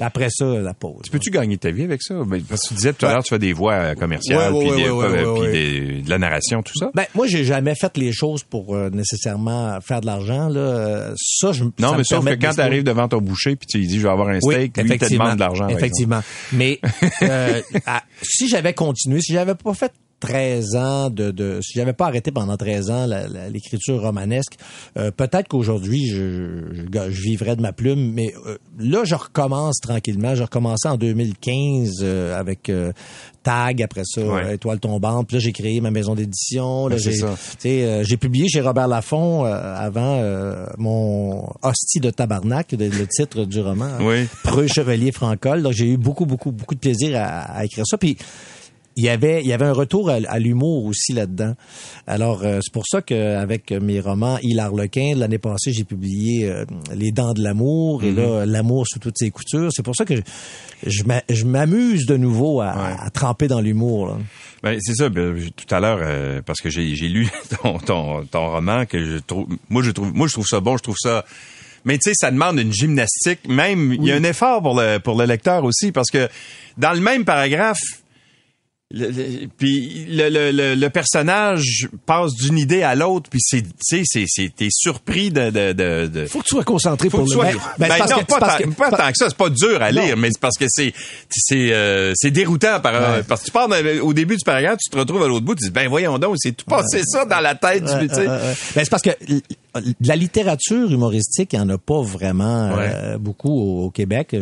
[0.00, 1.02] Après ça, la pause.
[1.04, 2.14] Tu peux-tu gagner ta vie avec ça?
[2.48, 6.02] Parce que tu disais tout à l'heure, tu fais des voix commerciales, puis des puis
[6.02, 6.90] de la narration, tout ça?
[6.94, 10.48] Ben, moi, j'ai jamais fait les choses pour euh, nécessairement faire de l'argent.
[10.48, 11.12] Là.
[11.16, 13.86] Ça, je Non, mais sauf que quand tu arrives devant ton boucher puis tu lui
[13.86, 15.68] dis, je vais avoir un steak, lui, il te demande de l'argent.
[15.68, 16.20] Effectivement.
[16.52, 16.80] Mais
[17.22, 17.60] euh,
[18.22, 22.32] si j'avais continué, si j'avais pas fait 13 ans de, de si j'avais pas arrêté
[22.32, 23.06] pendant 13 ans
[23.50, 24.54] l'écriture romanesque,
[24.96, 29.78] euh, peut-être qu'aujourd'hui je, je, je, vivrais de ma plume, mais euh, là je recommence
[29.80, 30.34] tranquillement.
[30.34, 32.70] J'ai recommencé en 2015 euh, avec
[33.44, 35.28] Tag après ça, Étoile tombante.
[35.28, 36.88] Puis là j'ai créé ma maison d'édition.
[36.96, 40.20] j'ai j'ai publié chez Robert Laffont avant
[40.78, 43.90] mon Hostie de tabarnak, le, titre du roman.
[44.00, 44.26] Oui.
[44.42, 45.62] Preux chevalier francol.
[45.62, 47.96] Donc j'ai eu beaucoup beaucoup beaucoup de plaisir à, à écrire ça.
[47.96, 48.16] Puis
[48.98, 51.54] il y avait il y avait un retour à, l'humour aussi là-dedans.
[52.08, 56.64] Alors euh, c'est pour ça qu'avec mes romans Il Harlequin l'année passée j'ai publié euh,
[56.96, 58.50] Les Dents de l'amour et là mhm.
[58.50, 59.70] l'amour sous toutes ses coutures.
[59.72, 60.14] C'est pour ça que
[60.84, 64.18] je m'amuse de nouveau à, tremper dans l'humour.
[64.64, 65.08] Ben, c'est ça.
[65.08, 67.28] Ben, tout à l'heure, euh, parce que j'ai lu
[67.62, 70.76] ton, ton, ton, roman que je trouve, moi je trouve, moi je trouve ça bon,
[70.76, 71.24] je trouve ça.
[71.84, 73.46] Mais tu sais, ça demande une gymnastique.
[73.48, 76.28] Même, il y a un effort pour le pour le lecteur aussi, parce que
[76.76, 77.78] dans le même paragraphe,
[78.90, 84.24] le, puis le, le, le, personnage passe d'une idée à l'autre, puis c'est, tu sais,
[84.26, 87.50] c'est, t'es surpris de, de, de, de, Faut que tu sois concentré pour le sois,
[87.76, 90.30] ben, ben non, pas, tant, pas tant que ça, c'est pas dur à lire, mais
[90.32, 90.94] c'est parce que c'est,
[91.28, 93.68] c'est, euh, c'est déroutant par, parce que tu pars
[94.02, 96.36] au début du paragraphe, tu te retrouves à l'autre bout, tu dis, ben voyons donc,
[96.38, 98.26] c'est tout passé ça dans la tête, tu sais.
[98.26, 99.10] Ben, c'est parce que
[99.80, 104.36] de la littérature humoristique, il n'y en a pas vraiment euh, beaucoup au, Québec.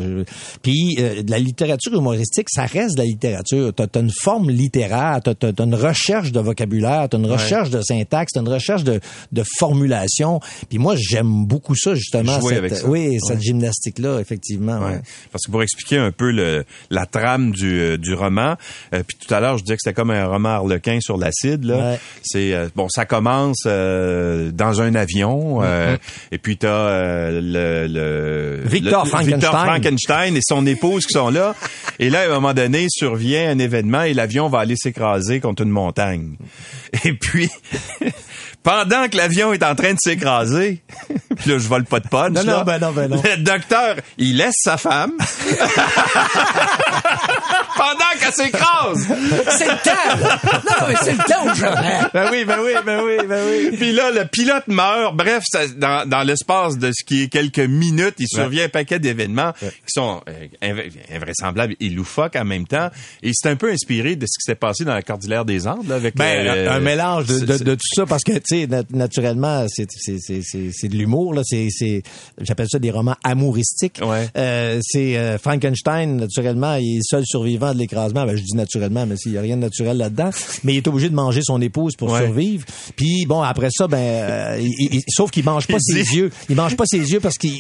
[0.63, 3.73] Puis euh, de la littérature humoristique, ça reste de la littérature.
[3.75, 7.71] Tu as, une forme littéraire, tu as, une recherche de vocabulaire, tu as une recherche
[7.71, 9.01] de syntaxe, tu as une recherche de,
[9.33, 10.41] de formulation.
[10.69, 12.41] Puis moi, j'aime beaucoup ça, justement.
[12.41, 14.81] Cette, Oui, cette gymnastique-là, effectivement.
[15.33, 18.57] Parce que pour expliquer un peu le, la trame du, euh, du roman,
[18.91, 21.65] puis tout à l'heure, je disais que c'était comme un roman harlequin sur l'acide.
[21.65, 21.97] là.
[22.23, 25.99] C'est Bon, ça commence dans un avion Mm-hmm.
[26.33, 29.41] Et puis t'as le, le Victor, Frankenstein.
[29.41, 31.55] Victor Frankenstein et son épouse qui sont là.
[31.99, 35.63] et là, à un moment donné, survient un événement et l'avion va aller s'écraser contre
[35.63, 36.37] une montagne.
[37.05, 37.51] Et puis
[38.63, 40.83] pendant que l'avion est en train de s'écraser,
[41.37, 42.33] puis là, je vole pas de punch.
[42.33, 43.23] Non, non, ben non, ben non.
[43.23, 45.13] Le docteur, il laisse sa femme.
[47.77, 49.07] Pendant qu'elle s'écrase.
[49.51, 50.17] C'est le temps.
[50.67, 53.77] Non, mais c'est le temps où je Ben oui, ben oui, ben oui, ben oui.
[53.77, 55.15] Puis là, le pilote meurt.
[55.17, 58.99] Bref, ça, dans, dans l'espace de ce qui est quelques minutes, il survient un paquet
[58.99, 60.77] d'événements qui sont euh,
[61.13, 62.91] invraisemblables et loufoques en même temps.
[63.23, 65.89] Et c'est un peu inspiré de ce qui s'est passé dans la Cordillère des Andes,
[65.89, 68.69] là, avec ben, euh, un mélange de, de, de, tout ça, parce que, tu sais,
[68.91, 69.87] naturellement, c'est
[70.89, 71.35] de l'humour.
[71.35, 71.43] là.
[71.45, 72.03] C'est
[72.41, 74.01] j'appelle ça des romans amouristiques.
[74.37, 78.25] Euh, c'est euh, Frankenstein, naturellement, il est seul survivant de l'écrasement.
[78.27, 80.31] Ben, je dis naturellement, mais s'il y a rien de naturel là-dedans.
[80.65, 82.65] Mais il est obligé de manger son épouse pour survivre.
[82.97, 86.31] Puis bon, après ça, ben, euh, il, sauf qu'il mange pas ses yeux.
[86.49, 87.53] Il mange pas ses yeux parce qu'il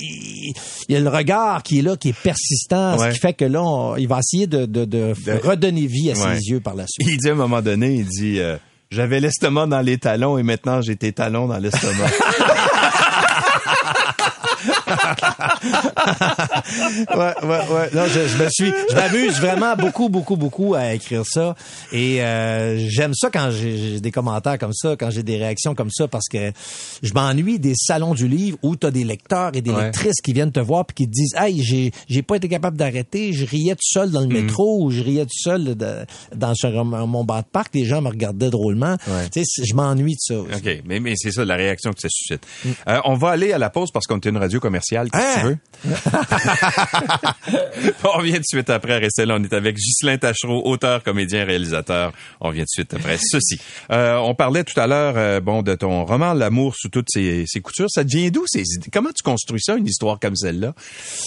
[0.88, 3.96] y a le regard qui est là, qui est persistant, ce qui fait que là,
[3.98, 7.08] il va essayer de, de, de, redonner vie à ses yeux par la suite.
[7.08, 8.40] Il dit à un moment donné, il dit.
[8.88, 12.06] J'avais l'estomac dans les talons et maintenant j'ai tes talons dans l'estomac.
[17.16, 17.90] ouais, ouais, ouais.
[17.94, 21.54] Non, je, je me suis, je m'amuse vraiment beaucoup, beaucoup, beaucoup à écrire ça.
[21.92, 25.90] Et euh, j'aime ça quand j'ai des commentaires comme ça, quand j'ai des réactions comme
[25.90, 26.52] ça, parce que
[27.02, 30.32] je m'ennuie des salons du livre où tu as des lecteurs et des lectrices qui
[30.32, 33.44] viennent te voir puis qui te disent, hey, j'ai, j'ai pas été capable d'arrêter, je
[33.44, 34.32] riais tout seul dans le mm.
[34.32, 36.54] métro ou je riais tout seul dans
[37.06, 38.96] mon banc de parc, les gens me regardaient drôlement.
[39.32, 40.38] Tu sais, je m'ennuie de ça.
[40.38, 42.46] Ok, mais, mais c'est ça la réaction que ça suscite.
[42.64, 42.70] Mm.
[42.88, 44.95] Euh, on va aller à la pause parce qu'on est une radio commerciale.
[45.04, 45.58] Qu'est-ce que tu veux?
[48.04, 48.98] on revient de suite après.
[48.98, 52.12] Restez là, on est avec Ghislain Tachereau, auteur, comédien, réalisateur.
[52.40, 53.60] On revient de suite après ceci.
[53.92, 57.44] Euh, on parlait tout à l'heure euh, bon, de ton roman L'amour sous toutes ses,
[57.62, 57.90] coutures.
[57.90, 58.90] Ça devient d'où ces idées?
[58.92, 60.74] Comment tu construis ça, une histoire comme celle-là?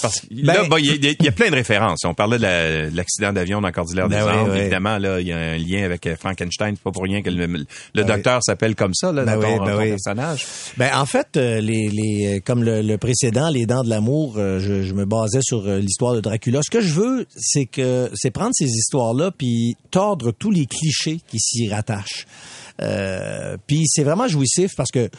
[0.01, 1.99] Parce que là, ben, il y, a plein de références.
[2.05, 4.55] On parlait de l'accident d'avion dans Cordillère ben des Andes.
[4.55, 6.75] Évidemment, là, il y a un lien avec euh, Frankenstein.
[6.75, 9.65] C'est pas pour rien que le, le ben docteur s'appelle comme ça, là, dans ton,
[9.65, 10.45] personnage.
[10.77, 14.93] Ben, en fait, les, les, comme le, le précédent, Les Dents de l'amour, je, je,
[14.93, 16.61] me basais sur euh, l'histoire de Dracula.
[16.63, 21.19] Ce que je veux, c'est que c'est prendre ces histoires-là puis tordre tous les clichés
[21.27, 22.25] qui s'y rattachent.
[22.81, 25.09] Euh, puis c'est vraiment jouissif parce que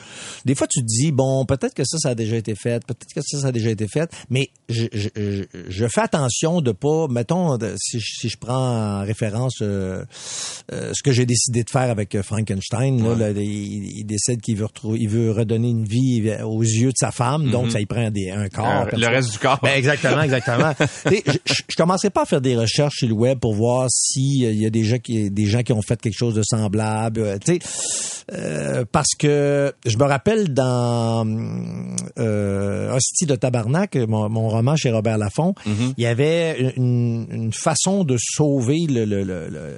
[0.45, 3.13] des fois tu te dis bon peut-être que ça ça a déjà été fait, peut-être
[3.15, 7.07] que ça ça a déjà été fait, mais je, je, je fais attention de pas
[7.09, 10.05] mettons si, si je prends en référence euh,
[10.73, 14.99] euh, ce que j'ai décidé de faire avec Frankenstein là, il, décide qu'il veut retrouver
[15.01, 17.71] il veut redonner une vie aux yeux de sa femme donc mm-hmm.
[17.71, 19.59] ça y prend des, un corps le reste du corps.
[19.63, 20.73] Ben, exactement exactement.
[21.11, 24.67] Je, je, commencerai pas à faire des recherches sur le web pour voir s'il y
[24.67, 27.39] a des gens qui des gens qui ont fait quelque chose de semblable
[28.33, 31.27] euh, parce que je me rappelle dans
[32.19, 35.95] euh, Hostie de Tabarnak, mon, roman chez Robert Laffont, mhm.
[35.97, 39.05] il y avait une, façon de sauver le,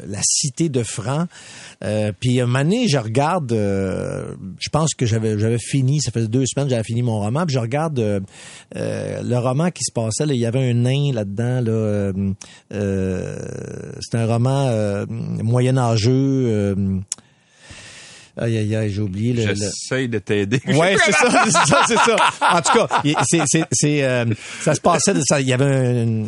[0.07, 1.27] la cité de Franc.
[1.83, 6.11] Euh, puis un moment donné, je regarde, euh, je pense que j'avais j'avais fini, ça
[6.11, 8.23] faisait deux semaines que j'avais fini mon roman, puis je regarde
[8.75, 12.13] le roman qui se passait, là, il y avait un nain là-dedans, là,
[14.01, 16.75] c'est un roman moyenâgeux
[18.37, 19.43] Aïe, aïe, aïe, j'ai oublié le.
[19.55, 20.61] J'essaye de t'aider.
[20.69, 22.17] Ouais, c'est ça, c'est ça, c'est ça.
[22.41, 22.89] En tout cas,
[23.29, 24.25] c'est, c'est, c'est, euh,
[24.61, 26.25] ça se passait, ça, il y avait un,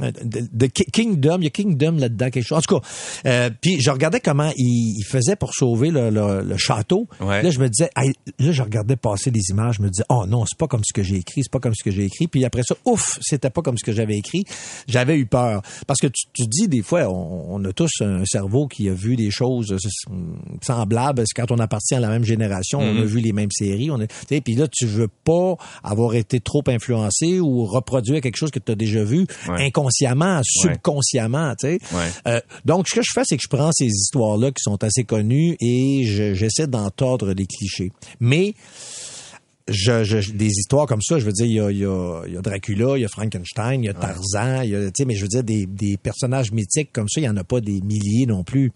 [0.00, 2.58] de Kingdom, il y a Kingdom là-dedans, quelque chose.
[2.58, 2.88] En tout cas,
[3.26, 7.08] euh, puis je regardais comment il, faisait pour sauver le, le, château.
[7.20, 7.90] Là, je me disais,
[8.38, 10.92] là, je regardais passer les images, je me disais, oh non, c'est pas comme ce
[10.92, 12.28] que j'ai écrit, c'est pas comme ce que j'ai écrit.
[12.28, 14.44] Puis après ça, ouf, c'était pas comme ce que j'avais écrit.
[14.86, 15.62] J'avais eu peur.
[15.86, 18.92] Parce que tu, tu dis, des fois, on, on a tous un cerveau qui a
[18.92, 19.74] vu des choses
[20.62, 23.04] semblables parce que quand on appartient à la même génération, on a mhm.
[23.04, 24.06] vu les mêmes séries, on a,
[24.40, 28.72] puis là tu veux pas avoir été trop influencé ou reproduire quelque chose que tu
[28.72, 31.54] as déjà vu inconsciemment, subconsciemment.
[31.64, 34.82] Euh, donc ce que je fais c'est que je prends ces histoires là qui sont
[34.82, 37.90] assez connues et j'essaie d'en tordre les clichés.
[38.20, 38.54] Mais
[39.68, 41.70] je, des histoires comme ça, je veux dire, il y a,
[42.26, 44.90] il y a, Dracula, il y a Frankenstein, il y a Tarzan, il y a,
[45.06, 47.60] mais je veux dire, des, des personnages mythiques comme ça, il y en a pas
[47.60, 48.72] des milliers non plus.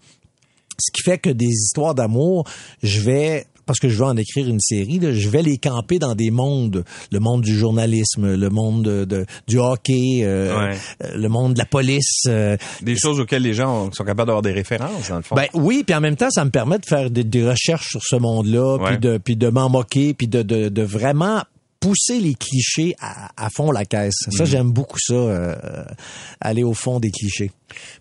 [0.79, 2.45] Ce qui fait que des histoires d'amour,
[2.81, 6.15] je vais parce que je veux en écrire une série, je vais les camper dans
[6.15, 11.53] des mondes, le monde du journalisme, le monde de, du hockey, euh, euh, le monde
[11.53, 12.23] de la police.
[12.27, 15.35] Euh, des choses auxquelles les gens sont capables d'avoir des références, dans le fond.
[15.35, 18.15] Ben oui, puis en même temps, ça me permet de faire des, recherches sur ce
[18.15, 21.43] monde-là, puis de puis de m'en moquer, puis de, de, de vraiment
[21.83, 24.15] pousser les clichés à, fond la caisse.
[24.29, 24.49] Ça, mhm.
[24.49, 25.83] j'aime beaucoup ça, euh,
[26.39, 27.51] aller au fond des clichés.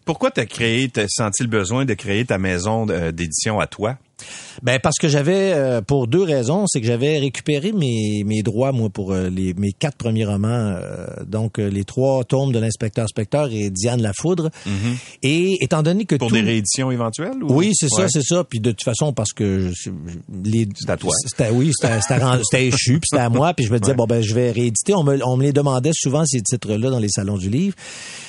[0.05, 3.99] Pourquoi t'as créé, t'as senti le besoin de créer ta maison d'édition à toi?
[4.63, 8.73] Ben parce que j'avais euh, pour deux raisons, c'est que j'avais récupéré mes, mes droits
[8.73, 13.09] moi pour euh, les mes quatre premiers romans, euh, donc les trois tomes de l'inspecteur
[13.09, 14.51] specteur et Diane la foudre.
[14.67, 14.97] Mhm.
[15.23, 18.45] Et étant donné que pour des rééditions éventuelles Oui, c'est ça, c'est ça.
[18.45, 19.73] Puis de toute façon parce que
[20.45, 21.13] les c'était à toi.
[21.27, 24.23] C'était oui, c'était c'était échu, puis c'était à moi, puis je me disais bon ben
[24.23, 24.95] je vais rééditer.
[24.95, 27.75] On me on me les demandait souvent ces titres-là dans les salons du livre.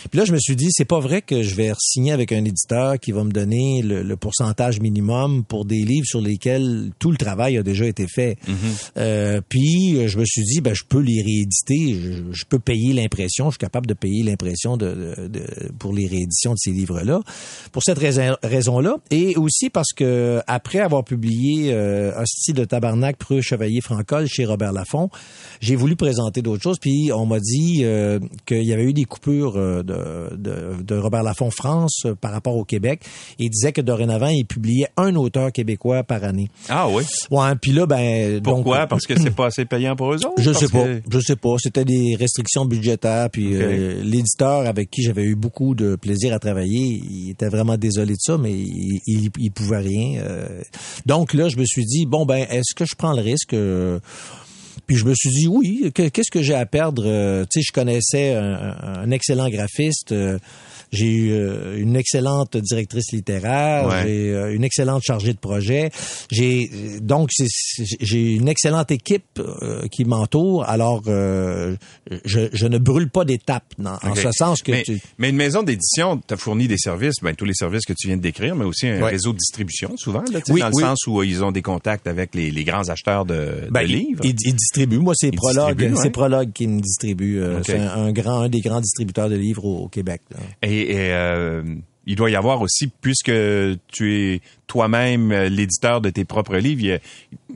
[0.10, 2.46] Puis là je me suis dit c'est pas vrai que je vais signer avec un
[2.46, 7.12] éditeur qui va me donner le, le pourcentage minimum pour des livres sur lesquels tout
[7.12, 8.38] le travail a déjà été fait.
[8.48, 8.56] Mhm.
[8.98, 12.00] euh, puis je me suis dit, ben je peux les rééditer,
[12.32, 16.54] je, peux payer l'impression, je suis capable de payer l'impression de, de, pour les rééditions
[16.54, 17.22] de ces livres-là.
[17.72, 23.42] Pour cette raison-là, et aussi parce que après avoir publié euh, Hostie de Tabarnak, Preux
[23.42, 25.10] Chevalier Francol chez Robert Laffont,
[25.62, 26.80] j'ai voulu présenter d'autres choses.
[26.80, 30.96] Puis on m'a dit euh, qu'il y avait eu des coupures euh, de, de, de
[30.96, 33.02] Robert Laffont France euh, par rapport au Québec.
[33.40, 36.50] Il disait que dorénavant, il publiait un auteur québécois par année.
[36.70, 37.04] Ah oui?
[37.32, 38.80] Ouais, puis là ben pourquoi?
[38.80, 40.42] Donc, Parce que c'est pas assez payant pour eux autres?
[40.42, 41.56] Je sais pas, je sais pas.
[41.58, 43.30] C'était des restrictions budgétaires.
[43.32, 47.78] Puis euh, l'éditeur avec qui j'avais eu beaucoup de plaisir à travailler, il était vraiment
[47.78, 50.22] désolé de ça, mais il, il, pouvait rien.
[50.22, 50.62] Euh.
[51.06, 54.00] Donc là, je me suis dit bon ben, est-ce que je prends le risque euh,
[54.86, 57.04] puis je me suis dit oui, qu'est-ce que j'ai à perdre
[57.46, 60.14] Tu sais, je connaissais un, un excellent graphiste.
[60.94, 65.90] J'ai eu euh, une excellente directrice littéraire, j'ai euh, une excellente chargée de projet.
[66.32, 66.70] J'ai
[67.02, 67.32] donc
[68.00, 70.70] j'ai une excellente équipe euh, qui m'entoure.
[70.70, 71.76] Alors je,
[72.26, 75.00] je, ne brûle pas d'étapes en ce sens que mais, tu...
[75.18, 78.18] mais une maison d'édition t'a fourni des services, ben tous les services que tu viens
[78.18, 81.24] de décrire, mais aussi un réseau de distribution souvent là, oui, dans le sens où
[81.24, 84.22] ils ont des contacts avec les, les grands acheteurs de, ben, livres.
[84.24, 85.00] Ils, ils, distribuent.
[85.00, 87.42] Moi c'est Prologue, c'est Prologue qui me distribue.
[87.66, 90.22] C'est un, grand un des grands distributeurs de livres au, Québec.
[90.62, 91.64] Et et, euh,
[92.06, 93.32] il doit y avoir aussi, puisque
[93.88, 97.00] tu es toi-même l'éditeur de tes propres livres,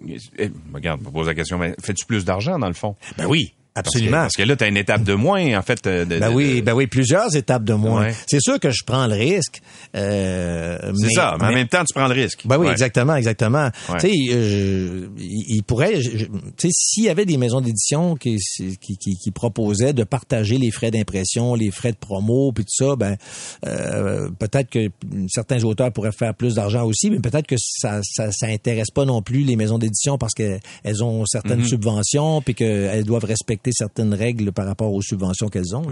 [0.08, 2.96] eh, regarde, je me pose la question, mais fais-tu plus d'argent dans le fond?
[3.18, 3.54] Ben oui.
[3.78, 4.22] Absolument.
[4.22, 5.84] Parce que, là, tu as une étape de moins, en fait.
[5.88, 8.10] De, ben oui, ben oui, plusieurs étapes de moins.
[8.28, 9.62] C'est sûr que je prends le risque.
[9.96, 12.42] Euh, c'est ça, mais, en même temps, tu prends le risque.
[12.46, 13.70] Ben oui, exactement, exactement.
[14.00, 16.28] Tu sais, euh, il pourrait, tu
[16.58, 20.72] sais, s'il y avait des maisons d'édition qui, qui, qui, qui, proposaient de partager les
[20.72, 23.18] frais d'impression, les frais de promo, puis tout ça, ben
[23.66, 24.90] euh, peut-être que
[25.30, 29.06] certains auteurs pourraient faire plus d'argent aussi, mais peut-être que ça, ça, ça intéresse pas
[29.06, 31.68] non plus les maisons d'édition parce qu'elles ont certaines mm-hmm.
[31.70, 35.86] subventions, puis qu'elles doivent respecter certaines règles par rapport aux subventions qu'elles ont.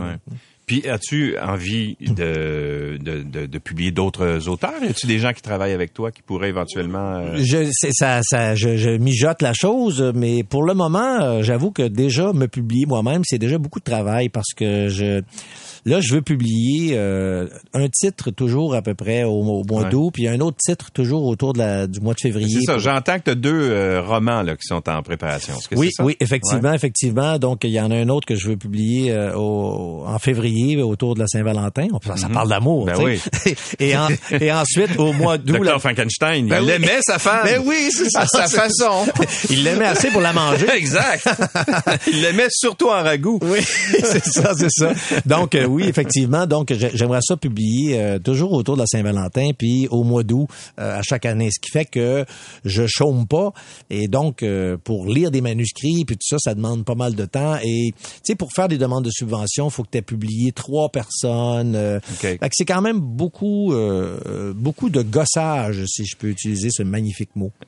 [0.66, 4.84] Puis, as-tu envie de, de, de, publier d'autres auteurs?
[4.84, 7.18] Y a-tu des gens qui travaillent avec toi qui pourraient éventuellement...
[7.18, 11.70] Euh, je, ça, ça, je, je, mijote la chose, mais pour le moment, euh, j'avoue
[11.70, 15.22] que déjà me publier moi-même, c'est déjà beaucoup de travail parce que je
[15.88, 20.28] Là, je veux publier euh, un titre toujours à peu près au, mois d'août, puis
[20.28, 22.60] un autre titre toujours autour de la, du mois de février.
[22.60, 22.80] C'est ça.
[22.80, 25.54] J'entends que tu as deux euh, romans là, qui sont en préparation.
[25.70, 26.04] Que oui, ça?
[26.04, 27.38] oui, effectivement, effectivement.
[27.38, 30.82] Donc, il y en a un autre que je veux publier euh, au, en février
[30.82, 31.88] autour de la Saint-Valentin.
[32.04, 32.34] Ça, mhm.
[32.34, 32.86] parle d'amour.
[32.86, 33.22] Ben oui.
[33.80, 33.94] et,
[34.32, 35.64] et ensuite, au mois d'août...
[35.64, 35.80] Dr.
[35.80, 37.42] Frankenstein, ben il aimait sa femme.
[37.44, 38.22] Ben oui, c'est ça.
[38.22, 39.06] À sa façon.
[39.52, 40.66] il l'aimait assez pour la manger.
[40.76, 41.30] exact.
[42.08, 43.38] il l'aimait surtout en ragoût.
[43.44, 44.94] Oui, c'est ça, c'est ça.
[45.28, 46.48] Donc, oui, effectivement.
[46.48, 50.48] Donc, j'aimerais ça publier euh, toujours autour de la Saint-Valentin, puis au mois d'août
[50.80, 51.50] euh, à chaque année.
[51.52, 52.26] Ce qui fait que
[52.64, 53.54] je chôme pas.
[53.90, 57.26] Et donc, euh, pour lire des manuscrits, puis tout ça, ça demande pas mal de
[57.26, 57.58] temps.
[57.64, 60.90] Et, tu sais, pour faire des demandes de subvention, faut que tu aies publié trois
[60.90, 61.76] personnes.
[62.16, 62.38] Okay.
[62.52, 63.74] c'est quand même beaucoup,
[64.56, 67.52] beaucoup de gossage, si je peux utiliser ce magnifique mot.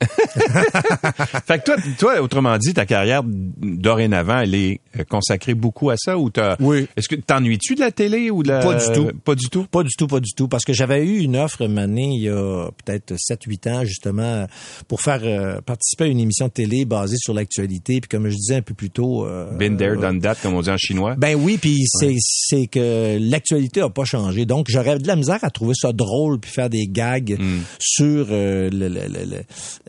[1.46, 6.18] fait que toi, toi, autrement dit, ta carrière dorénavant, elle est consacrée beaucoup à ça
[6.18, 6.56] ou t'as...
[6.60, 6.86] Oui.
[6.96, 8.60] Est-ce que t'ennuies-tu de la télé ou de la...
[8.60, 9.10] Pas du tout.
[9.24, 9.64] Pas du tout?
[9.64, 10.46] Pas du tout, pas du tout.
[10.46, 14.46] Parce que j'avais eu une offre année, il y a peut-être 7-8 ans, justement,
[14.86, 18.00] pour faire euh, participer à une émission de télé basée sur l'actualité.
[18.00, 19.26] Puis comme je disais un peu plus tôt...
[19.26, 21.16] Euh, Been there, done that, comme on dit en chinois.
[21.18, 24.46] Ben oui, puis c'est, c'est que l'actualité a pas changé.
[24.46, 27.60] Donc j'aurais de la misère à trouver ça drôle puis faire des gags hmm.
[27.80, 29.42] sur euh, le, le, le,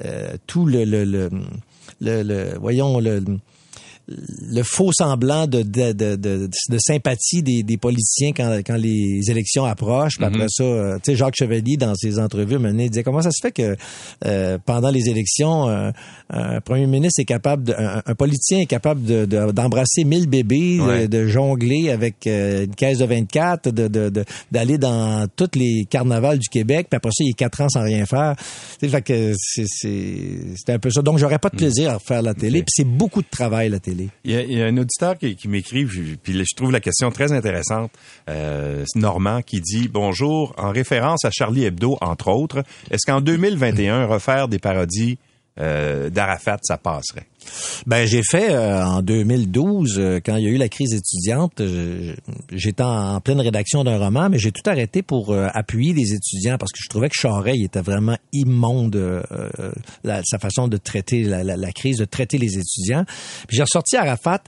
[0.03, 1.29] euh, tout le, le, le,
[2.01, 3.21] le, voyons, le
[4.51, 9.65] le faux semblant de, de, de, de, sympathie des, des, politiciens quand, quand les élections
[9.65, 10.17] approchent.
[10.17, 10.49] Puis après mhm.
[10.49, 13.51] ça, euh, tu sais, Jacques Chevalier, dans ses entrevues, il disait comment ça se fait
[13.51, 13.75] que
[14.25, 15.91] euh, pendant les élections, euh,
[16.29, 21.27] un premier ministre est capable, de, un, politicien est capable d'embrasser de, 1000 bébés, de,
[21.27, 26.97] jongler avec une caisse de 24, de d'aller dans tous les carnavals du Québec, puis
[26.97, 28.35] après ça, il est quatre ans sans rien faire.
[28.79, 31.01] Fait que c'est un peu ça.
[31.01, 31.59] Donc, j'aurais pas de mhm.
[31.59, 33.98] plaisir à faire la télé, puis c'est beaucoup de travail, la télé.
[34.23, 37.91] Il y a, un auditeur qui, m'écrit, puis je trouve la question très intéressante.
[38.29, 42.63] Euh, Normand qui dit bonjour en référence à Charlie Hebdo entre autres.
[42.91, 45.17] Est-ce qu'en 2021 refaire des parodies
[45.59, 47.27] euh, d'Arafat ça passerait?
[47.85, 51.61] Ben j'ai fait euh, en 2012 euh, quand il y a eu la crise étudiante,
[52.51, 56.57] j'étais en, pleine rédaction d'un roman, mais j'ai tout arrêté pour euh, appuyer les étudiants
[56.57, 58.99] parce que je trouvais que Charest était vraiment immonde
[60.03, 63.05] sa façon de traiter la, crise, de traiter les étudiants.
[63.49, 64.41] J'ai ressorti Arafat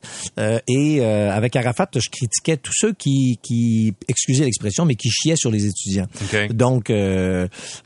[0.67, 5.51] et avec Arafat, je critiquais tous ceux qui, qui excusez l'expression, mais qui chiaient sur
[5.51, 6.07] les étudiants.
[6.51, 6.91] Donc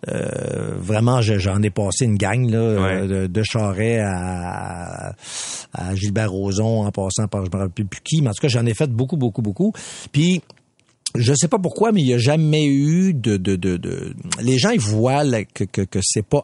[0.06, 4.95] vraiment, j'en ai passé une gang là, de, de Charest à
[5.74, 8.48] à, Gilbert Rozon en passant par je me rappelle plus qui, mais en tout cas
[8.48, 9.74] j'en ai fait beaucoup, beaucoup, beaucoup.
[10.12, 10.42] Puis
[11.16, 14.72] je sais pas pourquoi, mais il n'y a jamais eu de, de, de, les gens
[14.72, 15.24] ils voient
[15.54, 16.44] que, que, que c'est pas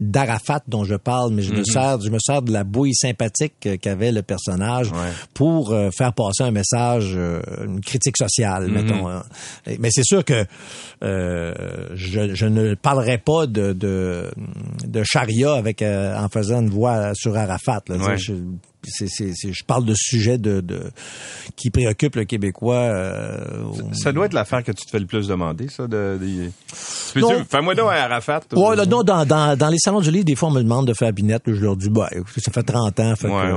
[0.00, 1.64] d'Arafat dont je parle, mais je me mhm.
[1.64, 4.90] sers, je me sers de la bouille sympathique qu'avait le personnage
[5.34, 8.74] pour euh, faire passer un message, euh, une critique sociale, mhm.
[8.74, 9.08] mettons.
[9.08, 9.24] Hein.
[9.80, 10.44] Mais c'est sûr que
[11.02, 11.52] euh,
[11.94, 14.30] je, je, ne parlerai pas de, de,
[14.86, 17.82] de charia avec en faisant une voix sur Arafat.
[17.88, 18.16] Là,
[18.86, 20.90] c'est, c'est, je parle de sujets de, de
[21.56, 22.76] qui préoccupent le Québécois.
[22.76, 25.86] Euh, ça, doit être l'affaire que tu te fais le plus demander, ça.
[25.86, 26.18] De,
[26.72, 28.40] Fais-moi donc un Arafat.
[28.52, 30.86] Ouais, là, non, dans, dans, dans les salons du livre, des fois, on me demande
[30.86, 31.42] de faire Binette.
[31.46, 33.16] Je leur dis, bah, ça fait 30 ans.
[33.16, 33.52] Fait ouais,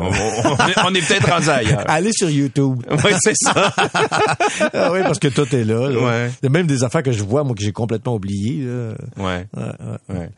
[0.86, 1.84] on, est, peut-être rendu ailleurs.
[1.88, 2.82] Allez sur YouTube.
[2.92, 3.74] oui, c'est ça.
[4.74, 5.90] ah, oui, parce que tout est là.
[5.90, 6.32] Ouais.
[6.42, 8.66] Il y a même des affaires que je vois, moi, que j'ai complètement oubliées.
[8.66, 8.94] Là.
[9.18, 9.48] Ouais.
[9.56, 10.30] ouais, ouais.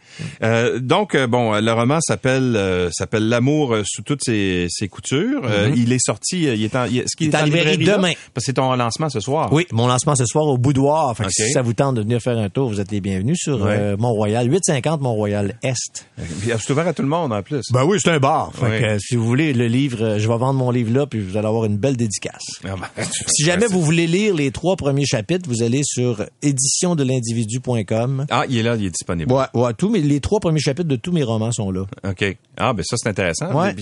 [0.44, 5.44] Euh, donc, euh, bon, le roman s'appelle euh, s'appelle L'amour sous toutes ses ses coutures.
[5.44, 5.74] Mhm.
[5.76, 8.14] il est sorti, euh, il est en, ce qu'il est, en librairie demain.
[8.34, 9.52] Parce que c'est ton lancement ce soir.
[9.52, 11.16] Oui, mon lancement ce soir au Boudoir.
[11.16, 13.66] Fait si ça vous tente de venir faire un tour, vous êtes les bienvenus sur
[13.66, 16.08] euh, Mont-Royal, 850 Mont-Royal Est.
[16.18, 17.64] C'est ouvert à tout le monde en plus.
[17.72, 18.52] Ben oui, c'est un bar.
[18.54, 21.48] Fait si vous voulez le livre, je vais vendre mon livre là, puis vous allez
[21.48, 22.44] avoir une belle dédicace.
[22.64, 28.26] Ah ben, si jamais vous voulez lire les trois premiers chapitres, vous allez sur éditiondelindividu.com.
[28.30, 29.32] Ah, il est là, il est disponible.
[29.32, 31.86] Ouais, ouais, tous mes, les trois premiers chapitres de tous mes romans sont là.
[32.04, 32.38] OK.
[32.58, 33.52] Ah, ben ça, c'est intéressant.
[33.54, 33.76] Ouais,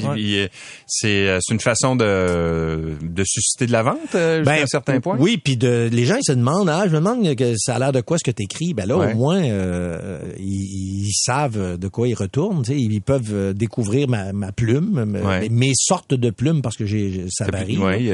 [0.93, 5.15] c'est une façon de, de susciter de la vente euh, ben, un certain point?
[5.17, 7.79] Oui, puis de les gens ils se demandent ah je me demande que ça a
[7.79, 8.73] l'air de quoi ce que tu écris.
[8.73, 13.53] Ben là au moins euh, ils, savent de quoi ils retournent, tu sais, ils peuvent
[13.53, 15.05] découvrir ma, ma plume,
[15.49, 17.77] mes, sortes de plumes parce que j'ai ça varie.
[17.77, 18.11] Oui,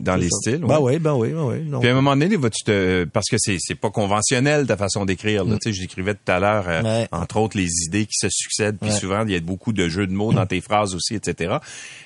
[0.00, 0.64] dans les styles.
[0.66, 1.56] Ben oui, ben oui, ben oui.
[1.80, 5.04] Puis à un moment donné, tu te parce que c'est c'est pas conventionnel ta façon
[5.04, 5.44] d'écrire.
[5.44, 5.58] Mm.
[5.58, 9.24] Tu sais, j'écrivais tout à l'heure entre autres les idées qui se succèdent, puis souvent
[9.26, 11.56] il y a beaucoup de jeux de mots dans tes phrases aussi, etc.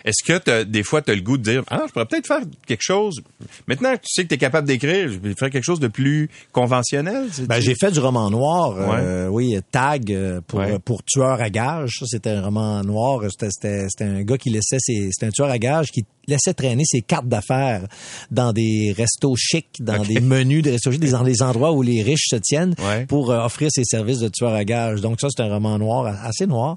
[0.08, 2.40] Est-ce que des fois, tu as le goût de dire, ah, je pourrais peut-être faire
[2.66, 3.20] quelque chose.
[3.66, 6.30] Maintenant tu sais que tu es capable d'écrire, je vais faire quelque chose de plus
[6.50, 7.26] conventionnel.
[7.42, 8.76] Ben, j'ai fait du roman noir.
[8.78, 11.96] Euh, oui, Tag euh, pour, pour tueur à gage.
[12.00, 13.20] Ça, c'était un roman noir.
[13.28, 17.00] C'était un gars qui laissait ses, c'était un tueur à gage qui laissait traîner ses
[17.00, 17.86] cartes d'affaires
[18.30, 22.02] dans des restos chics, dans des menus de restos chics, dans des endroits où les
[22.02, 22.74] riches se tiennent
[23.08, 25.00] pour euh, offrir ses services de tueur à gage.
[25.00, 26.76] Donc ça, c'est un roman noir, assez noir.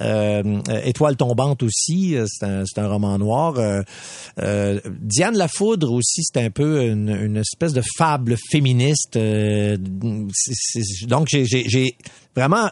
[0.00, 3.54] Euh, Étoile tombante aussi, euh, c'est un, un, roman noir.
[3.58, 9.18] Euh, Diane Lafoudre aussi, c'est un peu une, une, espèce de fable féministe.
[9.18, 11.96] donc j'ai
[12.34, 12.70] vraiment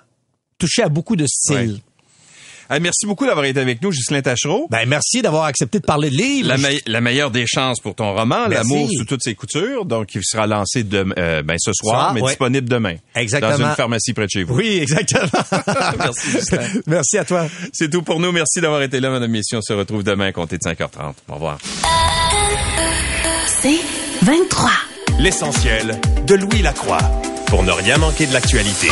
[0.58, 1.80] touché à beaucoup de styles
[2.78, 4.66] merci beaucoup d'avoir été avec nous, Ghislain Tachereau.
[4.70, 6.54] Ben, merci d'avoir accepté de parler de livres.
[6.86, 10.46] La, meilleure des chances pour ton roman, L'amour sous toutes ses coutures, donc il sera
[10.46, 12.94] lancé euh, ben, ce soir, mais disponible demain.
[13.14, 13.58] Exactement.
[13.58, 14.54] Dans une pharmacie près de chez vous.
[14.54, 15.26] Oui, exactement.
[15.98, 16.68] merci, Ghislain.
[16.86, 17.46] Merci à toi.
[17.72, 18.32] C'est tout pour nous.
[18.32, 19.58] Merci d'avoir été là, madame Mission.
[19.58, 21.14] On se retrouve demain, comptez de 5h30.
[21.28, 21.58] Au revoir.
[23.46, 23.80] C'est
[24.22, 24.70] 23.
[25.18, 27.00] L'essentiel de Louis Lacroix
[27.46, 28.88] pour ne rien manquer de l'actualité.